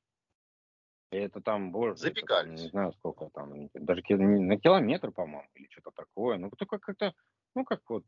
[1.11, 2.01] И это там больше.
[2.01, 2.59] Запекались.
[2.59, 6.39] Не знаю, сколько там, даже на километр, по-моему, или что-то такое.
[6.39, 7.13] Ну, только как-то
[7.53, 8.03] ну, как вот,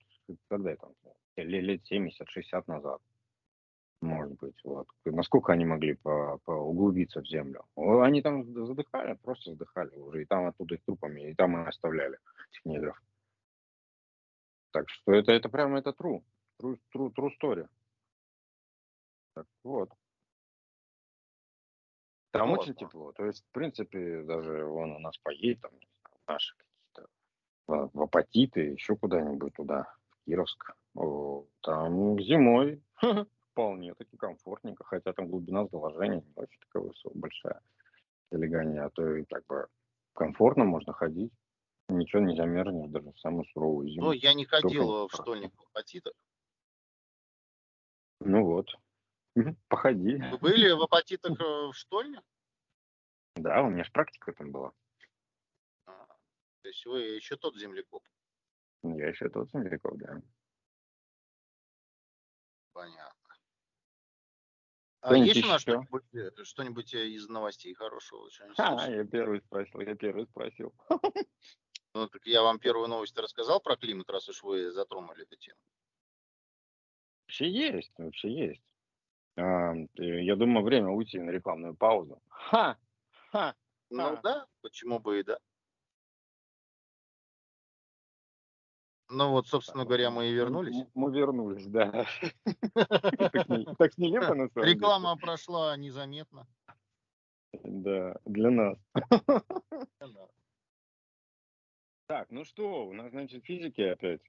[0.49, 0.93] когда там,
[1.36, 2.99] лет 70-60 назад,
[4.01, 4.88] может быть, вот.
[5.05, 7.63] Насколько они могли по, по углубиться в землю?
[7.76, 12.18] Они там задыхали, просто задыхали уже, и там оттуда их трупами, и там и оставляли
[12.49, 12.99] этих негров.
[14.72, 16.24] Так что это, это прямо это true,
[16.62, 17.68] true, true, true story.
[19.34, 19.89] Так вот.
[22.32, 22.60] Там вот.
[22.60, 23.12] очень тепло.
[23.14, 25.72] То есть, в принципе, даже вон у нас поедет, там,
[26.28, 26.56] наши
[27.68, 30.74] в, в апатиты, еще куда-нибудь туда, в Кировск.
[31.62, 32.82] Там зимой
[33.51, 37.62] вполне таки комфортненько, хотя там глубина заложения не очень такая высокая, большая
[38.32, 39.68] залегание, а то и так бы
[40.14, 41.32] комфортно можно ходить.
[41.88, 44.08] Ничего не замерзнешь даже в самую суровую зиму.
[44.08, 46.14] Ну, я не ходил Только в штольник в апатитах.
[48.26, 48.67] Ну вот,
[49.67, 50.17] походи.
[50.32, 52.21] Вы были в апатитах э, в штольне?
[53.36, 54.71] Да, у меня же практика там была.
[55.86, 58.03] То есть вы еще тот землекоп.
[58.82, 60.19] Я еще тот землекоп, да.
[62.73, 63.36] Понятно.
[65.01, 68.28] А есть у нас что-нибудь, э, что-нибудь э, из новостей хорошего?
[68.57, 70.73] А, я первый спросил, я первый спросил.
[71.93, 75.57] Ну, так я вам первую новость рассказал про климат, раз уж вы затронули эту тему.
[77.36, 78.61] Вообще есть, вообще есть.
[79.36, 82.21] А, я думаю, время уйти на рекламную паузу.
[82.29, 82.77] Ха!
[83.31, 83.53] Ха!
[83.89, 85.38] Ну да, почему бы и да.
[89.09, 90.88] Ну вот, собственно говоря, мы и вернулись.
[90.93, 92.05] Мы вернулись, да.
[93.77, 94.69] Так нелепо на самом.
[94.69, 96.47] Реклама прошла незаметно.
[97.51, 98.77] Да, для нас.
[102.07, 104.21] Так, ну что, у нас, значит, физики опять.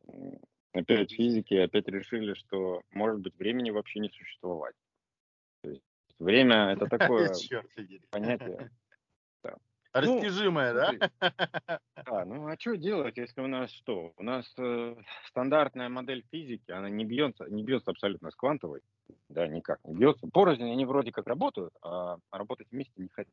[0.76, 4.74] Опять физики опять решили, что, может быть, времени вообще не существовать.
[5.62, 5.82] То есть
[6.18, 7.32] время это такое
[8.10, 8.70] понятие.
[9.98, 11.80] Ну, Растяжимое, ну, да?
[12.04, 14.12] Да, ну а что делать, если у нас что?
[14.18, 14.94] У нас э,
[15.28, 18.82] стандартная модель физики, она не бьется, не бьется абсолютно с квантовой,
[19.30, 20.28] да, никак не бьется.
[20.30, 23.32] Порознь они вроде как работают, а работать вместе не хотят.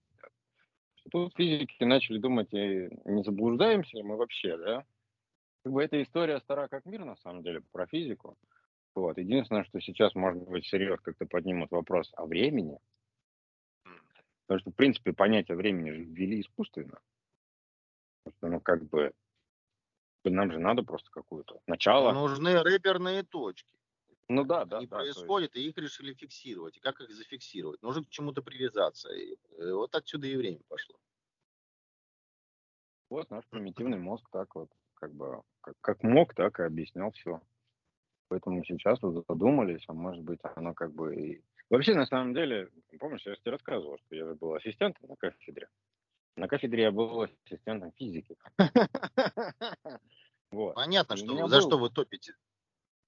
[1.11, 4.85] Тут физики начали думать, не заблуждаемся ли мы вообще, да?
[5.63, 8.37] Как бы эта история стара как мир, на самом деле, про физику.
[8.95, 9.17] Вот.
[9.17, 12.79] Единственное, что сейчас, может быть, всерьез как-то поднимут вопрос о времени,
[14.45, 16.99] Потому что, в принципе, понятие времени же ввели искусственно.
[18.37, 19.13] Что, ну, как бы,
[20.25, 22.11] нам же надо просто какое-то начало.
[22.11, 23.69] Нужны рэперные точки.
[24.29, 24.77] Ну да, да.
[24.77, 25.65] Они да, происходят, есть...
[25.65, 26.77] и их решили фиксировать.
[26.77, 27.81] И как их зафиксировать?
[27.81, 29.13] Нужно к чему-то привязаться.
[29.13, 30.95] И э, вот отсюда и время пошло.
[33.09, 34.69] Вот наш примитивный мозг так вот,
[35.03, 37.41] как бы, как, как мог, так и объяснял все.
[38.29, 42.69] Поэтому сейчас вы задумались, а может быть, оно как бы и Вообще, на самом деле,
[42.99, 45.67] помнишь, я же тебе рассказывал, что я же был ассистентом на кафедре.
[46.35, 48.35] На кафедре я был ассистентом физики.
[50.51, 50.75] Вот.
[50.75, 52.35] Понятно, что за что вы топите.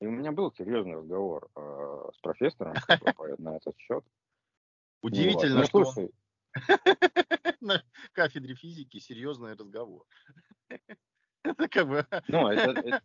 [0.02, 2.74] И у меня был серьезный разговор э, с профессором
[3.38, 4.04] на этот счет.
[5.04, 5.74] Удивительно, вот.
[5.74, 6.10] ну, что
[7.62, 7.84] на
[8.14, 10.08] кафедре физики серьезный разговор.
[11.46, 12.06] Это как бы...
[12.28, 13.02] Ну, это, это,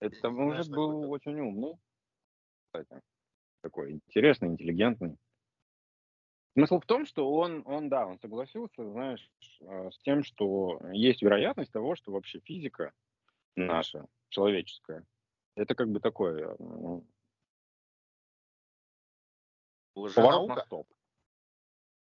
[0.00, 1.74] это мужик был очень умный,
[2.66, 3.02] кстати.
[3.62, 5.16] Такой интересный, интеллигентный.
[6.54, 11.22] Смысл в том, что он, он, да, он согласился, знаешь, э, с тем, что есть
[11.22, 12.92] вероятность того, что вообще физика
[13.56, 15.06] наша, человеческая,
[15.54, 17.06] это как бы такое ну,
[19.94, 20.88] поворот на стоп.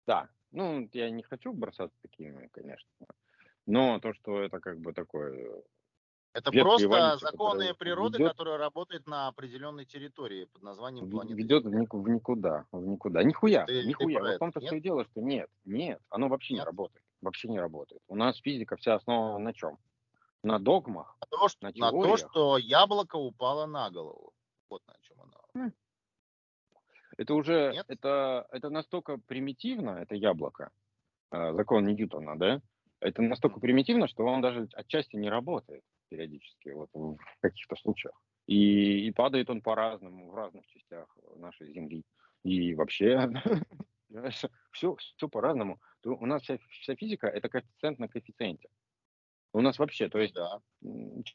[0.05, 2.89] Да, ну, я не хочу бросаться такими, конечно,
[3.66, 5.64] Но то, что это как бы такое
[6.34, 11.09] Это ветхая просто эволюция, законы которая природы, ведет, которые работают на определенной территории под названием
[11.09, 11.70] планеты ведет в,
[12.09, 13.24] никуда, в никуда.
[13.24, 14.20] Нихуя, Ты, ты нихуя.
[14.20, 16.66] про Вот в это, том-то все и дело, что нет, нет, оно вообще не Нет?
[16.66, 17.03] работает.
[17.22, 18.01] Вообще не работает.
[18.07, 19.78] У нас физика вся основана на чем?
[20.43, 24.34] На догмах, На то, что, на на то, что яблоко упало на голову.
[24.70, 25.72] Вот на чем оно.
[27.18, 27.86] Это уже, Нет?
[27.89, 30.72] это, это настолько примитивно, это яблоко,
[31.32, 32.62] э, закон Ньютона, да?
[33.02, 38.14] Это настолько примитивно, что он даже отчасти не работает периодически, вот в каких-то случаях.
[38.47, 42.04] И, и падает он по-разному в разных частях нашей Земли.
[42.43, 43.30] И вообще,
[44.72, 45.80] все, все по-разному.
[46.04, 48.70] У нас вся, вся физика это коэффициент на коэффициенте.
[49.54, 50.60] У нас вообще, то Ну есть да.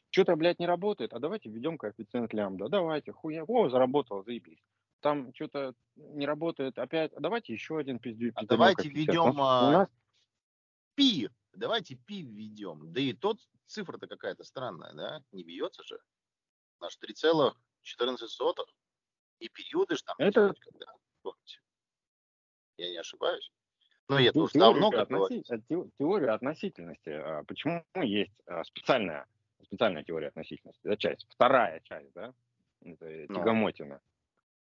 [0.09, 2.69] что-то, блядь, не работает, а давайте введем коэффициент лямбда.
[2.69, 4.63] Давайте, хуя, о, заработало, заебись.
[5.01, 8.31] Там что-то не работает опять, а давайте еще один пиздюк.
[8.35, 9.87] А давайте введем У а, нас
[10.95, 11.29] пи.
[11.53, 12.91] Давайте пи введем.
[12.93, 15.23] Да и тот цифра-то какая-то странная, да?
[15.31, 15.99] Не бьется же.
[16.79, 17.53] Наш 3,14.
[19.39, 20.85] И периоды же там Это- есть когда.
[21.21, 21.59] Помните?
[22.77, 23.51] Я не ошибаюсь.
[24.09, 27.09] Ну, я уж давно относи- э, те- теория относительности.
[27.09, 29.27] а, Почему есть а, специальная,
[29.63, 30.79] специальная теория относительности?
[30.85, 32.33] Это часть, вторая часть, да?
[32.81, 33.35] Это Ну.
[33.35, 33.99] Тягомотина.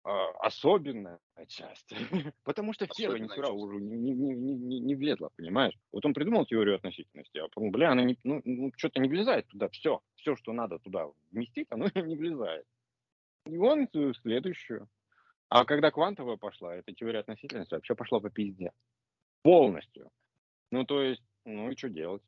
[0.02, 1.92] А, Особенная часть.
[2.44, 3.58] Потому что Особенная нихера часть.
[3.58, 5.74] уже не, не, не, не- влезла, понимаешь?
[5.92, 9.46] Вот он придумал теорию относительности, а потом, бля, она не, ну, ну, что-то не влезает
[9.48, 12.66] туда, все, все, что надо туда вместить, оно не влезает.
[13.46, 13.88] И он
[14.22, 14.88] следующую.
[15.48, 18.72] А когда квантовая пошла, эта теория относительности вообще пошла по пизде.
[19.42, 20.10] Полностью.
[20.70, 22.22] Ну, то есть, ну и что делать?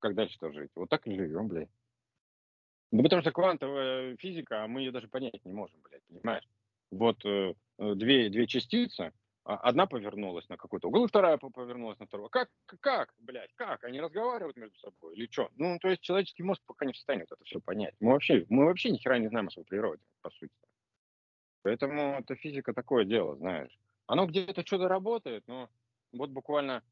[0.00, 0.70] Как дальше-то жить?
[0.74, 1.70] Вот так и живем, блядь.
[2.90, 6.48] Ну, потому что квантовая физика, а мы ее даже понять не можем, блядь, понимаешь?
[6.90, 9.12] Вот э, э, две, две частицы,
[9.44, 12.28] а одна повернулась на какой-то угол, и вторая по- повернулась на второй.
[12.30, 13.84] Как, как, блядь, как?
[13.84, 15.50] Они разговаривают между собой или что?
[15.56, 17.94] Ну, то есть человеческий мозг пока не в состоянии вот это все понять.
[18.00, 20.52] Мы вообще, мы вообще ни хера не знаем о своей природе, по сути.
[21.62, 23.76] Поэтому эта физика такое дело, знаешь.
[24.06, 25.68] Оно где-то что-то работает, но
[26.12, 26.82] вот буквально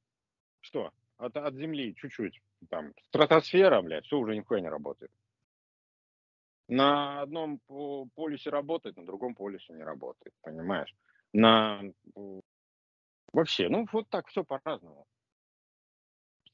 [0.61, 0.93] что?
[1.17, 2.41] От, от Земли чуть-чуть.
[2.71, 5.11] Там стратосфера, блядь, все уже нихуя не работает.
[6.69, 10.95] На одном по- полюсе работает, на другом полюсе не работает, понимаешь?
[11.33, 11.83] На
[13.33, 15.07] вообще, ну вот так все по-разному.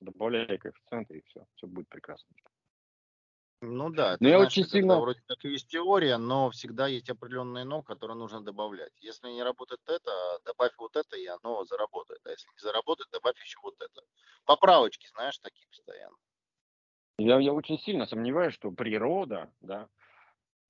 [0.01, 2.29] Добавляй коэффициенты и все, все будет прекрасно.
[3.67, 6.87] Ну да, Но это, я знаешь, очень сильно- вроде как и есть теория, но всегда
[6.87, 8.93] есть определенное но, которое нужно добавлять.
[9.01, 10.13] Если не работает это,
[10.45, 12.21] добавь вот это, и оно заработает.
[12.27, 14.03] А если не заработает, добавь еще вот это.
[14.45, 16.17] Поправочки, знаешь, такие постоянно.
[17.19, 19.89] Я, я очень сильно сомневаюсь, что природа, да,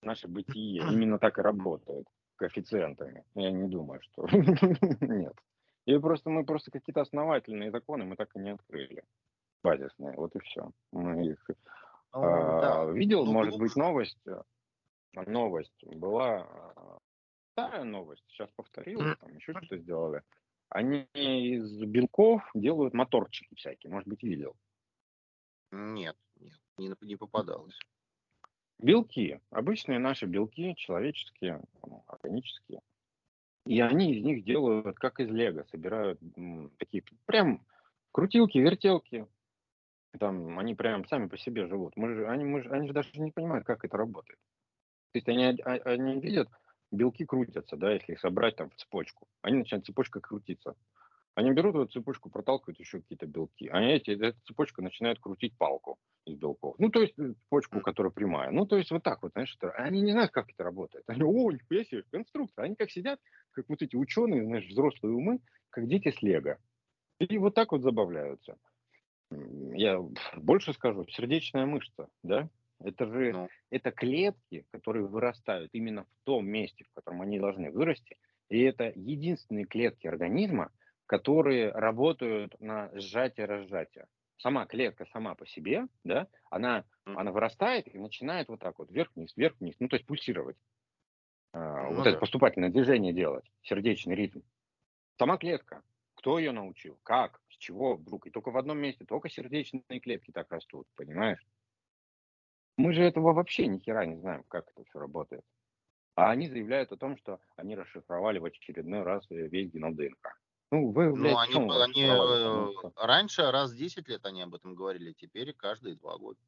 [0.04, 3.24] наше бытие именно так и работает коэффициентами.
[3.34, 4.26] Я не думаю, что
[5.00, 5.34] нет.
[5.86, 9.04] И просто мы просто какие-то основательные законы мы так и не открыли.
[9.62, 10.70] Базисные, вот и все.
[10.92, 11.44] Мы их
[12.12, 12.92] А, да.
[12.92, 14.18] Видел, Ну, может быть, новость.
[14.26, 14.42] э,
[15.26, 16.98] Новость была а,
[17.52, 18.24] старая новость.
[18.28, 20.22] Сейчас повторилась, там еще что-то сделали.
[20.68, 23.92] Они из белков делают моторчики всякие.
[23.92, 24.56] Может быть, видел.
[25.70, 27.78] Нет, нет, не, не попадалось.
[28.78, 31.62] Белки, обычные наши белки, человеческие,
[32.06, 32.80] органические.
[33.66, 36.20] И они из них делают, как из лего, собирают
[36.78, 37.64] такие прям
[38.12, 39.26] крутилки, вертелки.
[40.18, 41.96] Там они прям сами по себе живут.
[41.96, 44.38] Мы же, они, мы же, они же даже не понимают, как это работает.
[45.12, 46.48] То есть они, а- они видят,
[46.90, 49.26] белки крутятся, да, если их собрать там в цепочку.
[49.42, 50.76] Они начинают цепочка крутиться.
[51.34, 53.68] Они берут эту цепочку, проталкивают еще какие-то белки.
[53.68, 56.76] А эти, эта цепочка начинает крутить палку из белков.
[56.78, 58.50] Ну, то есть э, цепочку, которая прямая.
[58.50, 61.04] Ну, то есть вот так вот, знаешь, это, они не знают, как это работает.
[61.06, 62.64] Они, о, нихуя себе, конструктор.
[62.64, 63.20] Они как сидят,
[63.52, 66.58] как вот эти ученые, знаешь, взрослые умы, как дети с лего.
[67.18, 68.56] И вот так вот забавляются.
[69.30, 69.98] Я
[70.36, 72.48] больше скажу, сердечная мышца, да?
[72.80, 73.48] Это же, Ну.
[73.70, 78.16] это клетки, которые вырастают именно в том месте, в котором они должны вырасти.
[78.50, 80.70] И это единственные клетки организма,
[81.06, 84.06] которые работают на сжатие-разжатие.
[84.36, 89.32] Сама клетка сама по себе, да, она, она вырастает и начинает вот так вот вверх-вниз,
[89.36, 90.56] вверх-вниз, ну то есть пульсировать.
[91.52, 92.10] А, Ну вот да.
[92.10, 94.40] это поступательное движение делать, сердечный ритм.
[95.18, 95.82] Сама клетка.
[96.14, 96.98] Кто ее научил?
[97.02, 97.40] Как?
[97.48, 98.26] С чего вдруг?
[98.26, 101.44] И только в одном месте, только сердечные клетки так растут, понимаешь?
[102.76, 105.44] Мы же этого вообще ни хера не знаем, как это все работает.
[106.16, 110.40] А они заявляют о том, что они расшифровали в очередной раз э, весь геном ДНК.
[110.74, 114.74] Ну, вы, Ну, они, вы они э, раньше раз в 10 лет они об этом
[114.74, 116.40] говорили, теперь каждые два года.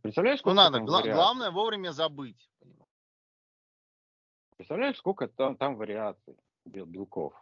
[0.00, 1.14] Представляешь, Ну, сколько надо, там гла- вариаций?
[1.14, 2.50] главное вовремя забыть.
[4.56, 7.34] Представляешь, сколько там, там вариаций бел- белков?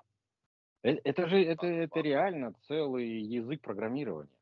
[0.82, 4.34] Э- Это же это, это реально целый язык программирования.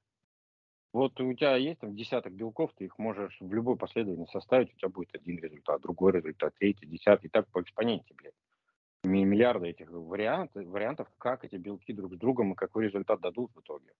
[0.95, 4.79] Вот у тебя есть там десяток белков, ты их можешь в любой последовательности составить, у
[4.79, 8.33] тебя будет один результат, другой результат, третий, десятый, и так по экспоненте, блядь.
[9.05, 13.61] Миллиарды этих вариантов, вариантов, как эти белки друг с другом и какой результат дадут в
[13.61, 13.92] итоге.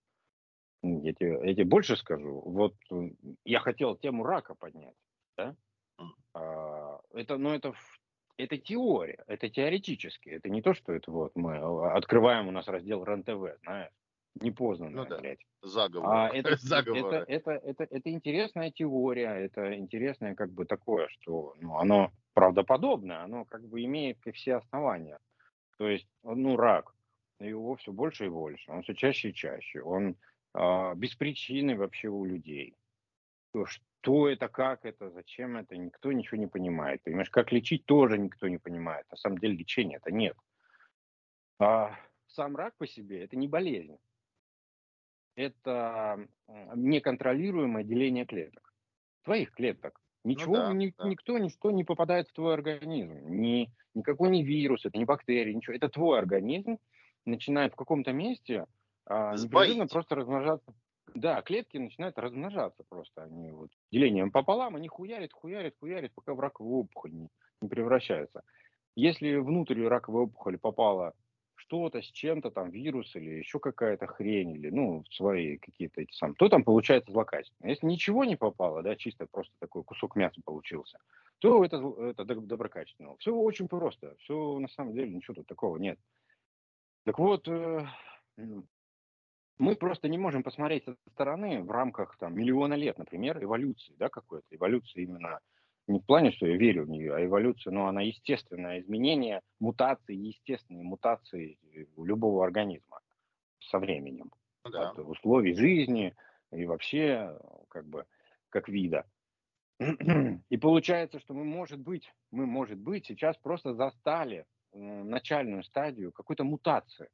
[0.81, 2.41] Я тебе, я тебе больше скажу.
[2.45, 2.75] Вот
[3.45, 4.95] я хотел тему рака поднять.
[5.37, 5.55] Да?
[6.33, 7.73] А, это, ну, это,
[8.37, 10.29] это теория, это теоретически.
[10.29, 13.91] Это не то, что это вот мы а, открываем у нас раздел РЕН-ТВ, знаешь
[14.35, 15.17] не поздно, ну, да.
[15.17, 15.45] блядь.
[15.61, 16.09] Заговор.
[16.09, 21.77] А это, это, это, это, это интересная теория, это интересное как бы такое, что ну,
[21.77, 25.19] оно правдоподобное, оно как бы имеет все основания.
[25.77, 26.93] То есть, ну, рак,
[27.39, 30.15] его все больше и больше, он все чаще и чаще, он
[30.53, 32.75] а, без причины вообще у людей.
[33.65, 37.01] Что это, как это, зачем это, никто ничего не понимает.
[37.03, 39.05] Понимаешь, как лечить тоже никто не понимает.
[39.09, 40.37] На самом деле лечения это нет.
[41.59, 41.95] А
[42.27, 43.97] сам рак по себе это не болезнь
[45.35, 48.73] это неконтролируемое деление клеток.
[49.23, 49.99] Твоих клеток.
[50.23, 51.07] Ну Ничего, ну да, ни, да.
[51.07, 53.13] никто, ничто не попадает в твой организм.
[53.29, 55.75] Ни, никакой не вирус, это не бактерии, ничего.
[55.75, 56.77] Это твой организм
[57.25, 58.65] начинает в каком-то месте
[59.05, 60.73] а, непрерывно просто размножаться.
[61.15, 63.23] Да, клетки начинают размножаться просто.
[63.23, 67.29] Они вот делением пополам, они хуярят, хуярят, хуярят, пока в раковую опухоль не,
[67.61, 68.43] не превращаются.
[68.95, 71.13] Если внутрь раковой опухоли попала
[71.69, 76.35] что-то с чем-то, там, вирус или еще какая-то хрень, или, ну, свои какие-то эти самые,
[76.35, 77.69] то там получается злокачественно.
[77.69, 80.97] Если ничего не попало, да, чисто просто такой кусок мяса получился,
[81.37, 83.15] то это, это доброкачественно.
[83.17, 85.99] Все очень просто, все на самом деле ничего тут такого нет.
[87.05, 87.85] Так вот, э,
[89.59, 94.09] мы просто не можем посмотреть со стороны в рамках там миллиона лет, например, эволюции, да,
[94.09, 95.39] какой-то, эволюции именно
[95.89, 100.15] не в плане, что я верю в нее, а эволюция, ну, она естественное изменение, мутации,
[100.15, 101.57] естественные мутации
[101.95, 103.01] у любого организма
[103.59, 104.31] со временем.
[104.65, 104.91] Ну да.
[104.91, 106.15] От условий жизни
[106.51, 107.37] и вообще,
[107.69, 108.05] как бы,
[108.49, 109.05] как вида.
[110.49, 116.43] И получается, что мы, может быть, мы, может быть, сейчас просто застали начальную стадию какой-то
[116.43, 117.09] мутации.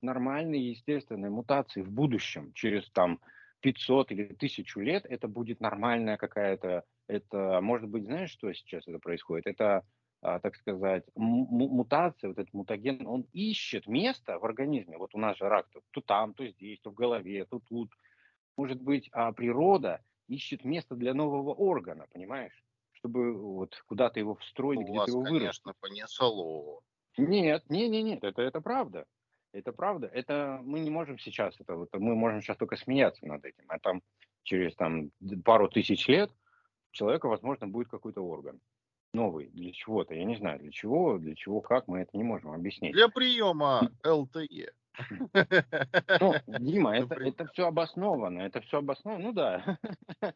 [0.00, 3.20] Нормальной, естественной мутации в будущем, через там
[3.60, 8.98] 500 или 1000 лет, это будет нормальная какая-то это, может быть, знаешь, что сейчас это
[8.98, 9.46] происходит?
[9.46, 9.84] Это,
[10.20, 14.98] а, так сказать, мутация, вот этот мутаген, он ищет место в организме.
[14.98, 17.90] Вот у нас же рак то, то там, то здесь, то в голове, то тут.
[18.56, 22.62] Может быть, а природа ищет место для нового органа, понимаешь?
[22.92, 25.62] Чтобы вот куда-то его встроить, где-то его вырастить.
[25.62, 26.80] конечно, понесло.
[27.16, 29.06] Нет, нет, нет, нет, это, это правда.
[29.52, 30.06] Это правда.
[30.08, 33.64] Это мы не можем сейчас, это, это мы можем сейчас только смеяться над этим.
[33.68, 34.02] А там
[34.42, 35.10] через там
[35.44, 36.30] пару тысяч лет
[36.90, 38.60] человека, возможно, будет какой-то орган
[39.14, 40.14] новый для чего-то.
[40.14, 42.92] Я не знаю, для чего, для чего, как, мы это не можем объяснить.
[42.92, 44.72] Для приема ЛТЕ.
[46.20, 49.78] Ну, Дима, это, это все обосновано, это все обосновано, ну да.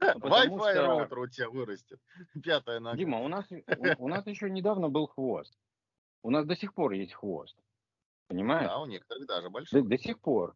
[0.00, 0.86] Wi-Fi что...
[0.86, 2.00] роутер у тебя вырастет,
[2.42, 2.96] пятая нога.
[2.96, 5.52] Дима, у нас, у, у нас еще недавно был хвост.
[6.22, 7.56] У нас до сих пор есть хвост.
[8.28, 8.68] Понимаешь?
[8.68, 9.82] Да, у некоторых даже большой.
[9.82, 10.54] До, до сих пор.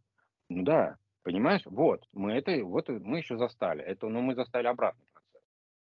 [0.48, 1.62] Ну да, понимаешь?
[1.66, 3.82] Вот, мы это, вот мы еще застали.
[3.82, 5.04] Это, но мы застали обратно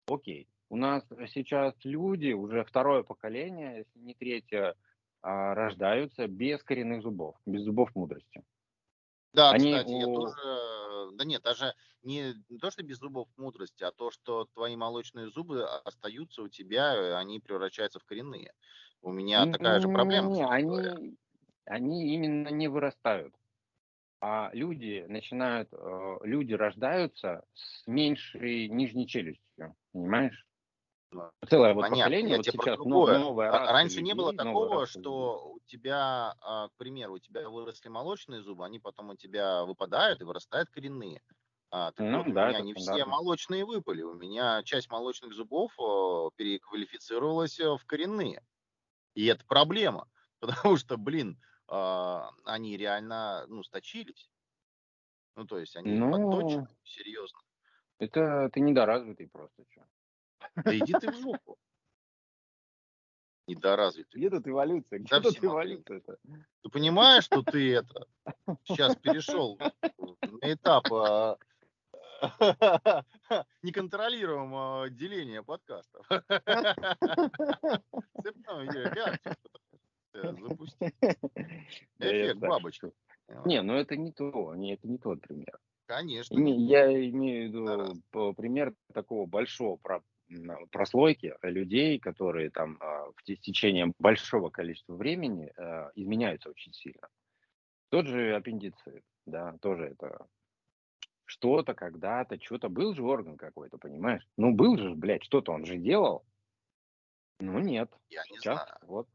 [0.06, 4.74] окей, у нас сейчас люди, уже второе поколение, если не третье,
[5.22, 8.42] а, рождаются без коренных зубов, без зубов мудрости.
[9.32, 9.98] Да, Они кстати, у...
[9.98, 11.16] я тоже...
[11.16, 15.28] Да нет, даже не, не то, что без зубов мудрости, а то, что твои молочные
[15.28, 18.52] зубы остаются у тебя, они превращаются в коренные.
[19.02, 20.30] У меня такая же проблема.
[20.30, 21.16] Не, они,
[21.66, 23.34] они именно не вырастают
[24.26, 30.46] а люди начинают, э, люди рождаются с меньшей нижней челюстью, понимаешь?
[31.46, 32.04] Целое вот Понятно.
[32.04, 33.18] поколение, вот сейчас другое.
[33.18, 37.50] новая раса Раньше людей, не было такого, что у тебя, а, к примеру, у тебя
[37.50, 41.20] выросли молочные зубы, они потом у тебя выпадают и вырастают коренные.
[41.70, 44.00] А, так ну, вот, да, у меня не все молочные выпали.
[44.02, 45.72] У меня часть молочных зубов
[46.36, 48.42] переквалифицировалась э, в коренные.
[49.14, 50.08] И это проблема.
[50.40, 54.30] Потому что, блин, а, они реально, ну, сточились.
[55.36, 57.38] Ну, то есть они ну, подточены, серьезно.
[57.98, 59.84] Это ты недоразвитый просто, что.
[60.56, 61.58] Да иди ты в жопу.
[63.46, 64.20] Недоразвитый.
[64.20, 64.98] Где тут эволюция?
[65.00, 66.00] Где тут эволюция?
[66.00, 68.06] Ты понимаешь, что ты это
[68.64, 71.36] сейчас перешел на этап а,
[73.62, 76.06] неконтролируемого деления подкастов.
[78.22, 79.36] Цепную реакцию
[80.14, 80.94] запустить.
[81.98, 82.92] Эффект бабочки.
[83.44, 85.58] Не, ну это не то, не, это не тот пример.
[85.86, 86.38] Конечно.
[86.38, 90.02] Я имею в виду пример такого большого про,
[90.70, 97.08] прослойки людей, которые там а, в течение большого количества времени а, изменяются очень сильно.
[97.90, 100.26] Тот же аппендицит, да, тоже это
[101.26, 104.26] что-то когда-то, что-то был же орган какой-то, понимаешь?
[104.36, 106.24] Ну, был же, блядь, что-то он же делал.
[107.40, 107.90] Ну, нет.
[108.08, 108.78] Я не Сейчас, знаю.
[108.82, 109.08] Вот.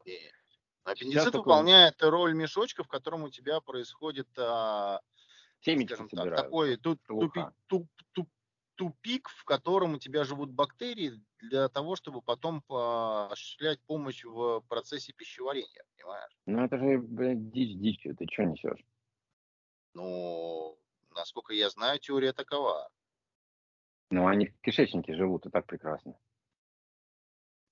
[0.83, 1.39] Аппендицит такой...
[1.39, 5.01] выполняет роль мешочка, в котором у тебя происходит а,
[5.63, 8.29] так, такой туп, тупик, туп, туп,
[8.75, 15.13] тупик, в котором у тебя живут бактерии для того, чтобы потом осуществлять помощь в процессе
[15.13, 16.37] пищеварения, понимаешь?
[16.45, 18.83] Ну это же, блядь, дичь, дичь, ты что несешь?
[19.93, 20.77] Ну,
[21.11, 22.89] насколько я знаю, теория такова.
[24.11, 26.15] Ну, они в кишечнике живут, и так прекрасно.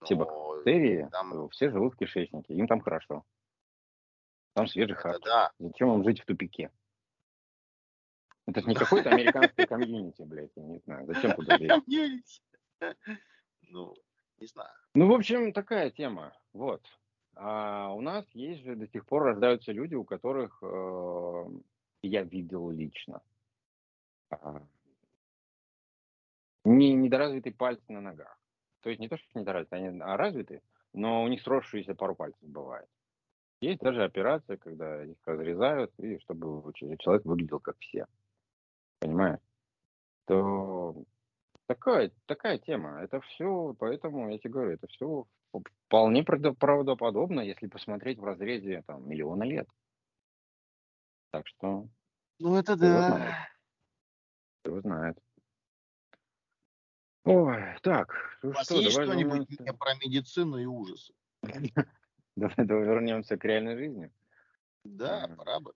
[0.04, 0.26] Все Но
[0.68, 1.50] бактерии, там...
[1.50, 3.24] все живут в кишечнике, им там хорошо.
[4.54, 5.22] Там свежий хат.
[5.24, 5.52] Да.
[5.60, 6.72] Зачем им жить в тупике?
[8.48, 11.06] Это же не какой-то американский комьюнити, блядь, я не знаю.
[11.08, 12.42] Зачем туда жить?
[13.70, 13.94] Ну,
[14.38, 14.72] не знаю.
[14.94, 16.32] Ну, в общем, такая тема.
[16.54, 16.82] Вот.
[17.36, 21.46] А у нас есть же до сих пор рождаются люди, у которых э,
[22.04, 23.22] я видел лично.
[24.30, 24.62] А,
[26.64, 28.37] не недоразвитый пальцы на ногах.
[28.88, 30.62] То есть не то, что недоразвитый, они а развиты,
[30.94, 32.88] но у них сросшиеся пару пальцев бывает.
[33.60, 38.08] Есть даже операция, когда их разрезают, и чтобы человек выглядел как все.
[39.02, 39.42] Понимаешь?
[40.24, 41.04] То
[41.66, 43.02] такая, такая тема.
[43.02, 45.28] Это все, поэтому я тебе говорю, это все
[45.88, 49.68] вполне правдоподобно, если посмотреть в разрезе там, миллиона лет.
[51.32, 51.90] Так что...
[52.40, 53.50] Ну, это да.
[54.62, 55.18] Кто знает.
[57.30, 59.74] Ой, так, ну У вас что, есть что-нибудь вернемся...
[59.74, 61.14] про медицину и ужасы?
[62.38, 64.12] Давай, давай вернемся к реальной жизни.
[64.86, 65.74] Да, пора бы.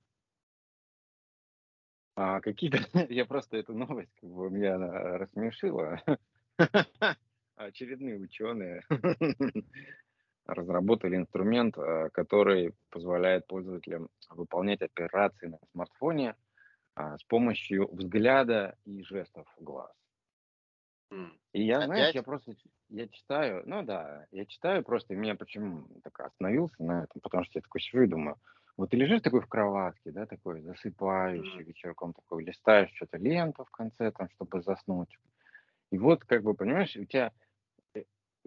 [2.16, 2.78] А какие-то,
[3.10, 6.02] я просто эту новость, как бы меня она рассмешила.
[7.56, 8.84] Очередные ученые
[10.46, 16.36] разработали инструмент, а, который позволяет пользователям выполнять операции на смартфоне
[16.96, 19.92] а, с помощью взгляда и жестов глаз.
[21.54, 21.84] И я, Опять?
[21.84, 22.54] знаешь, я просто,
[22.90, 27.44] я читаю, ну да, я читаю просто, и меня почему так остановился на этом, потому
[27.44, 28.38] что я такой сижу и думаю,
[28.78, 33.70] вот ты лежишь такой в кроватке, да, такой засыпающий вечерком, такой листаешь что-то ленту в
[33.72, 35.18] конце, там, чтобы заснуть.
[35.92, 37.34] И вот, как бы, понимаешь, у тебя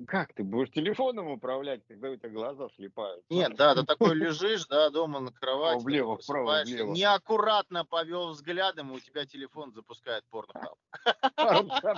[0.06, 3.24] как ты будешь телефоном управлять, когда у тебя глаза слепают?
[3.30, 5.82] Нет, да, ты такой лежишь, да, дома на кровати.
[5.84, 6.92] Влево, вправо, влево.
[6.92, 10.76] Неаккуратно повел взглядом, и у тебя телефон запускает порнохаб.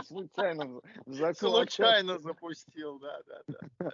[0.05, 0.81] Случайно
[1.35, 3.41] Случайно запустил, да, да,
[3.79, 3.91] да.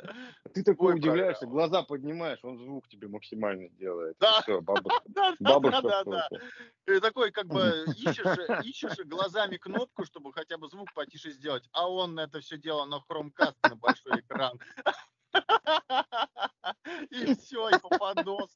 [0.53, 4.17] Ты такой удивляешься, глаза поднимаешь, он звук тебе максимально делает.
[5.07, 6.29] Да, да, да, да.
[6.85, 8.17] Ты такой как бы ищешь,
[8.67, 13.01] ищешь глазами кнопку, чтобы хотя бы звук потише сделать, а он это все дело на
[13.01, 14.59] хромкаст на большой экран.
[17.11, 18.55] И все, и попадос.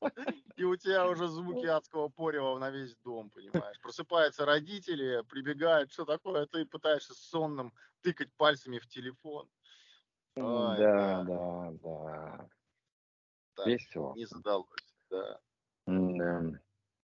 [0.56, 3.80] И у тебя уже звуки адского порева на весь дом, понимаешь.
[3.80, 7.72] Просыпаются родители, прибегают, что такое, ты пытаешься сонным
[8.02, 9.48] тыкать пальцами в телефон.
[10.36, 12.48] Ой, да, да, да.
[13.54, 14.14] Так, Весело.
[14.14, 15.40] Не задалось, да.
[15.86, 16.60] Да.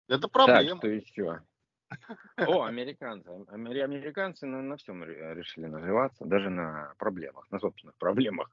[0.08, 0.80] Это проблема.
[0.80, 1.42] Так, что еще?
[2.36, 3.28] О, американцы.
[3.48, 8.50] Американцы на, на всем решили наживаться, даже на проблемах, на собственных проблемах.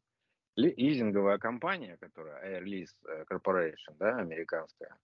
[0.55, 4.97] Лизинговая компания, которая Air Lease э, Corporation, да, американская,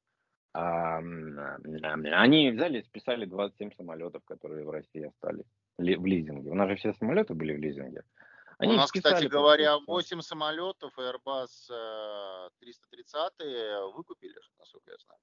[0.54, 5.46] они взяли и списали 27 самолетов, которые в России остались
[5.78, 6.50] в лизинге.
[6.50, 8.04] У нас же все самолеты были в лизинге.
[8.58, 11.70] Они У нас, кстати говоря, 8 самолетов Airbus
[12.60, 15.20] 330 э, выкупили, насколько я знаю.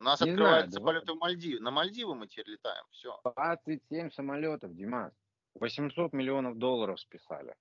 [0.00, 1.60] У нас не открываются знаю, полеты в Мальдивы.
[1.60, 2.84] На Мальдивы мы теперь летаем.
[2.90, 3.18] Все.
[3.24, 5.12] 27 самолетов, Димас.
[5.54, 7.54] 800 миллионов долларов списали.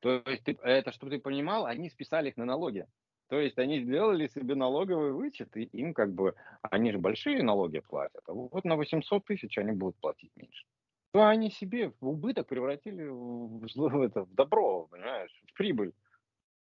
[0.00, 2.86] То есть ты, это, чтобы ты понимал, они списали их на налоги.
[3.28, 7.80] То есть они сделали себе налоговый вычет, и им как бы, они же большие налоги
[7.80, 10.64] платят, а вот на 800 тысяч они будут платить меньше.
[11.12, 15.92] То они себе в убыток превратили в, в, это, в добро, понимаешь, в прибыль.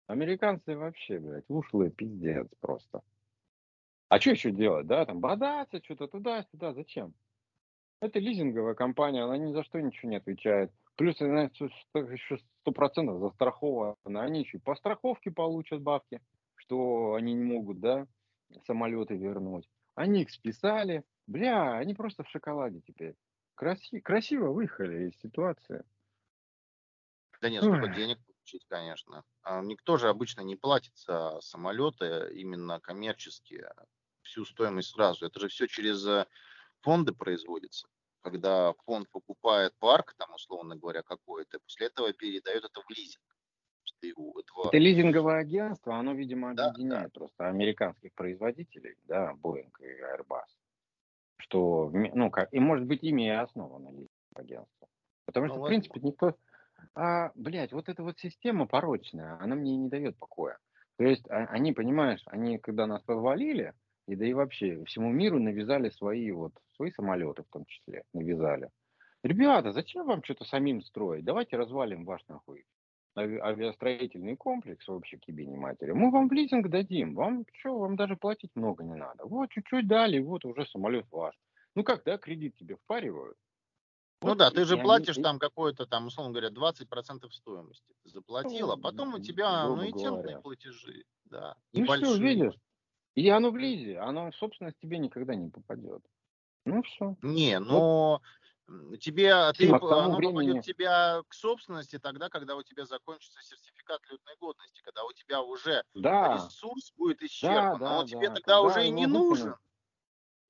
[0.08, 3.02] Американцы вообще, блядь, ушлые пиздец просто.
[4.10, 7.14] А что еще делать, да, там, бодаться что-то туда-сюда, зачем?
[8.00, 10.72] Это лизинговая компания, она ни за что ничего не отвечает.
[10.96, 14.22] Плюс она еще сто процентов застрахована.
[14.22, 16.20] Они еще и по страховке получат бабки,
[16.56, 18.06] что они не могут, да,
[18.66, 19.70] самолеты вернуть.
[19.94, 21.04] Они их списали.
[21.28, 23.14] Бля, они просто в шоколаде теперь.
[23.54, 25.84] Краси, красиво выехали из ситуации.
[27.40, 27.94] Да нет, сколько Ой.
[27.94, 29.24] денег получить, конечно.
[29.42, 33.72] А никто же обычно не платит за самолеты именно коммерческие
[34.30, 35.26] всю стоимость сразу.
[35.26, 36.26] Это же все через э,
[36.80, 37.88] фонды производится.
[38.22, 43.22] Когда фонд покупает парк, там, условно говоря, какой-то, после этого передает это в лизинг.
[44.02, 44.68] Этого...
[44.68, 47.18] Это лизинговое агентство, оно, видимо, объединяет да.
[47.18, 50.46] просто американских производителей, да, Boeing и Airbus,
[51.36, 53.90] что, ну, как, и может быть ими и основано
[54.34, 54.88] агентства.
[55.26, 55.68] Потому Ну, что, в вот.
[55.68, 56.34] принципе, никто...
[56.94, 60.58] А, блядь, вот эта вот система порочная, она мне не дает покоя.
[60.96, 63.74] То есть а- они, понимаешь, они когда нас развалили,
[64.10, 68.68] и да и вообще всему миру навязали свои вот, свои самолеты в том числе, навязали.
[69.22, 71.24] Ребята, зачем вам что-то самим строить?
[71.24, 72.64] Давайте развалим ваш нахуй
[73.16, 75.92] ави- авиастроительный комплекс вообще к ебени матери.
[75.92, 77.14] Мы вам в лизинг дадим.
[77.14, 79.26] Вам что, вам даже платить много не надо.
[79.26, 81.34] Вот чуть-чуть дали, вот уже самолет ваш.
[81.76, 83.36] Ну как, да, кредит тебе впаривают.
[84.22, 87.92] Ну Вот да, ты же они- платишь там какой-то там, условно говоря, 20% стоимости.
[88.02, 91.04] Ты заплатил, а Ну, потом у тебя грубо аннуитетные платежи.
[91.26, 91.56] Да.
[91.72, 92.18] Ну все, Небольшие.
[92.20, 92.54] видишь?
[93.20, 96.02] И оно в лизе, оно в собственность тебе никогда не попадет.
[96.64, 97.16] Ну все.
[97.20, 98.22] Не, но
[98.66, 102.62] м, тебе а ты, п- тому оно времени- попадет тебя к собственности тогда, когда у
[102.62, 107.98] тебя закончится сертификат летной годности, когда у тебя уже Да, ресурс будет исчерпан, да, а
[107.98, 109.54] он да, тебе тогда когда уже и не нужен.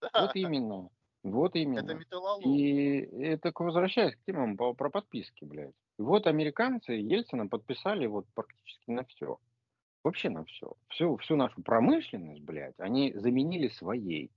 [0.00, 0.90] Да, вот именно.
[1.24, 1.80] Вот именно.
[1.80, 2.54] это металлолом.
[2.54, 5.74] И это возвращаясь к темам про подписки, блядь.
[5.98, 9.40] Вот американцы Ельцина подписали вот практически на все.
[10.02, 10.72] Вообще на все.
[10.88, 14.30] Всю, всю нашу промышленность, блядь, они заменили своей.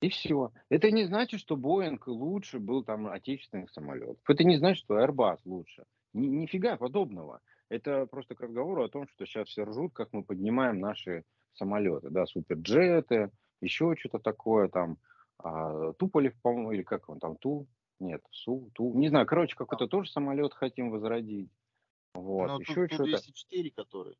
[0.00, 0.52] И все.
[0.68, 4.18] Это не значит, что Боинг лучше был там отечественных самолетов.
[4.28, 5.84] Это не значит, что Airbus лучше.
[6.12, 7.40] Ни, нифига подобного.
[7.68, 11.24] Это просто к разговору о том, что сейчас все ржут, как мы поднимаем наши
[11.54, 12.10] самолеты.
[12.10, 13.30] Да, суперджеты,
[13.60, 14.98] еще что-то такое там.
[15.38, 17.66] А, Туполев, по-моему, или как он там, Ту?
[17.98, 18.94] Нет, Су, Ту.
[18.94, 21.50] Не знаю, короче, какой-то тоже самолет хотим возродить.
[22.14, 23.04] Вот, Ну, еще что-то.
[23.04, 24.16] 204, который.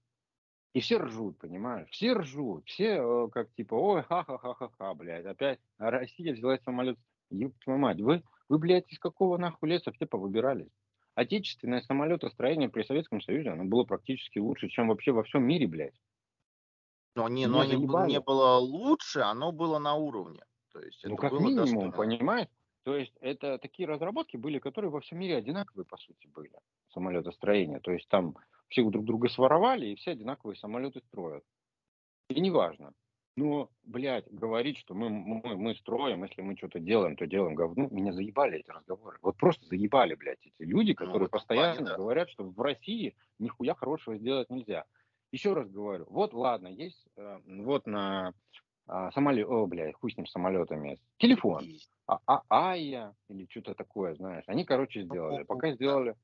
[0.77, 1.89] И все ржут, понимаешь?
[1.89, 2.67] Все ржут.
[2.67, 5.25] Все э, как типа, ой, ха-ха-ха-ха-ха, блядь.
[5.25, 6.99] Опять Россия взяла самолет.
[7.31, 10.69] Ёб твою мать, вы, вы, блядь, из какого нахуй леса все повыбирались?
[11.15, 15.99] Отечественное самолетостроение при Советском Союзе, оно было практически лучше, чем вообще во всем мире, блядь.
[17.15, 18.11] Но, не, но не, б- заебали.
[18.11, 20.43] не было лучше, оно было на уровне.
[20.75, 21.93] То есть ну, как было минимум, достойно.
[21.93, 22.49] понимаешь?
[22.83, 26.53] То есть это такие разработки были, которые во всем мире одинаковые, по сути, были.
[26.93, 27.81] Самолетостроение.
[27.81, 28.37] То есть там
[28.69, 31.45] все друг друга своровали, и все одинаковые самолеты строят.
[32.29, 32.93] И неважно.
[33.37, 37.87] Но, блядь, говорить, что мы, мы, мы строим, если мы что-то делаем, то делаем говно,
[37.91, 39.19] меня заебали эти разговоры.
[39.21, 41.97] Вот просто заебали, блядь, эти люди, Ну, которые этом постоянно плане, да.
[41.97, 44.87] говорят, что в России нихуя хорошего сделать нельзя.
[45.33, 48.33] Еще раз говорю, вот ладно, есть э, вот на
[49.13, 51.65] самолет, о, блядь, хуй с ним самолетами, телефон,
[52.07, 54.45] а, а, Айя или что-то такое, знаешь.
[54.47, 55.41] Они, короче, сделали.
[55.41, 56.15] ну, Пока сделали,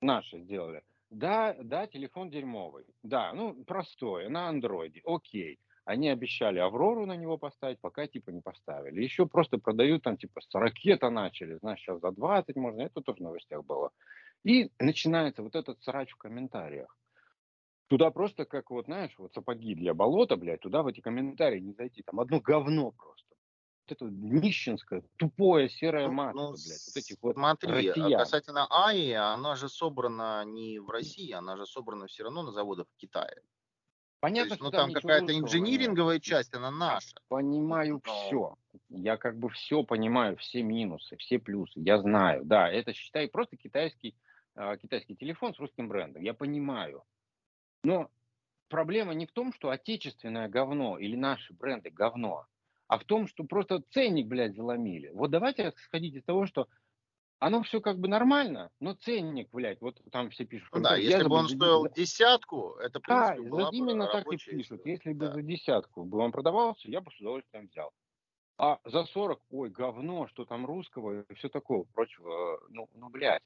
[0.00, 0.82] наши сделали.
[1.10, 2.84] Да, да, телефон дерьмовый.
[3.02, 5.58] Да, ну, простой, на андроиде, окей.
[5.84, 9.02] Они обещали Аврору на него поставить, пока типа не поставили.
[9.02, 13.20] Еще просто продают там типа с ракета начали, знаешь, сейчас за 20 можно, это тоже
[13.20, 13.90] в новостях было.
[14.44, 16.94] И начинается вот этот срач в комментариях.
[17.88, 21.72] Туда просто как вот, знаешь, вот сапоги для болота, блядь, туда в эти комментарии не
[21.72, 22.02] зайти.
[22.02, 23.34] Там одно говно просто.
[23.92, 26.86] Это нищенское, тупое, серое Ну, масло, ну, блядь.
[26.86, 28.20] Вот этих вот Смотри, а россиян.
[28.20, 32.86] касательно АИ, она же собрана не в России, она же собрана все равно на заводах
[32.96, 33.40] в.
[33.40, 35.42] То Понятно, есть, что ну там там ничего какая-то нет.
[35.44, 37.16] инжиниринговая часть, она наша.
[37.28, 38.56] Понимаю Но- все.
[38.88, 41.78] Я как бы все понимаю, все минусы, все плюсы.
[41.80, 42.44] Я знаю.
[42.44, 44.16] Да, это считай просто китайский,
[44.54, 46.22] а, китайский телефон с русским брендом.
[46.22, 47.04] Я понимаю.
[47.84, 48.10] Но
[48.68, 52.46] проблема не в том, что отечественное говно или наши бренды говно,
[52.88, 55.10] а в том, что просто ценник, блядь, заломили.
[55.14, 56.68] Вот давайте сходить из того, что
[57.38, 60.68] оно все как бы нормально, но ценник, блядь, вот там все пишут.
[60.72, 63.76] Ну да, если бы он за- стоил десятку, это, в Да, принципе, была вот бы
[63.76, 64.84] именно так и пишут.
[64.84, 65.34] Если бы Да.
[65.34, 67.92] за десятку бы он продавался, я бы с удовольствием взял.
[68.56, 73.42] А за 40, ой, говно, что там русского и все такого прочего, ну, ну, блядь.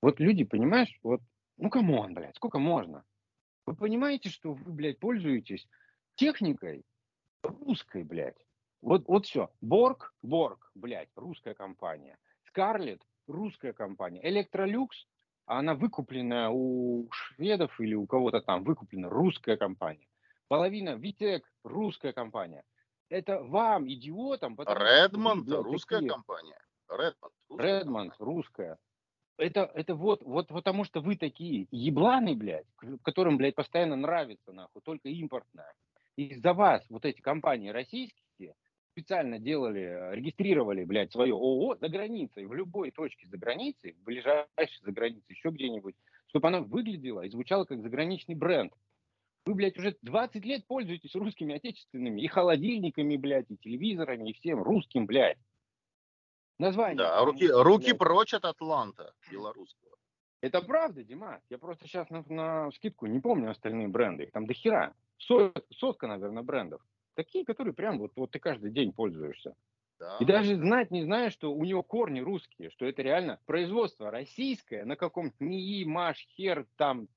[0.00, 1.20] Вот люди, понимаешь, вот,
[1.58, 3.04] ну, come on, блядь, сколько можно?
[3.66, 5.68] Вы понимаете, что вы, блядь, пользуетесь
[6.14, 6.84] техникой
[7.42, 8.38] русской, блядь.
[8.82, 9.50] Вот, вот все.
[9.60, 12.18] Борг, Борг, блядь, русская компания.
[12.46, 14.20] Скарлет, русская компания.
[14.26, 15.06] Электролюкс,
[15.46, 20.08] она выкупленная у шведов или у кого-то там, выкуплена русская компания.
[20.48, 22.64] Половина Витек, русская компания.
[23.08, 26.10] Это вам, идиотам, что Редмонд, блядь, русская такие.
[26.10, 26.58] компания.
[26.88, 28.34] Редмонд, русская Редмонд, компания.
[28.36, 28.78] русская.
[29.36, 32.66] Это, это вот, вот потому что вы такие ебланы, блядь,
[33.02, 35.72] которым, блядь, постоянно нравится, нахуй, только импортное.
[36.16, 38.22] Из-за вас вот эти компании российские
[39.00, 44.04] специально делали, э, регистрировали, блядь, свое ООО за границей, в любой точке за границей, в
[44.04, 45.94] ближайшей за границей, еще где-нибудь,
[46.28, 48.72] чтобы она выглядела и звучала как заграничный бренд.
[49.46, 54.62] Вы, блядь, уже 20 лет пользуетесь русскими отечественными и холодильниками, блядь, и телевизорами, и всем
[54.62, 55.38] русским, блядь.
[56.58, 56.98] Название.
[56.98, 59.96] Да, руки, что, руки блядь, прочь от Атланта белорусского.
[60.42, 61.40] Это правда, Дима.
[61.48, 64.24] Я просто сейчас на, на скидку не помню остальные бренды.
[64.24, 64.92] Их там до хера.
[65.16, 66.82] Сот- сотка, наверное, брендов.
[67.14, 69.54] Такие, которые прям вот, вот ты каждый день пользуешься.
[69.98, 70.16] Да.
[70.18, 74.84] И даже знать не знаю, что у него корни русские, что это реально производство российское
[74.84, 77.08] на каком-то НИИ, Маш, Хер, там,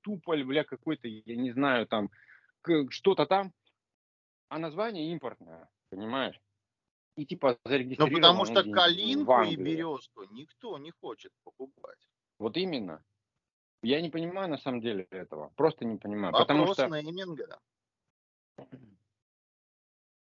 [0.00, 2.10] Туполь, бля, какой-то, я не знаю, там,
[2.90, 3.52] что-то там,
[4.48, 6.40] а название импортное, понимаешь?
[7.16, 8.10] И типа зарегистрировано.
[8.10, 12.08] Ну, потому что калинку и березку никто не хочет покупать.
[12.38, 13.04] Вот именно.
[13.82, 15.52] Я не понимаю на самом деле этого.
[15.56, 16.32] Просто не понимаю.
[16.32, 17.02] Вопрос потому что...
[17.02, 17.60] нейминга.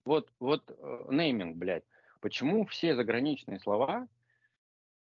[0.07, 1.85] Вот, вот э, нейминг, блядь.
[2.21, 4.09] Почему все заграничные слова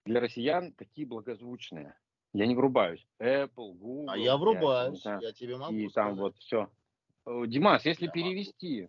[0.06, 1.94] для россиян такие благозвучные?
[2.32, 3.06] Я не врубаюсь.
[3.20, 4.10] Apple, Google.
[4.10, 5.94] А я врубаюсь, я, я тебе могу И сказать.
[5.94, 6.70] там вот все.
[7.26, 8.88] Э, Димас, если я перевести,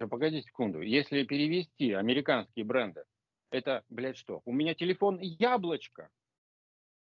[0.00, 0.10] могу.
[0.10, 3.04] погоди секунду, если перевести американские бренды,
[3.50, 4.40] это, блядь, что?
[4.46, 6.08] У меня телефон яблочко.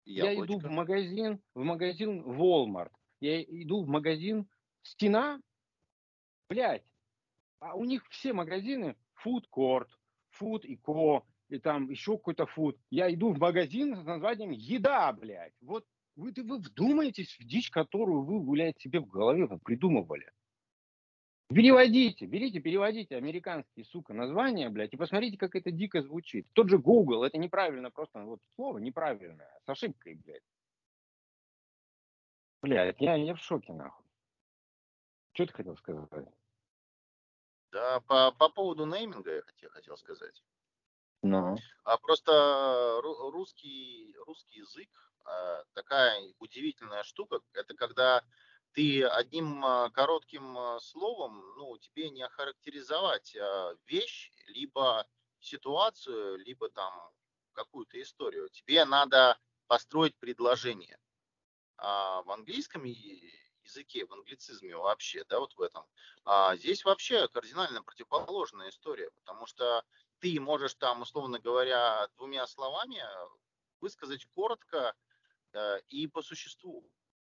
[0.07, 0.41] Яблочко.
[0.41, 2.93] Я иду в магазин, в магазин Walmart.
[3.21, 4.49] Я иду в магазин
[4.81, 5.39] Стена.
[6.49, 6.88] Блядь.
[7.61, 9.89] А у них все магазины Food Court,
[10.41, 11.23] Food и Co.
[11.49, 12.79] И там еще какой-то фуд.
[12.91, 15.55] Я иду в магазин с названием еда, блядь.
[15.63, 20.31] Вот вы, вы вдумаетесь в дичь, которую вы, блядь, себе в голове придумывали.
[21.49, 26.47] Переводите, берите, переводите американские, сука, названия, блядь, и посмотрите, как это дико звучит.
[26.53, 30.43] Тот же Google, это неправильно просто, вот слово неправильное, с ошибкой, блядь.
[32.61, 34.05] Блядь, я, я в шоке, нахуй.
[35.33, 36.11] Что ты хотел сказать?
[37.71, 40.43] Да, по, по поводу нейминга я хотел, хотел сказать.
[41.23, 41.57] Ну.
[41.85, 44.89] А просто русский, русский язык
[45.25, 47.41] а, такая удивительная штука.
[47.53, 48.25] Это когда
[48.73, 53.37] ты одним а, коротким а, словом, ну, тебе не охарактеризовать
[53.87, 55.07] вещь, либо
[55.41, 56.93] ситуацию, либо там
[57.53, 58.49] какую-то историю.
[58.51, 60.99] Тебе надо построить предложение.
[61.77, 62.85] А в английском
[63.69, 65.85] языке, в англицизме вообще, да, вот в этом,
[66.25, 69.85] а здесь вообще кардинально противоположная история, потому что
[70.19, 73.03] ты можешь там, условно говоря, двумя словами
[73.81, 74.95] высказать коротко
[75.53, 76.85] э, и по существу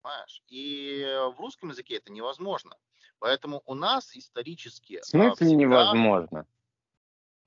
[0.05, 0.43] понимаешь?
[0.47, 1.03] И
[1.35, 2.77] в русском языке это невозможно.
[3.19, 4.99] Поэтому у нас исторически...
[5.01, 5.55] В смысле всегда...
[5.55, 6.45] невозможно?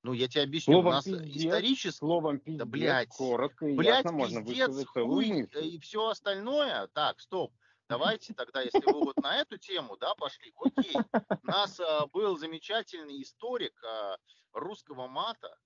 [0.03, 0.75] Ну, я тебе объясню.
[0.75, 1.97] Словом у нас пиздец, исторически...
[1.97, 6.87] Словом пиздец, да, блядь, коротко и блядь, ясно можно пиздец, хуй и все остальное.
[6.89, 7.53] Так, стоп.
[7.89, 10.95] Давайте тогда, если вы вот на эту тему, да, пошли, окей.
[11.43, 14.19] У нас а, был замечательный историк а,
[14.53, 15.59] русского мата,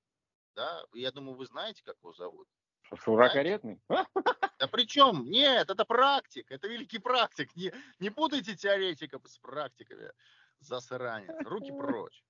[0.55, 2.49] да, я думаю, вы знаете, как его зовут.
[2.94, 3.81] Шура Каретный?
[3.89, 7.55] Да причем, нет, это практик, это великий практик.
[7.57, 10.12] Не, не путайте теоретиков с практиками.
[10.61, 11.35] Засранец.
[11.44, 12.23] Руки прочь.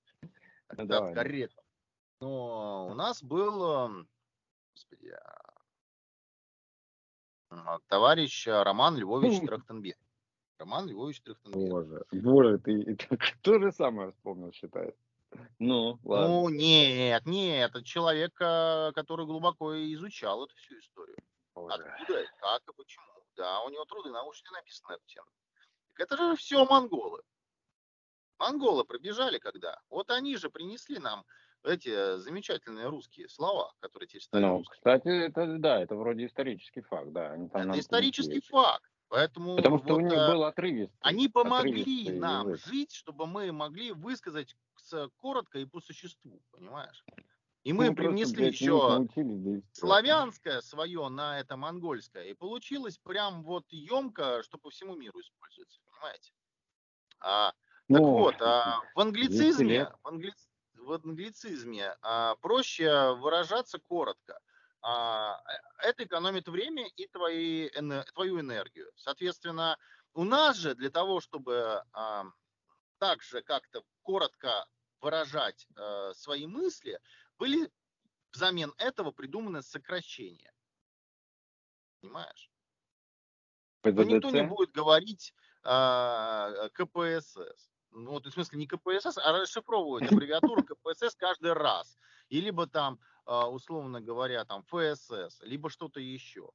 [0.75, 1.13] Ну, давай.
[1.13, 1.63] каретов.
[2.19, 4.07] Но у нас был,
[4.73, 5.42] господи, а,
[7.87, 9.97] товарищ Роман Львович Трахтенберг.
[10.57, 11.69] Роман Львович Трахтенберг.
[11.69, 12.97] Боже, боже, ты
[13.41, 14.95] то же самое вспомнил, считает.
[15.59, 16.27] Ну, ладно.
[16.27, 21.17] Ну, нет, нет, это человек, а, который глубоко изучал эту всю историю.
[21.55, 21.73] Ой.
[21.73, 23.05] Откуда, как и почему.
[23.35, 25.27] Да, у него труды научные написаны на эту тему.
[25.93, 27.21] Так это же все монголы.
[28.37, 29.79] Монголы пробежали когда?
[29.89, 31.25] Вот они же принесли нам
[31.63, 34.75] эти замечательные русские слова, которые теперь стали Ну, русскими.
[34.75, 37.31] кстати, это, да, это вроде исторический факт, да.
[37.31, 38.49] Они там это исторический принесли.
[38.49, 38.89] факт.
[39.09, 40.97] Поэтому Потому что вот, у них э, был отрывистый.
[41.01, 42.65] Они помогли нам язык.
[42.65, 44.55] жить, чтобы мы могли высказать
[45.17, 47.05] коротко и по существу, понимаешь?
[47.63, 52.25] И мы ну, привнесли просто, еще научились, да славянское свое на это монгольское.
[52.25, 56.33] И получилось прям вот емко, что по всему миру используется, понимаете?
[57.21, 57.53] А,
[57.87, 60.33] ну, так вот, а, в англицизме, в, англи,
[60.83, 64.39] в англицизме а, проще выражаться коротко.
[64.81, 65.41] А,
[65.79, 67.69] это экономит время и твои,
[68.13, 68.91] твою энергию.
[68.95, 69.77] Соответственно,
[70.13, 72.25] у нас же для того, чтобы а,
[72.99, 74.67] также как-то коротко
[75.01, 76.97] выражать э, свои мысли,
[77.37, 77.69] были
[78.31, 80.53] взамен этого придуманы сокращения.
[81.99, 82.49] Понимаешь?
[83.83, 85.33] Но никто не будет говорить
[86.71, 87.72] КПСС.
[87.93, 91.97] Ну, вот, в смысле, не КПСС, а расшифровывают аббревиатуру КПСС каждый раз.
[92.29, 96.49] И либо там, э, условно говоря, там ФСС, либо что-то еще.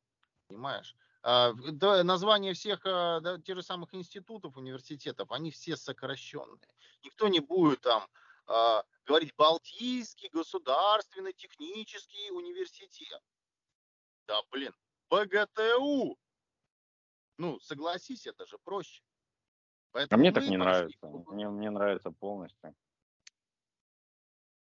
[0.48, 0.96] Понимаешь?
[1.22, 6.58] А, да, названия всех а, да, тех же самых институтов, университетов, они все сокращенные.
[7.04, 8.08] Никто не будет там
[8.46, 13.22] а, говорить Балтийский государственный технический университет.
[14.26, 14.74] Да, блин,
[15.10, 16.18] БГТУ.
[17.36, 19.02] Ну, согласись, это же проще.
[19.98, 21.08] Поэтому а мне так не нравится.
[21.26, 22.72] Мне, мне нравится полностью.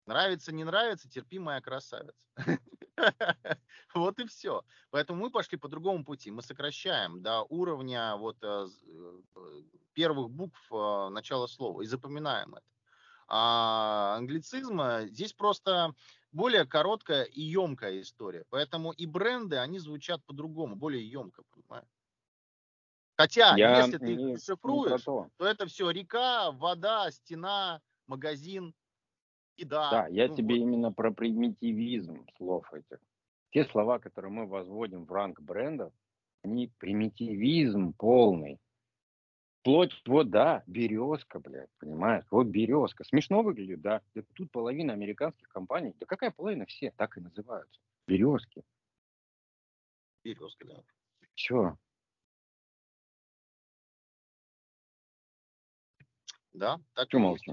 [0.07, 2.15] Нравится, не нравится, терпи, моя красавица.
[3.95, 4.63] Вот и все.
[4.91, 6.31] Поэтому мы пошли по другому пути.
[6.31, 8.67] Мы сокращаем до уровня вот э,
[9.37, 12.67] э, первых букв э, начала слова и запоминаем это.
[13.29, 15.07] а, англицизма.
[15.07, 15.95] Здесь просто
[16.33, 18.45] более короткая и емкая история.
[18.49, 21.96] Поэтому и бренды, они звучат по-другому, более емко, понимаешь?
[23.17, 25.29] Хотя, Я если ты не, их не шифруешь, то.
[25.39, 28.75] то это все река, вода, стена, магазин,
[29.57, 29.91] еда.
[29.91, 32.99] Да, я Ну тебе вот, именно про примитивизм слов этих.
[33.51, 35.93] Те слова, которые мы возводим в ранг брендов,
[36.43, 38.61] они примитивизм полный.
[39.61, 42.25] Вплоть, вот, да, березка, блядь, понимаешь?
[42.31, 43.03] Вот березка.
[43.05, 44.03] Смешно выглядит, да.
[44.15, 47.81] Да тут половина американских компаний, да какая половина, все так и называются.
[48.07, 48.63] Березки.
[50.25, 50.83] березка, да.
[51.35, 51.77] Че?
[56.57, 57.47] Да, так и есть.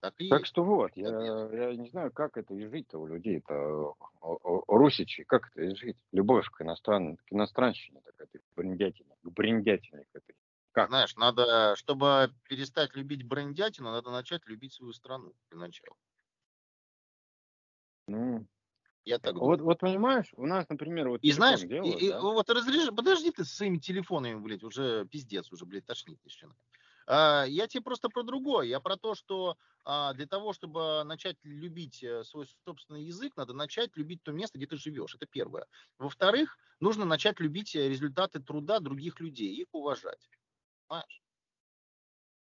[0.00, 0.46] Так и Так есть.
[0.46, 4.76] что вот, и я, я не знаю, как это изжить-то у людей-то, о- о- о-
[4.78, 5.96] русичи, как это изжить?
[6.12, 7.16] Любовь к, иностран...
[7.16, 10.34] к иностранщине, так это, к брендятине, к брендятине к этой.
[10.72, 10.88] Как?
[10.88, 15.96] Знаешь, надо, чтобы перестать любить брендятину, надо начать любить свою страну для начала.
[18.06, 18.46] Ну,
[19.04, 19.60] Я так вот, думаю.
[19.60, 22.20] вот понимаешь, у нас, например, вот И знаешь, и, делают, и да?
[22.20, 26.56] вот разрежи, подожди ты со своими телефонами, блядь, уже пиздец, уже, блядь, тошнит начинает.
[27.06, 28.66] А, я тебе просто про другое.
[28.66, 33.52] Я про то, что а, для того, чтобы начать любить э, свой собственный язык, надо
[33.52, 35.14] начать любить то место, где ты живешь.
[35.14, 35.66] Это первое.
[35.98, 40.30] Во-вторых, нужно начать любить э, результаты труда других людей, их уважать.
[40.88, 41.22] Понимаешь?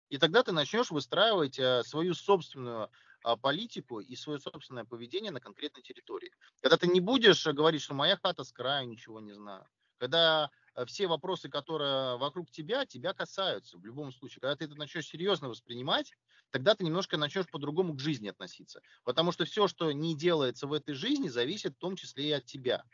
[0.09, 2.91] И тогда ты начнешь выстраивать э, свою собственную
[3.25, 6.33] а, политику и свое собственное поведение на конкретной территории.
[6.63, 9.67] Когда ты не будешь говорить, что моя хата с краю, ничего не знаю.
[9.99, 10.51] Когда
[10.87, 14.41] все вопросы, которые вокруг тебя, тебя касаются в любом случае.
[14.41, 16.13] Когда ты это начнешь серьезно воспринимать,
[16.51, 18.81] тогда ты немножко начнешь по-другому к жизни относиться.
[19.05, 22.45] Потому что все, что не делается в этой жизни, зависит в том числе и от
[22.45, 22.85] тебя.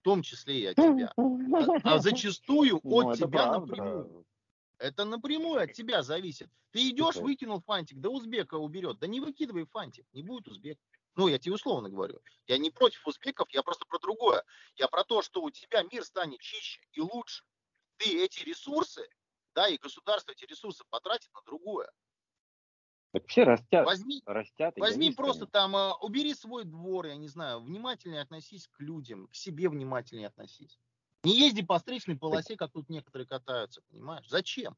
[0.00, 1.12] В том числе и от тебя.
[1.16, 3.66] А, а зачастую Ну, от тебя правда.
[3.66, 4.24] напрямую.
[4.78, 6.48] Это напрямую от тебя зависит.
[6.70, 8.98] Ты идешь, выкинул фантик, да узбека уберет.
[8.98, 10.78] Да не выкидывай фантик, не будет узбек.
[11.16, 12.20] Ну, я тебе условно говорю.
[12.46, 14.44] Я не против узбеков, я просто про другое.
[14.76, 17.44] Я про то, что у тебя мир станет чище и лучше.
[17.96, 19.06] Ты эти ресурсы,
[19.54, 21.90] да, и государство эти ресурсы потратит на другое.
[23.26, 28.22] Все растят, Возьми, растят возьми просто там, э, убери свой двор, я не знаю, внимательнее
[28.22, 30.78] относись к людям, к себе внимательнее относись.
[31.24, 34.28] Не езди по встречной полосе, как тут некоторые катаются, понимаешь?
[34.28, 34.76] Зачем?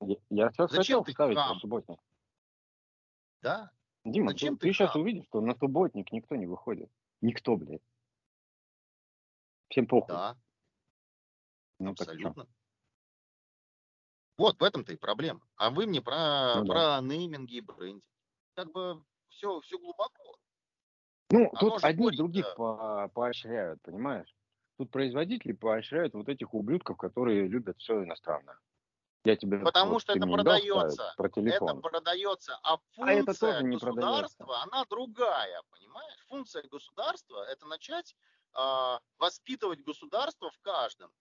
[0.00, 1.98] Я, я сейчас Зачем хотел ты вставить субботник.
[3.42, 3.72] Да?
[4.04, 5.02] Дима, Зачем ты, ты сейчас хам?
[5.02, 6.90] увидишь, что на субботник никто не выходит.
[7.20, 7.82] Никто, блядь.
[9.68, 10.14] Всем похуй.
[10.14, 10.36] Да,
[11.78, 12.46] ну, абсолютно.
[14.38, 15.40] Вот в этом-то и проблема.
[15.56, 16.98] А вы мне про, Ну да.
[16.98, 18.02] про нейминги и брендинг.
[18.54, 20.36] Как бы все, все глубоко.
[21.30, 22.54] Ну, Оно тут одни горит, других да.
[22.54, 24.34] по- поощряют, понимаешь?
[24.78, 28.58] Тут производители поощряют вот этих ублюдков, которые любят все иностранное.
[29.24, 31.14] Я тебе Потому вот что это продается.
[31.16, 31.82] про Это телефон.
[31.82, 36.26] продается, а А это функция тоже не государства, она другая, понимаешь?
[36.28, 38.16] Функция государства это начать
[38.54, 41.12] а, воспитывать государство в каждом.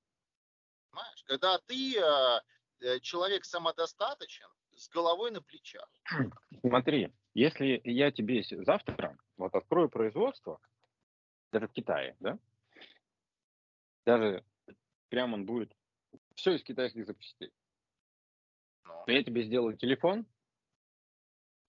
[0.89, 1.23] Понимаешь?
[1.25, 2.41] Когда ты а,
[2.79, 4.47] э, человек самодостаточен,
[4.79, 5.89] с головой на плечах.
[6.61, 10.59] Смотри, если я тебе завтра вот открою производство,
[11.51, 12.37] даже в Китае, да?
[14.05, 14.43] Даже
[15.09, 15.75] прям он будет
[16.35, 17.51] все из китайских запчастей.
[18.89, 20.25] Ну, Но я тебе сделаю телефон,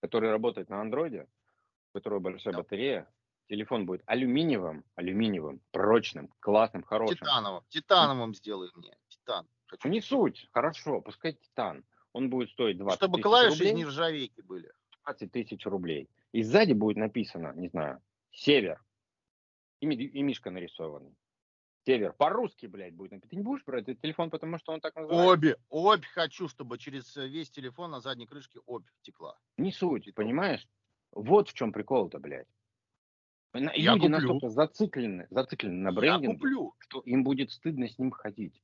[0.00, 1.26] который работает на андроиде,
[1.92, 2.58] у которого большая Да.
[2.60, 3.08] батарея.
[3.48, 7.16] Телефон будет алюминиевым, алюминиевым, прочным, классным, хорошим.
[7.16, 8.96] титановым, титановым сделай мне.
[9.08, 9.48] Титан.
[9.66, 9.88] Хочу.
[9.88, 11.84] Не суть, хорошо, пускай титан.
[12.12, 13.72] Он будет стоить 20 Чтобы тысяч клавиши из рублей.
[13.74, 14.72] нержавейки были.
[15.04, 16.08] 20 тысяч рублей.
[16.32, 18.82] И сзади будет написано, не знаю, север.
[19.80, 21.16] И, и мишка нарисованный.
[21.90, 22.12] Север.
[22.12, 23.30] По-русски, блядь, будет написано.
[23.30, 25.28] Ты не будешь брать этот телефон, потому что он так называется?
[25.32, 29.36] Обе, обь хочу, чтобы через э, весь телефон на задней крышке обь текла.
[29.56, 30.22] Не суть, Типа.
[30.22, 30.66] понимаешь?
[31.12, 32.46] Вот в чем прикол-то, блядь.
[33.54, 34.08] Я Люди куплю.
[34.10, 36.74] настолько зациклены, зациклены на Я брендинге, куплю.
[36.78, 38.62] что им будет стыдно с ним ходить.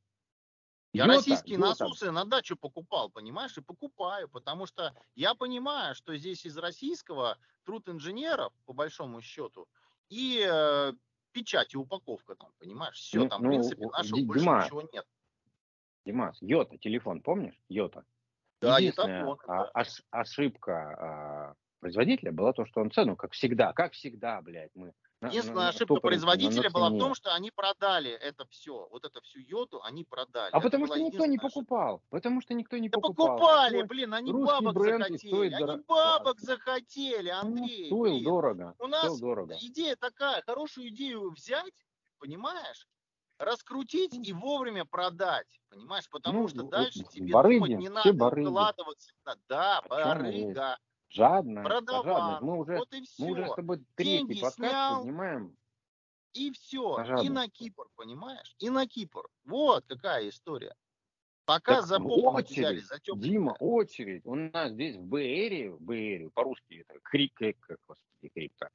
[0.93, 1.69] Я Йота, российские Йота.
[1.71, 7.37] насосы на дачу покупал, понимаешь, и покупаю, потому что я понимаю, что здесь из российского
[7.65, 9.67] труд инженеров, по большому счету,
[10.09, 10.93] и э,
[11.37, 14.41] печать и упаковка там, понимаешь, все, Ну, там, ну, в принципе, у- нашего Ди- больше
[14.45, 15.07] Дима, ничего нет.
[16.07, 17.61] Димас, Йота, телефон, помнишь?
[17.69, 18.05] Йота.
[18.63, 19.71] Да, Единственная Йотафон, а, да.
[19.83, 24.95] ош- ошибка а, производителя была то, что он цену, как всегда, как всегда, блядь, мы.
[25.21, 28.87] На- на- Единственная на ошибка на- производителя была в том, что они продали это все,
[28.91, 30.51] вот это всю йоту они продали.
[30.53, 31.55] А Это потому что никто не единственная ошибка.
[31.61, 32.03] покупал.
[32.11, 33.27] Потому что никто не Да покупал.
[33.39, 35.47] покупали, блин, они русский бабок захотели.
[35.47, 35.83] Они дорого.
[35.89, 37.87] бабок захотели, Ну, Андрей.
[37.87, 38.25] стоил блин.
[38.25, 38.75] дорого.
[38.79, 39.57] У нас Стоил дорого.
[39.61, 41.73] идея такая, хорошую идею взять,
[42.19, 42.87] понимаешь,
[43.39, 48.49] раскрутить и вовремя продать, понимаешь, потому Ну, что дальше тебе барыги, думать не надо, барыги.
[49.49, 50.79] Да, барыга.
[51.17, 52.05] Жадность, продавал.
[52.05, 52.43] жадность.
[52.43, 53.25] Мы уже, вот и все.
[53.25, 55.01] мы уже с тобой третий Деньги подкаст снял.
[55.01, 55.57] поднимаем.
[56.35, 57.21] И все.
[57.23, 58.55] И на Кипр, понимаешь?
[58.59, 59.27] И на Кипр.
[59.45, 60.75] Вот какая история.
[61.47, 64.27] Пока Так за попу взяли, за теплый Дима, очередь.
[64.27, 68.69] У нас здесь в Бээре, в Бээре, по-русски это крик, как, господи, крик-то.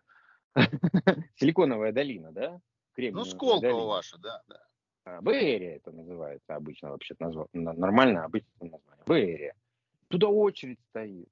[1.35, 2.51] Силиконовая долина, да?
[2.51, 2.61] Ну,
[2.93, 3.85] Кремниевая Сколково долина.
[3.85, 4.65] ваша, да, да.
[5.03, 7.15] А, Бээрия это называется обычно вообще
[7.53, 9.03] нормально обычное название.
[9.05, 9.55] Бээрия.
[10.07, 11.29] Туда очередь стоит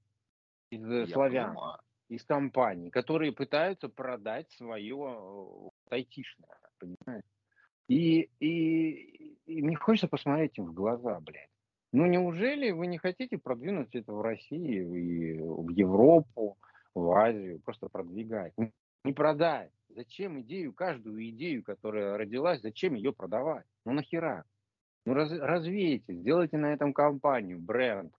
[0.72, 1.78] из э, Я славян, понимаю.
[2.10, 7.24] из компаний, которые пытаются продать свое э, айтишное, понимаешь?
[7.88, 11.50] И, и, и мне хочется посмотреть им в глаза, блядь.
[11.92, 16.58] Ну неужели вы не хотите продвинуть это в Россию и в Европу,
[16.94, 18.54] в Азию, просто продвигать?
[18.58, 18.74] Не-
[19.06, 19.72] Не продать.
[19.90, 23.66] Зачем идею, каждую идею, которая родилась, зачем ее продавать?
[23.86, 24.46] Ну нахера?
[25.08, 28.14] Ну раз, развейте, сделайте на этом компанию, бренд.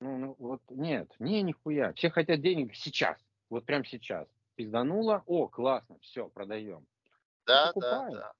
[0.00, 1.92] Ну, ну вот нет, не, нихуя.
[1.94, 3.18] Все хотят денег сейчас,
[3.50, 4.28] вот прям сейчас.
[4.56, 6.86] Пиздануло, о, классно, все, продаем.
[7.46, 8.12] Да, да, покупаю.
[8.12, 8.32] да.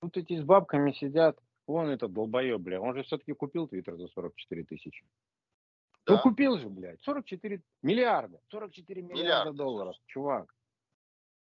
[0.00, 4.08] Тут эти с бабками сидят, вон этот долбоеб, бля, он же все-таки купил Твиттер за
[4.08, 5.04] 44 тысячи.
[6.06, 6.22] Ну Да.
[6.22, 10.54] купил же, блядь, 44 миллиарда, 44 миллиарда, Миллиарда, долларов, чувак.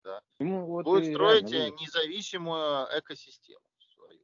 [0.04, 0.20] Да.
[0.38, 3.60] Ему вот Будет строить реально, э, видишь, независимую экосистему.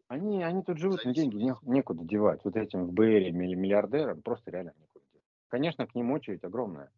[0.08, 2.40] Они, они тут живут, им деньги не- некуда девать.
[2.42, 4.87] Вот этим в БР миллиардерам просто реально некуда.
[5.48, 6.92] Конечно, к ним очередь огромная.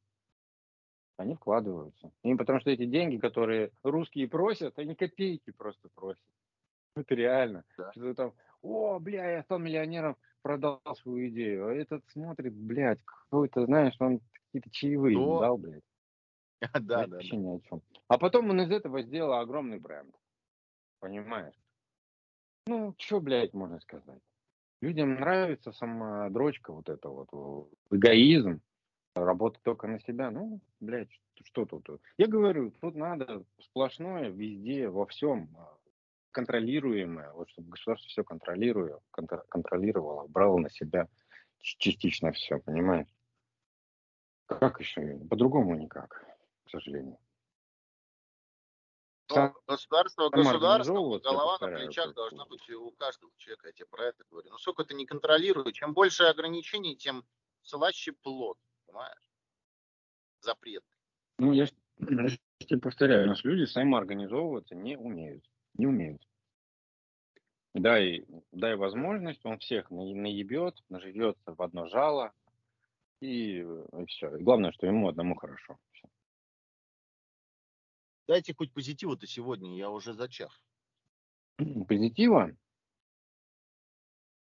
[1.17, 2.13] Они вкладываются.
[2.23, 6.25] Им потому что эти деньги, которые русские просят, они копейки просто просят.
[6.97, 7.65] Это реально.
[7.77, 7.93] Да.
[7.93, 11.69] Что там, о, бля, я стал миллионером, продал свою идею.
[11.69, 15.21] А этот смотрит, блядь, какой-то, знаешь, он какие-то чаевые Да.
[15.23, 15.83] ему дал, блядь.
[16.73, 17.17] Да, да, да.
[17.17, 17.83] Вообще ни о чем.
[18.09, 20.15] А потом он из этого сделал огромный бренд.
[21.01, 21.55] Понимаешь?
[22.67, 24.21] Ну, что, блядь, можно сказать?
[24.81, 28.61] Людям нравится сама дрочка, вот это вот, эгоизм,
[29.15, 30.31] работать только на себя.
[30.31, 31.11] Ну, блядь,
[31.45, 31.87] что тут?
[32.17, 35.77] Я говорю, тут надо сплошное везде, во всем а,
[36.31, 41.09] контролируемое, вот чтобы государство все контролирует, контр- контролировало, брало на себя
[41.59, 43.09] частично все, понимаешь?
[44.47, 45.19] Как еще?
[45.29, 46.25] По-другому никак,
[46.65, 47.19] к сожалению.
[49.31, 52.51] Но государство, сам государство, организовываться, голова на плечах должна бы.
[52.51, 54.51] быть у каждого человека, я тебе про это говорю.
[54.51, 57.25] Но сколько это не контролирует, чем больше ограничений, тем
[57.63, 59.33] слаще плод, понимаешь?
[60.41, 60.85] Запрет.
[61.39, 61.67] Ну, я
[61.99, 65.45] я тебе повторяю, у нас люди самоорганизовываться не умеют.
[65.75, 66.23] Не умеют.
[67.75, 72.33] Дай, дай возможность, он всех на- наебет, наживется в одно жало,
[73.21, 74.31] и, и все.
[74.39, 75.79] Главное, что ему одному хорошо.
[78.31, 80.63] Дайте хоть позитива-то сегодня, я уже зачах.
[81.89, 82.57] Позитива?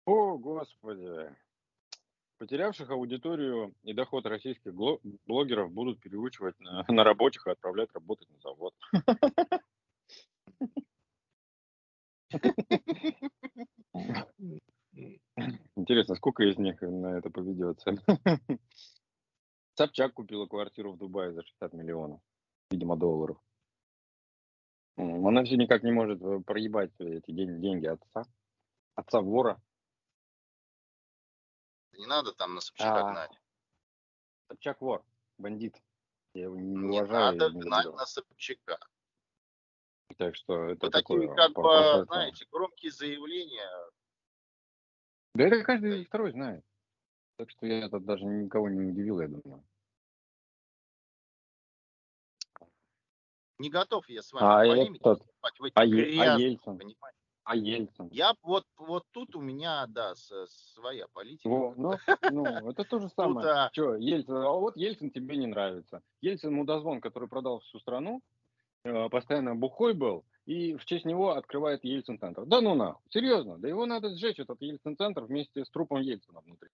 [0.05, 1.35] О, Господи!
[2.37, 4.73] Потерявших аудиторию и доход российских
[5.25, 8.73] блогеров будут переучивать на, на рабочих и отправлять работать на завод.
[15.75, 17.91] Интересно, сколько из них на это поведется?
[19.73, 22.21] Собчак купила квартиру в Дубае за 60 миллионов,
[22.71, 23.37] видимо, долларов.
[24.97, 28.25] Она все никак не может э, проебать эти ден- деньги отца.
[28.95, 29.61] Отца вора.
[31.93, 33.39] Не надо там на Собчака А, гнать.
[34.47, 35.03] Собчак вор,
[35.37, 35.81] бандит.
[36.33, 37.37] Я его не Не уважаю.
[37.37, 38.79] надо не гнать на Собчака.
[40.17, 41.21] Так что это Вот такое.
[41.21, 41.61] такие, как по-
[41.99, 43.69] бы, знаете, громкие заявления.
[45.33, 46.63] Да это каждый второй знает.
[47.37, 49.63] Так что я тут даже никого не удивил, я думаю.
[53.59, 55.23] Не готов я с А вами в полемике этот,
[55.59, 57.19] в эти а, Е- а грязные, Ельцин, понимаете?
[57.43, 58.09] а Ельцин.
[58.11, 61.47] Я вот, вот тут у меня, да, с- своя политика.
[61.47, 61.97] Во, ну,
[62.31, 63.47] ну, это то же Тут, самое.
[63.47, 66.01] а, Че, Ельцин, а вот Ельцин тебе не нравится.
[66.21, 68.21] Ельцин мудозвон, который продал всю страну,
[68.83, 72.45] э, постоянно бухой был, и в честь него открывает Ельцин-центр.
[72.45, 76.69] Да ну нахуй, серьезно, да его надо сжечь, этот Ельцин-центр, вместе с трупом Ельцина внутри.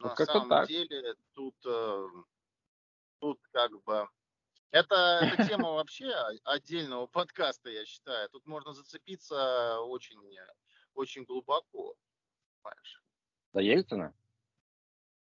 [0.00, 0.68] Вот на самом так.
[0.68, 2.06] деле тут, э,
[3.20, 4.08] тут как бы
[4.74, 8.28] это, это тема вообще отдельного подкаста, я считаю.
[8.30, 10.18] Тут можно зацепиться очень,
[10.94, 11.94] очень глубоко.
[12.62, 13.02] понимаешь?
[13.52, 14.12] Да Ельцина?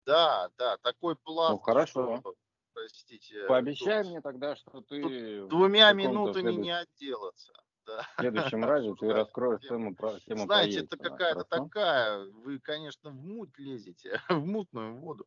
[0.05, 1.53] Да, да, такой пласт.
[1.53, 2.19] Ну, хорошо.
[2.19, 2.35] что,
[2.75, 3.47] простите.
[3.47, 7.53] Пообещай тут мне тогда, что ты Двумя минутами следующем- не отделаться.
[7.87, 8.03] Да.
[8.03, 9.95] в следующем разе ты раскроешь тему.
[9.95, 15.27] про, тему Знаете, это какая-то такая, вы, конечно, в муть лезете, в мутную воду.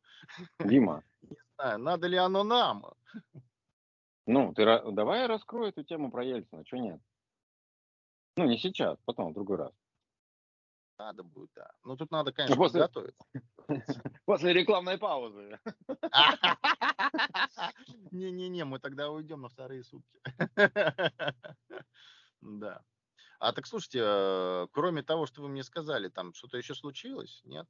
[0.59, 2.85] Дима, Не знаю, надо ли оно нам?
[4.31, 7.01] Ну, ты давай я раскрою эту тему про Ельцина, что нет?
[8.37, 9.73] Ну, не сейчас, потом, в другой раз.
[10.97, 11.71] Надо будет, да.
[11.83, 13.25] Ну, тут надо, конечно, После- подготовиться.
[14.25, 15.59] После рекламной паузы.
[18.11, 20.21] Не-не-не, мы тогда уйдем на вторые сутки.
[22.41, 22.81] Да.
[23.39, 27.41] А так слушайте, э, кроме того, что вы мне сказали, там что-то еще случилось?
[27.43, 27.67] Нет?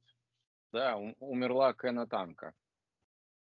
[0.72, 2.54] Да, ум- умерла Кена Танка.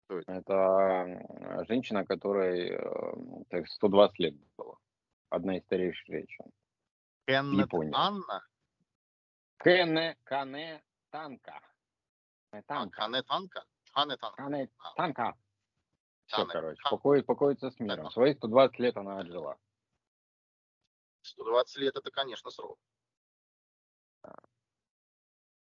[0.09, 1.65] Кто это?
[1.67, 4.79] Женщина, которой э, так, 120 лет было.
[5.29, 6.45] Одна из старейших женщин.
[7.27, 7.91] Кеннет Япония.
[7.93, 8.43] Анна?
[9.63, 11.61] Кене Кане Танка.
[12.49, 13.01] А, Танка.
[13.01, 13.65] Кане Танка?
[13.93, 14.35] Кане Танка.
[14.37, 15.37] Кане А, Танка.
[16.25, 18.09] Все, короче, покоит, покоится с миром.
[18.09, 19.59] Свои 120 лет она отжила.
[21.21, 22.79] 120 лет это, конечно, срок.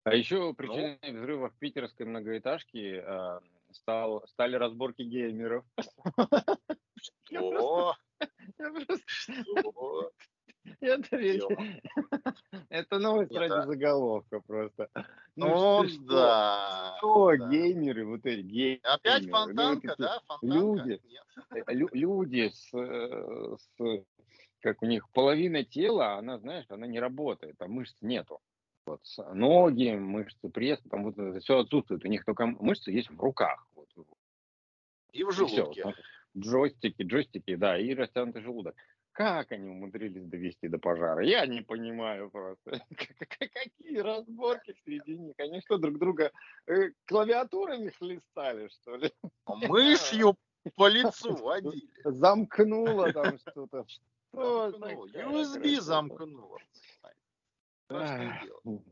[0.04, 0.54] А еще Ну.
[0.54, 3.40] причиной взрыва в питерской многоэтажке э,
[3.72, 5.66] стал, стали разборки геймеров.
[7.24, 7.96] Что?
[12.70, 14.90] Это новость ради а- заголовка просто.
[15.36, 16.96] Ну, да.
[16.98, 18.82] Что геймеры, вот эти геймеры.
[18.84, 20.22] Опять ну, фонтанка, да?
[20.42, 21.02] Люди.
[21.52, 24.04] Э, лю- люди с, э, с-
[24.62, 28.40] как у них половина тела, она, знаешь, она не работает, там мышц нету.
[28.86, 29.02] Вот,
[29.34, 32.04] ноги, мышцы пресса, там вот это все отсутствует.
[32.04, 33.68] У них только мышцы есть в руках.
[33.76, 33.88] Вот,
[35.12, 35.84] И в и желудке.
[35.86, 35.96] Вот,
[36.38, 38.76] Джойстики, джойстики, да, и растянутый желудок.
[39.12, 41.26] Как они умудрились довести до пожара?
[41.26, 42.82] Я не понимаю просто.
[43.54, 45.34] Какие разборки среди них?
[45.40, 46.32] Они что, друг друга
[46.68, 49.12] э, клавиатурами хлестали, что ли?
[49.68, 50.38] Мышью
[50.76, 51.90] по лицу водили.
[52.06, 53.86] Замкнуло там что-то.
[53.88, 55.08] Что Замкнуло.
[55.08, 56.60] USB замкнуло.
[57.90, 58.84] Страшное дело.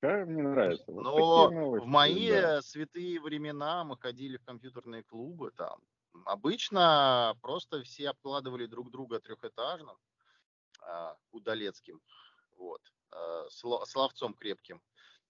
[0.00, 0.84] Как мне нравится.
[0.88, 2.62] Вот Но новости, в мои да.
[2.62, 5.80] святые времена мы ходили в компьютерные клубы там.
[6.24, 9.96] Обычно просто все обкладывали друг друга трехэтажным,
[10.80, 12.00] а, удалецким,
[12.56, 12.80] вот,
[13.12, 14.82] а, сло- словцом крепким.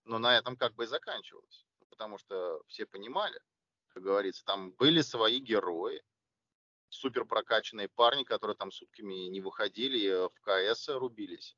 [0.05, 1.67] Но на этом как бы и заканчивалось.
[1.91, 3.39] Потому что все понимали,
[3.89, 6.03] как говорится, там были свои герои,
[6.89, 11.57] супер прокачанные парни, которые там сутками не выходили, э, в КС рубились.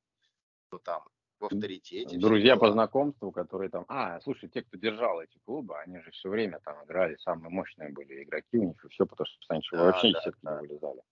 [0.72, 1.06] Ну там,
[1.42, 2.08] в авторитете.
[2.08, 3.84] все Друзья по знакомству, которые там...
[3.88, 7.90] А, слушай, те, кто держал эти клубы, они же все время там играли, самые мощные
[7.90, 10.54] были игроки у них, и все, потому что раньше Да, вообще да, сетки да.
[10.60, 11.02] не вылезали.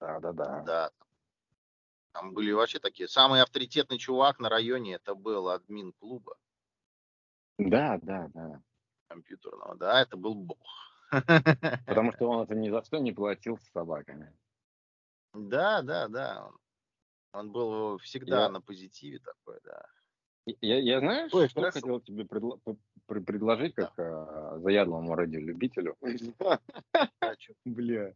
[0.00, 0.62] Да-да-да.
[0.66, 0.90] Да.
[2.12, 3.08] Там были вообще такие.
[3.08, 6.36] Самый авторитетный чувак на районе это был админ клуба
[7.58, 8.60] Да, да, да.
[9.08, 9.76] компьютерного.
[9.76, 10.58] Да, это был бог.
[11.86, 14.32] Потому что он это ни за что не платил с собаками.
[15.38, 16.50] Да, да, да.
[17.36, 19.84] Он был всегда Я- на позитиве такой, да.
[20.60, 21.80] Я, я знаешь, Ой, что хорошо.
[21.80, 22.60] хотел тебе предло-
[23.06, 25.96] предложить, как а, заядлому радиолюбителю?
[26.40, 26.58] А?
[27.64, 28.14] Бля.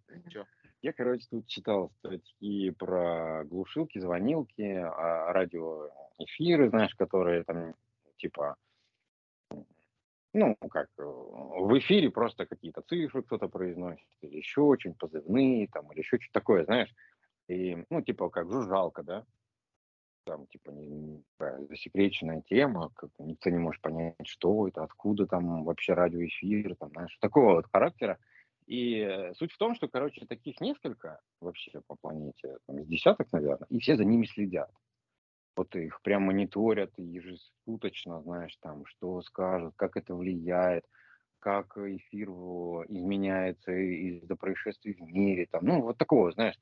[0.83, 7.75] Я, короче, тут читал статьи про глушилки, звонилки, а, радиоэфиры, знаешь, которые там,
[8.17, 8.57] типа,
[10.33, 15.93] ну, как, э, в эфире просто какие-то цифры кто-то произносит, или еще очень позывные, там,
[15.93, 16.95] или еще что-то такое, знаешь.
[17.51, 19.27] И, ну, типа, как жужжалка, да?
[20.25, 21.25] Там, типа, не, не
[21.69, 27.19] засекреченная тема, как никто не может понять, что это, откуда там вообще радиоэфир, там, знаешь,
[27.21, 28.19] такого вот характера.
[28.67, 33.33] И э, суть в том, что, короче, таких несколько вообще по планете, там, из десяток,
[33.33, 34.71] наверное, и все за ними следят.
[35.57, 40.85] Вот их прям мониторят ежесуточно, знаешь, там, что скажут, как это влияет,
[41.41, 46.57] как эфир его изменяется из-за происшествий в мире, там, ну, вот такого, знаешь,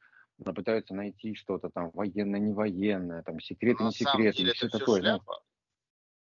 [0.44, 5.42] пытаются найти что-то там военное, не военное, там, секреты, не секреты, деле все такое, шляпа.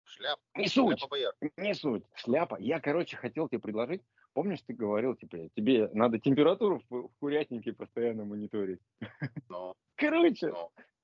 [0.04, 0.40] Шляпа.
[0.56, 0.98] Не суть.
[1.00, 1.16] Шляпа.
[1.56, 2.56] Не суть, шляпа.
[2.60, 7.72] Я, короче, хотел тебе предложить, помнишь, ты говорил, типа, тебе надо температуру в, в курятнике
[7.72, 8.80] постоянно мониторить.
[9.96, 10.52] Короче,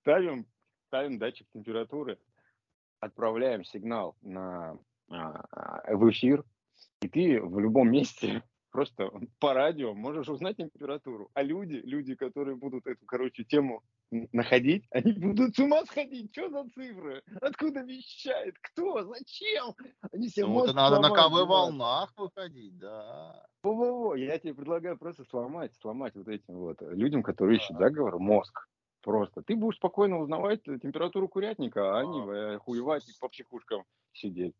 [0.00, 0.46] ставим,
[0.88, 2.18] ставим датчик температуры,
[2.98, 4.78] отправляем сигнал на,
[5.08, 6.44] а, в эфир,
[7.00, 9.10] и ты в любом месте просто
[9.40, 11.30] по радио можешь узнать температуру.
[11.34, 16.32] А люди, люди, которые будут эту, короче, тему находить, они будут с ума сходить.
[16.32, 17.22] Что за цифры?
[17.40, 18.56] Откуда вещает?
[18.60, 19.02] Кто?
[19.04, 19.74] Зачем?
[20.12, 23.46] Они себе Ну, это надо на сломают, КВ волнах выходить, да.
[23.62, 28.66] Во-во-во, я тебе предлагаю просто сломать, сломать вот этим вот людям, которые ищут заговор, мозг.
[29.02, 29.42] Просто.
[29.42, 32.54] Ты будешь спокойно узнавать э, температуру курятника, а они А.
[32.54, 34.54] э, хуевать по психушкам сидеть.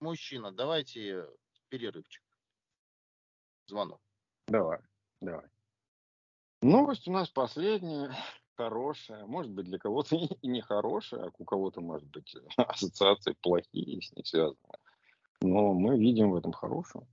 [0.00, 1.26] Мужчина, давайте
[1.70, 2.22] перерывчик.
[3.66, 4.00] Звонок.
[4.46, 4.78] Давай,
[5.20, 5.44] давай.
[6.62, 8.14] Новость у нас последняя,
[8.56, 9.26] хорошая.
[9.26, 14.12] Может быть, для кого-то и не хорошая, а у кого-то, может быть, ассоциации плохие с
[14.12, 14.56] ней связаны.
[15.42, 17.06] Но мы видим в этом хорошее.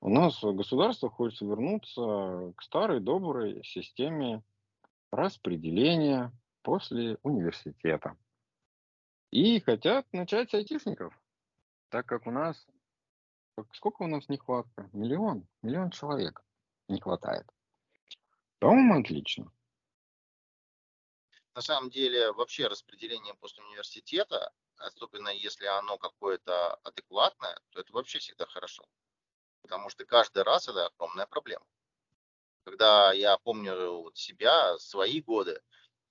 [0.00, 4.42] У нас государство хочет вернуться к старой доброй системе
[5.12, 6.32] распределения
[6.62, 8.16] после университета.
[9.30, 11.14] И хотят начать с айтишников,
[11.90, 12.66] так как у нас,
[13.72, 14.88] сколько у нас нехватка?
[14.92, 16.42] Миллион, миллион человек
[16.88, 17.46] не хватает.
[18.58, 19.50] По-моему, отлично.
[21.54, 28.18] На самом деле, вообще распределение после университета, особенно если оно какое-то адекватное, то это вообще
[28.18, 28.84] всегда хорошо.
[29.62, 31.64] Потому что каждый раз это огромная проблема.
[32.64, 35.60] Когда я помню себя, свои годы,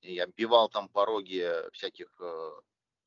[0.01, 2.51] я бивал там пороги всяких э,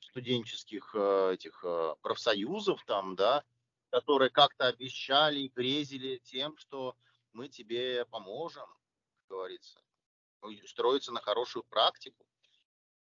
[0.01, 3.45] студенческих э, этих э, профсоюзов там, да,
[3.93, 6.97] которые как-то обещали и грезили тем, что
[7.33, 8.67] мы тебе поможем,
[9.19, 9.83] как говорится,
[10.41, 12.27] устроиться на хорошую практику.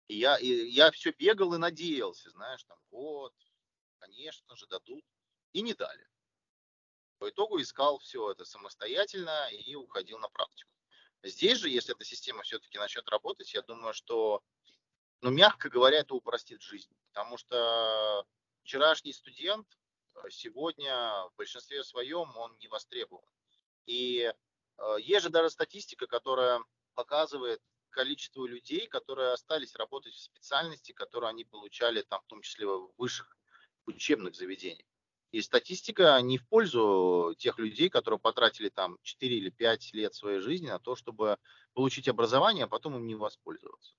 [0.07, 3.35] И я, и я все бегал и надеялся, знаешь, там, вот,
[3.99, 5.05] конечно же, дадут.
[5.53, 6.07] И не дали.
[7.19, 10.71] По итогу искал все это самостоятельно и уходил на практику.
[11.21, 14.41] Здесь же, если эта система все-таки начнет работать, я думаю, что,
[15.21, 16.91] ну, мягко говоря, это упростит жизнь.
[17.11, 18.25] Потому что
[18.63, 19.67] вчерашний студент
[20.29, 20.93] сегодня
[21.29, 23.25] в большинстве своем он не востребован.
[23.85, 24.31] И
[24.77, 26.61] э, есть же даже статистика, которая
[26.93, 32.67] показывает количество людей, которые остались работать в специальности, которые они получали там, в том числе
[32.67, 33.37] в высших
[33.85, 34.87] учебных заведениях.
[35.31, 40.39] И статистика не в пользу тех людей, которые потратили там 4 или 5 лет своей
[40.39, 41.37] жизни на то, чтобы
[41.73, 43.93] получить образование, а потом им не воспользоваться.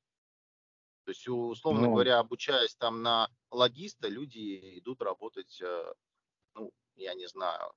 [1.04, 5.94] То есть, условно ну, говоря, обучаясь там на логиста, люди идут работать, э,
[6.54, 7.72] ну, я не знаю.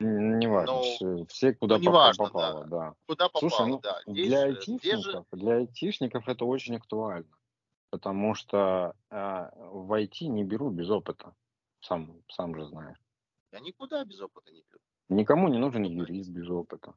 [0.00, 2.68] Не важно, но, все куда ну, попало, важно, попало, да.
[2.70, 2.94] да.
[3.06, 4.00] Куда попало, Слушай, ну, да.
[4.06, 5.24] Здесь, для айтишников, же...
[5.32, 7.36] для айтишников это очень актуально,
[7.90, 11.34] потому что э, в IT не берут без опыта.
[11.80, 12.98] Сам, сам же знаешь.
[13.52, 14.80] Я никуда без опыта не беру.
[15.08, 16.94] Никому не нужен юрист без опыта.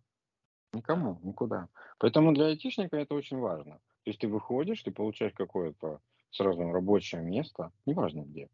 [0.74, 1.70] Никому, никуда.
[1.98, 3.80] Поэтому для айтишника это очень важно.
[4.04, 8.50] То есть ты выходишь, ты получаешь какое-то сразу рабочее место, неважно где,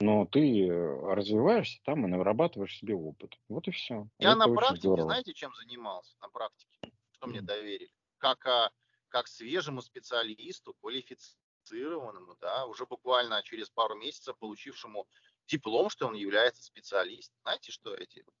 [0.00, 3.38] но ты э, развиваешься там и нарабатываешь себе опыт.
[3.48, 4.08] Вот и все.
[4.18, 5.04] Я это на практике, здорово.
[5.04, 6.16] знаете, чем занимался?
[6.20, 6.92] На практике.
[7.12, 7.92] Что мне доверили?
[8.16, 8.70] Как, а,
[9.08, 15.06] как свежему специалисту, квалифицированному, да, уже буквально через пару месяцев получившему
[15.46, 17.38] диплом, что он является специалистом.
[17.42, 18.32] Знаете, что я делал?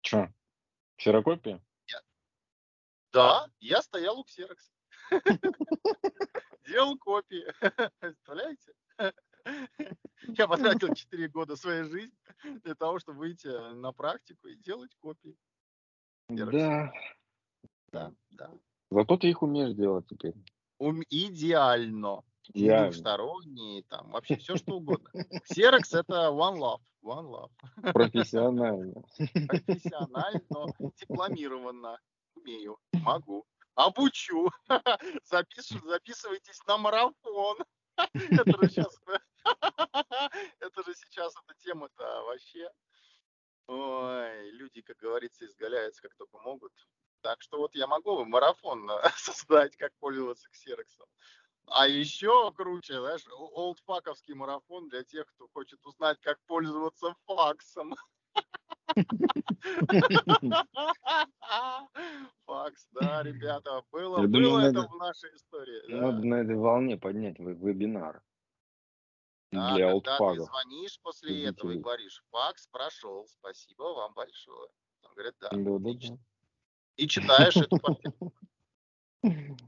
[0.00, 0.32] Что?
[0.96, 1.62] Ксерокопия?
[1.88, 2.00] Я...
[3.12, 4.72] Да, я стоял у ксерокса.
[6.66, 7.44] Делал копии.
[8.00, 8.72] Представляете?
[10.28, 12.16] Я потратил 4 года своей жизни
[12.64, 15.36] для того, чтобы выйти на практику и делать копии.
[16.28, 16.92] Да.
[17.92, 18.50] Да, да.
[18.90, 20.34] Зато ты их умеешь делать теперь.
[20.78, 22.22] Ум, идеально.
[22.54, 22.84] Я...
[22.84, 25.08] Двухсторонние, там, вообще все что угодно.
[25.52, 26.80] Xerox это one love.
[27.02, 27.92] One love.
[27.92, 29.02] Профессионально.
[29.46, 31.98] Профессионально, дипломированно.
[32.34, 33.44] Умею, могу.
[33.74, 34.50] Обучу.
[35.24, 37.58] Запишу, записывайтесь на марафон.
[38.14, 38.98] Же сейчас,
[40.60, 42.70] это же сейчас эта тема-то вообще.
[43.66, 46.72] Ой, люди, как говорится, изгаляются как только могут.
[47.22, 51.06] Так что вот я могу марафон создать, как пользоваться ксероксом.
[51.66, 57.94] А еще круче, знаешь, олдфаковский марафон для тех, кто хочет узнать, как пользоваться факсом.
[62.46, 65.92] Факс, да, ребята, было, было это в нашей истории.
[65.92, 68.20] Надо на этой волне поднять вебинар.
[69.52, 74.68] Да, для когда ты звонишь после этого и говоришь, факс прошел, спасибо вам большое.
[75.02, 76.16] Он говорит, да, да, отлично.
[76.16, 76.22] Да,
[76.96, 78.32] И читаешь эту картинку.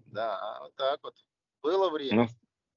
[0.07, 1.15] Да, вот так вот.
[1.63, 2.17] Было время.
[2.17, 2.29] Но, на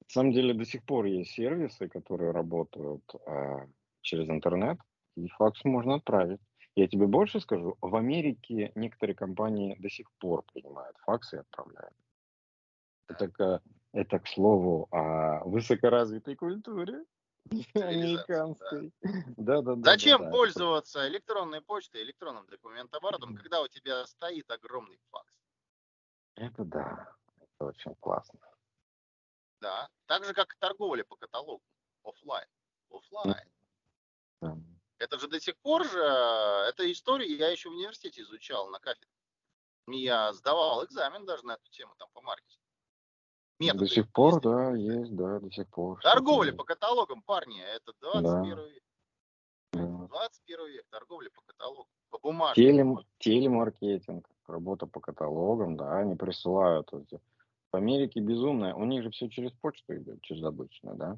[0.08, 3.68] самом деле до сих пор есть сервисы, которые работают э,
[4.02, 4.78] через интернет,
[5.16, 6.40] и факс можно отправить.
[6.76, 11.96] Я тебе больше скажу, в Америке некоторые компании до сих пор принимают факсы и отправляют.
[13.08, 13.62] Это,
[13.96, 17.06] это к слову о высокоразвитой культуре
[17.74, 18.92] американской.
[19.02, 19.62] Да.
[19.62, 25.00] Да, да, Зачем да, да, пользоваться электронной почтой, электронным документооборотом, когда у тебя стоит огромный
[25.12, 25.34] факс?
[26.36, 28.40] Это да, это очень классно.
[29.62, 31.64] Да, так же как торговля по каталогу,
[32.04, 32.48] офлайн,
[32.90, 33.50] офлайн.
[34.98, 39.10] Это же до сих пор же, эта история я еще в университете изучал на кафедре.
[39.88, 42.65] Я сдавал экзамен даже на эту тему там по маркетингу.
[43.60, 46.02] Методы до сих пор, да, есть, да, до сих пор.
[46.02, 48.62] Торговля по каталогам, парни, это 21 да.
[48.64, 48.84] век.
[49.72, 52.62] 21 век, торговля по каталогам, по бумажке.
[52.62, 56.94] Телем, телемаркетинг, работа по каталогам, да, они присылают.
[56.94, 57.20] Эти.
[57.72, 61.18] В Америке безумная, у них же все через почту идет, через обычно, да.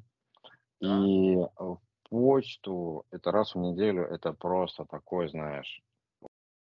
[0.80, 1.06] да.
[1.06, 5.82] И в почту, это раз в неделю, это просто такой, знаешь,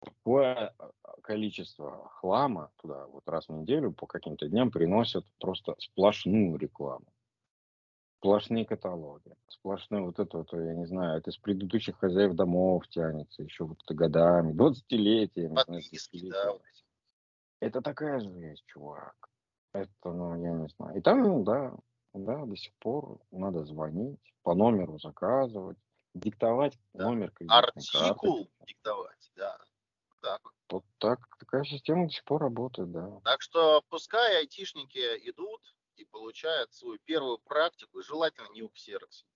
[0.05, 0.91] такое а,
[1.23, 7.07] количество хлама туда вот раз в неделю по каким-то дням приносят просто сплошную рекламу.
[8.19, 13.43] Сплошные каталоги, сплошные вот это вот, я не знаю, это с предыдущих хозяев домов тянется,
[13.43, 15.55] еще вот годами, 20-летиями.
[15.55, 16.55] Подписки, да.
[17.61, 19.15] Это такая жесть, чувак.
[19.75, 20.99] Это, ну, я не знаю.
[20.99, 21.75] И там, ну, да,
[22.15, 25.79] да, до сих пор надо звонить, по номеру заказывать,
[26.15, 27.05] диктовать да.
[27.05, 28.67] номер Артикул карты.
[28.67, 29.59] диктовать, да.
[30.25, 30.41] Так.
[30.71, 33.21] Вот так, такая система до сих пор работает, да.
[33.25, 34.99] Так что пускай айтишники
[35.29, 35.61] идут
[35.97, 39.27] и получают свою первую практику, желательно не у ксерокса.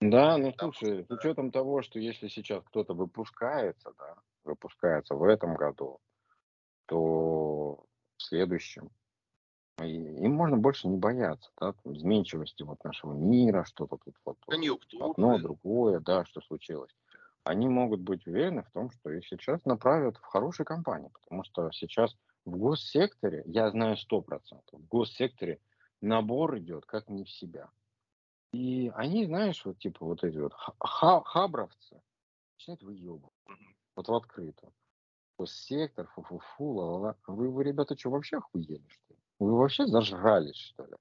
[0.00, 4.14] Да, ну Потому слушай, что, с учетом того, что если сейчас кто-то выпускается, да,
[4.44, 5.98] выпускается в этом году,
[6.86, 7.84] то
[8.16, 8.90] в следующем
[9.82, 14.38] и им можно больше не бояться, да, там, изменчивости вот нашего мира, что-то тут вот
[14.46, 15.10] Конъюнктуры.
[15.10, 16.94] одно, другое, да, что случилось.
[17.44, 21.70] Они могут быть уверены в том, что их сейчас направят в хорошие компании, потому что
[21.72, 22.16] сейчас
[22.46, 25.60] в госсекторе, я знаю сто процентов, в госсекторе
[26.00, 27.70] набор идет как не в себя.
[28.52, 32.00] И они, знаешь, вот типа вот эти вот хабровцы
[32.54, 33.34] начинают выебывать.
[33.94, 34.72] Вот в открытую.
[35.38, 37.16] Госсектор, фу-фу-фу, ла-ла-ла.
[37.26, 39.20] Вы, вы, ребята, что, вообще охуели, что ли?
[39.40, 40.94] Вы вообще зажрались, что ли?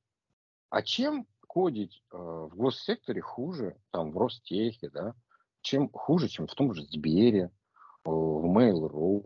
[0.69, 5.13] А чем кодить э, в госсекторе хуже, там, в Ростехе, да,
[5.63, 7.49] чем хуже, чем в том же Сбере,
[8.03, 9.25] в Mail.ru,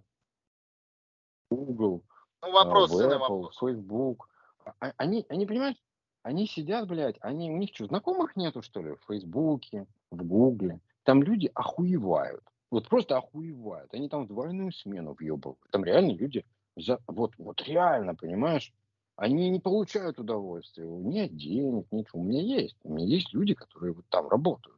[1.50, 2.04] Google,
[2.42, 3.58] ну, вопрос, в Apple, вопрос.
[3.60, 4.30] Facebook.
[4.66, 5.76] А, а, они, они, понимаешь,
[6.24, 10.80] они сидят, блядь, они, у них что, знакомых нету, что ли, в Фейсбуке, в Гугле?
[11.04, 12.44] Там люди охуевают.
[12.70, 13.94] Вот просто охуевают.
[13.94, 15.60] Они там в двойную смену въебывают.
[15.72, 16.46] Там реально люди,
[16.76, 18.74] за, вот, вот реально, понимаешь,
[19.16, 20.86] они не получают удовольствия.
[20.86, 22.22] Нет денег, ничего.
[22.22, 22.78] У меня есть.
[22.84, 24.78] У меня есть люди, которые вот там работают.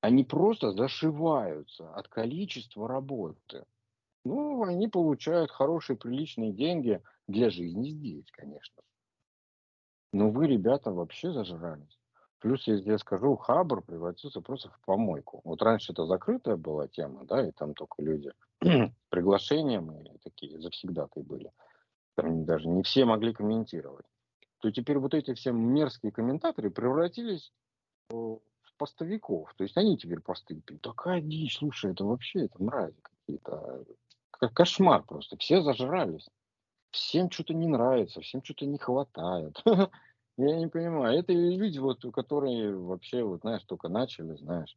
[0.00, 3.64] Они просто зашиваются от количества работы.
[4.24, 8.82] Ну, они получают хорошие, приличные деньги для жизни здесь, конечно.
[10.12, 11.98] Но вы, ребята, вообще зажрались.
[12.38, 15.42] Плюс, если я скажу, Хабр превратился просто в помойку.
[15.44, 18.32] Вот раньше это закрытая была тема, да, и там только люди
[18.62, 21.50] с приглашением и такие завсегдаты были
[22.20, 24.06] там даже не все могли комментировать,
[24.60, 27.52] то теперь вот эти все мерзкие комментаторы превратились
[28.80, 29.52] постовиков.
[29.58, 30.62] То есть они теперь посты.
[30.82, 33.84] Такая дичь, слушай, это вообще, это мрази какие-то.
[34.30, 35.36] Как кошмар просто.
[35.36, 36.26] Все зажрались.
[36.90, 39.62] Всем что-то не нравится, всем что-то не хватает.
[40.38, 41.18] Я не понимаю.
[41.18, 44.74] Это люди, вот, которые вообще, вот, знаешь, только начали, знаешь,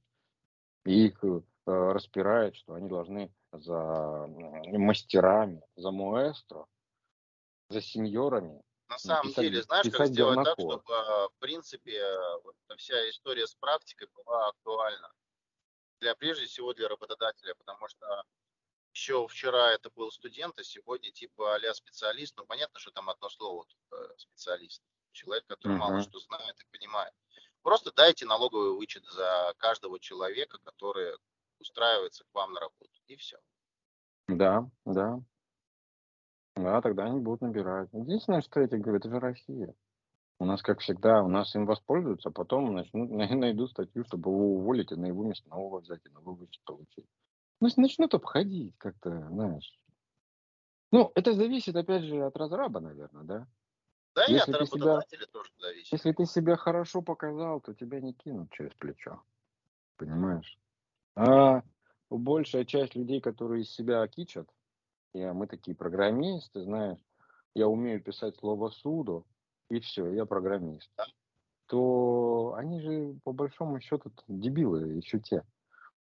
[0.86, 4.28] их э, распирает, что они должны за
[4.74, 6.66] мастерами, за маэстро
[7.70, 8.62] за сеньорами.
[8.90, 12.04] На самом писать, деле, знаешь, как сделать так, чтобы, в принципе,
[12.44, 15.12] вот вся история с практикой была актуальна
[16.00, 18.24] для, прежде всего, для работодателя, потому что
[18.94, 22.36] еще вчера это был студент, а сегодня типа а специалист.
[22.38, 23.66] Ну, понятно, что там одно слово
[24.18, 24.84] специалист.
[25.12, 25.80] Человек, который uh-huh.
[25.80, 27.14] мало что знает и понимает.
[27.62, 31.16] Просто дайте налоговый вычет за каждого человека, который
[31.60, 33.02] устраивается к вам на работу.
[33.08, 33.38] И все.
[34.28, 35.20] Да, да.
[36.56, 37.90] Да, тогда они будут набирать.
[37.94, 39.74] Единственное, что я тебе говорю, это же Россия.
[40.40, 44.56] У нас, как всегда, у нас им воспользуются, а потом начнут, найдут статью, чтобы его
[44.56, 47.06] уволить, и на его место нового взять, и новый вычет получить.
[47.60, 49.80] Ну, начнут обходить как-то, знаешь.
[50.92, 53.48] Ну, это зависит, опять же, от разраба, наверное, да?
[54.16, 55.92] Да если и от работодателя себя, тоже зависит.
[55.92, 59.24] Если ты себя хорошо показал, то тебя не кинут через плечо.
[59.98, 60.60] Понимаешь?
[61.16, 61.64] А
[62.10, 64.48] большая часть людей, которые из себя кичат,
[65.14, 66.99] я, мы такие программисты, знаешь,
[67.56, 69.26] я умею писать слово суду,
[69.69, 70.91] и все, я программист,
[71.68, 75.44] то они же по большому счету дебилы еще те.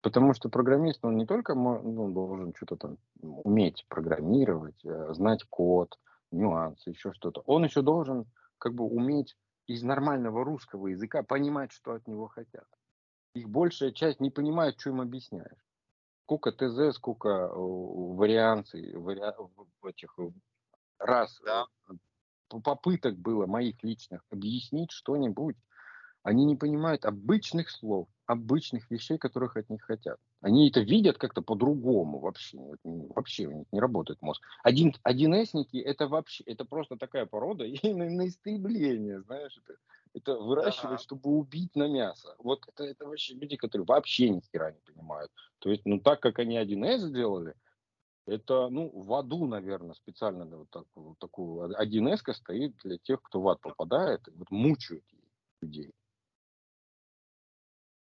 [0.01, 5.99] Потому что программист, он не только ну, должен что-то там уметь программировать, э, знать код,
[6.31, 7.41] нюансы, еще что-то.
[7.45, 8.25] Он еще должен
[8.57, 12.67] как бы уметь из нормального русского языка понимать, что от него хотят.
[13.33, 15.66] Их большая часть не понимает, что им объясняешь
[16.27, 19.21] сколько ТЗ, сколько э, вариаций, вари...
[19.87, 20.29] этих э,
[20.99, 21.65] раз да.
[21.89, 21.93] Э,
[22.61, 25.55] попыток было моих личных объяснить что-нибудь.
[26.23, 30.17] Они не понимают обычных слов, обычных вещей, которых от них хотят.
[30.41, 32.59] Они это видят как-то по-другому вообще.
[32.83, 34.43] Вообще у них не работает мозг.
[34.63, 39.57] Один, один эсники это вообще, это просто такая порода и на, на истребление, знаешь.
[39.63, 39.77] Это,
[40.13, 40.97] это выращивать, ага.
[40.97, 42.35] чтобы убить на мясо.
[42.39, 45.31] Вот это, это вообще люди, которые вообще ни хера не понимают.
[45.59, 47.55] То есть, ну так как они 1С сделали,
[48.25, 53.39] это, ну, в аду, наверное, специально вот, так, вот такую 1С стоит для тех, кто
[53.39, 55.05] в ад попадает, и вот мучают
[55.61, 55.93] людей.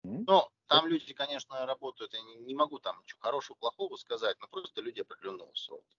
[0.03, 4.49] Ну, там люди, конечно, работают, я не, не могу там ничего хорошего, плохого сказать, но
[4.49, 5.97] просто люди определенного сорта.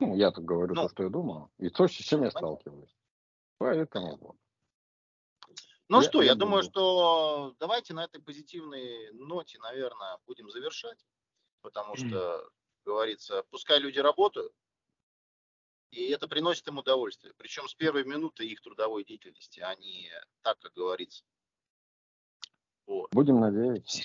[0.00, 2.94] Ну, я так говорю ну, то, что я думаю, и то, с чем я сталкиваюсь.
[3.60, 4.36] Поэтому вот.
[5.88, 11.04] Ну я, что, я, думаю, что давайте на этой позитивной ноте, наверное, будем завершать,
[11.60, 12.48] потому что,
[12.86, 14.54] говорится, пускай люди работают,
[15.90, 17.34] и это приносит им удовольствие.
[17.36, 20.10] Причем с первой минуты их трудовой деятельности, а не
[20.40, 21.22] так, как говорится.
[22.86, 23.10] Вот.
[23.12, 24.04] Будем надеяться.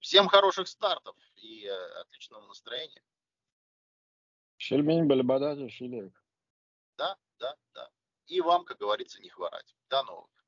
[0.00, 3.02] Всем хороших стартов и э, отличного настроения.
[4.58, 6.12] Шельмень Бальбадати, Шилек.
[6.98, 7.90] Да, да, да.
[8.30, 9.74] И вам, как говорится, не хворать.
[9.88, 10.39] До новых.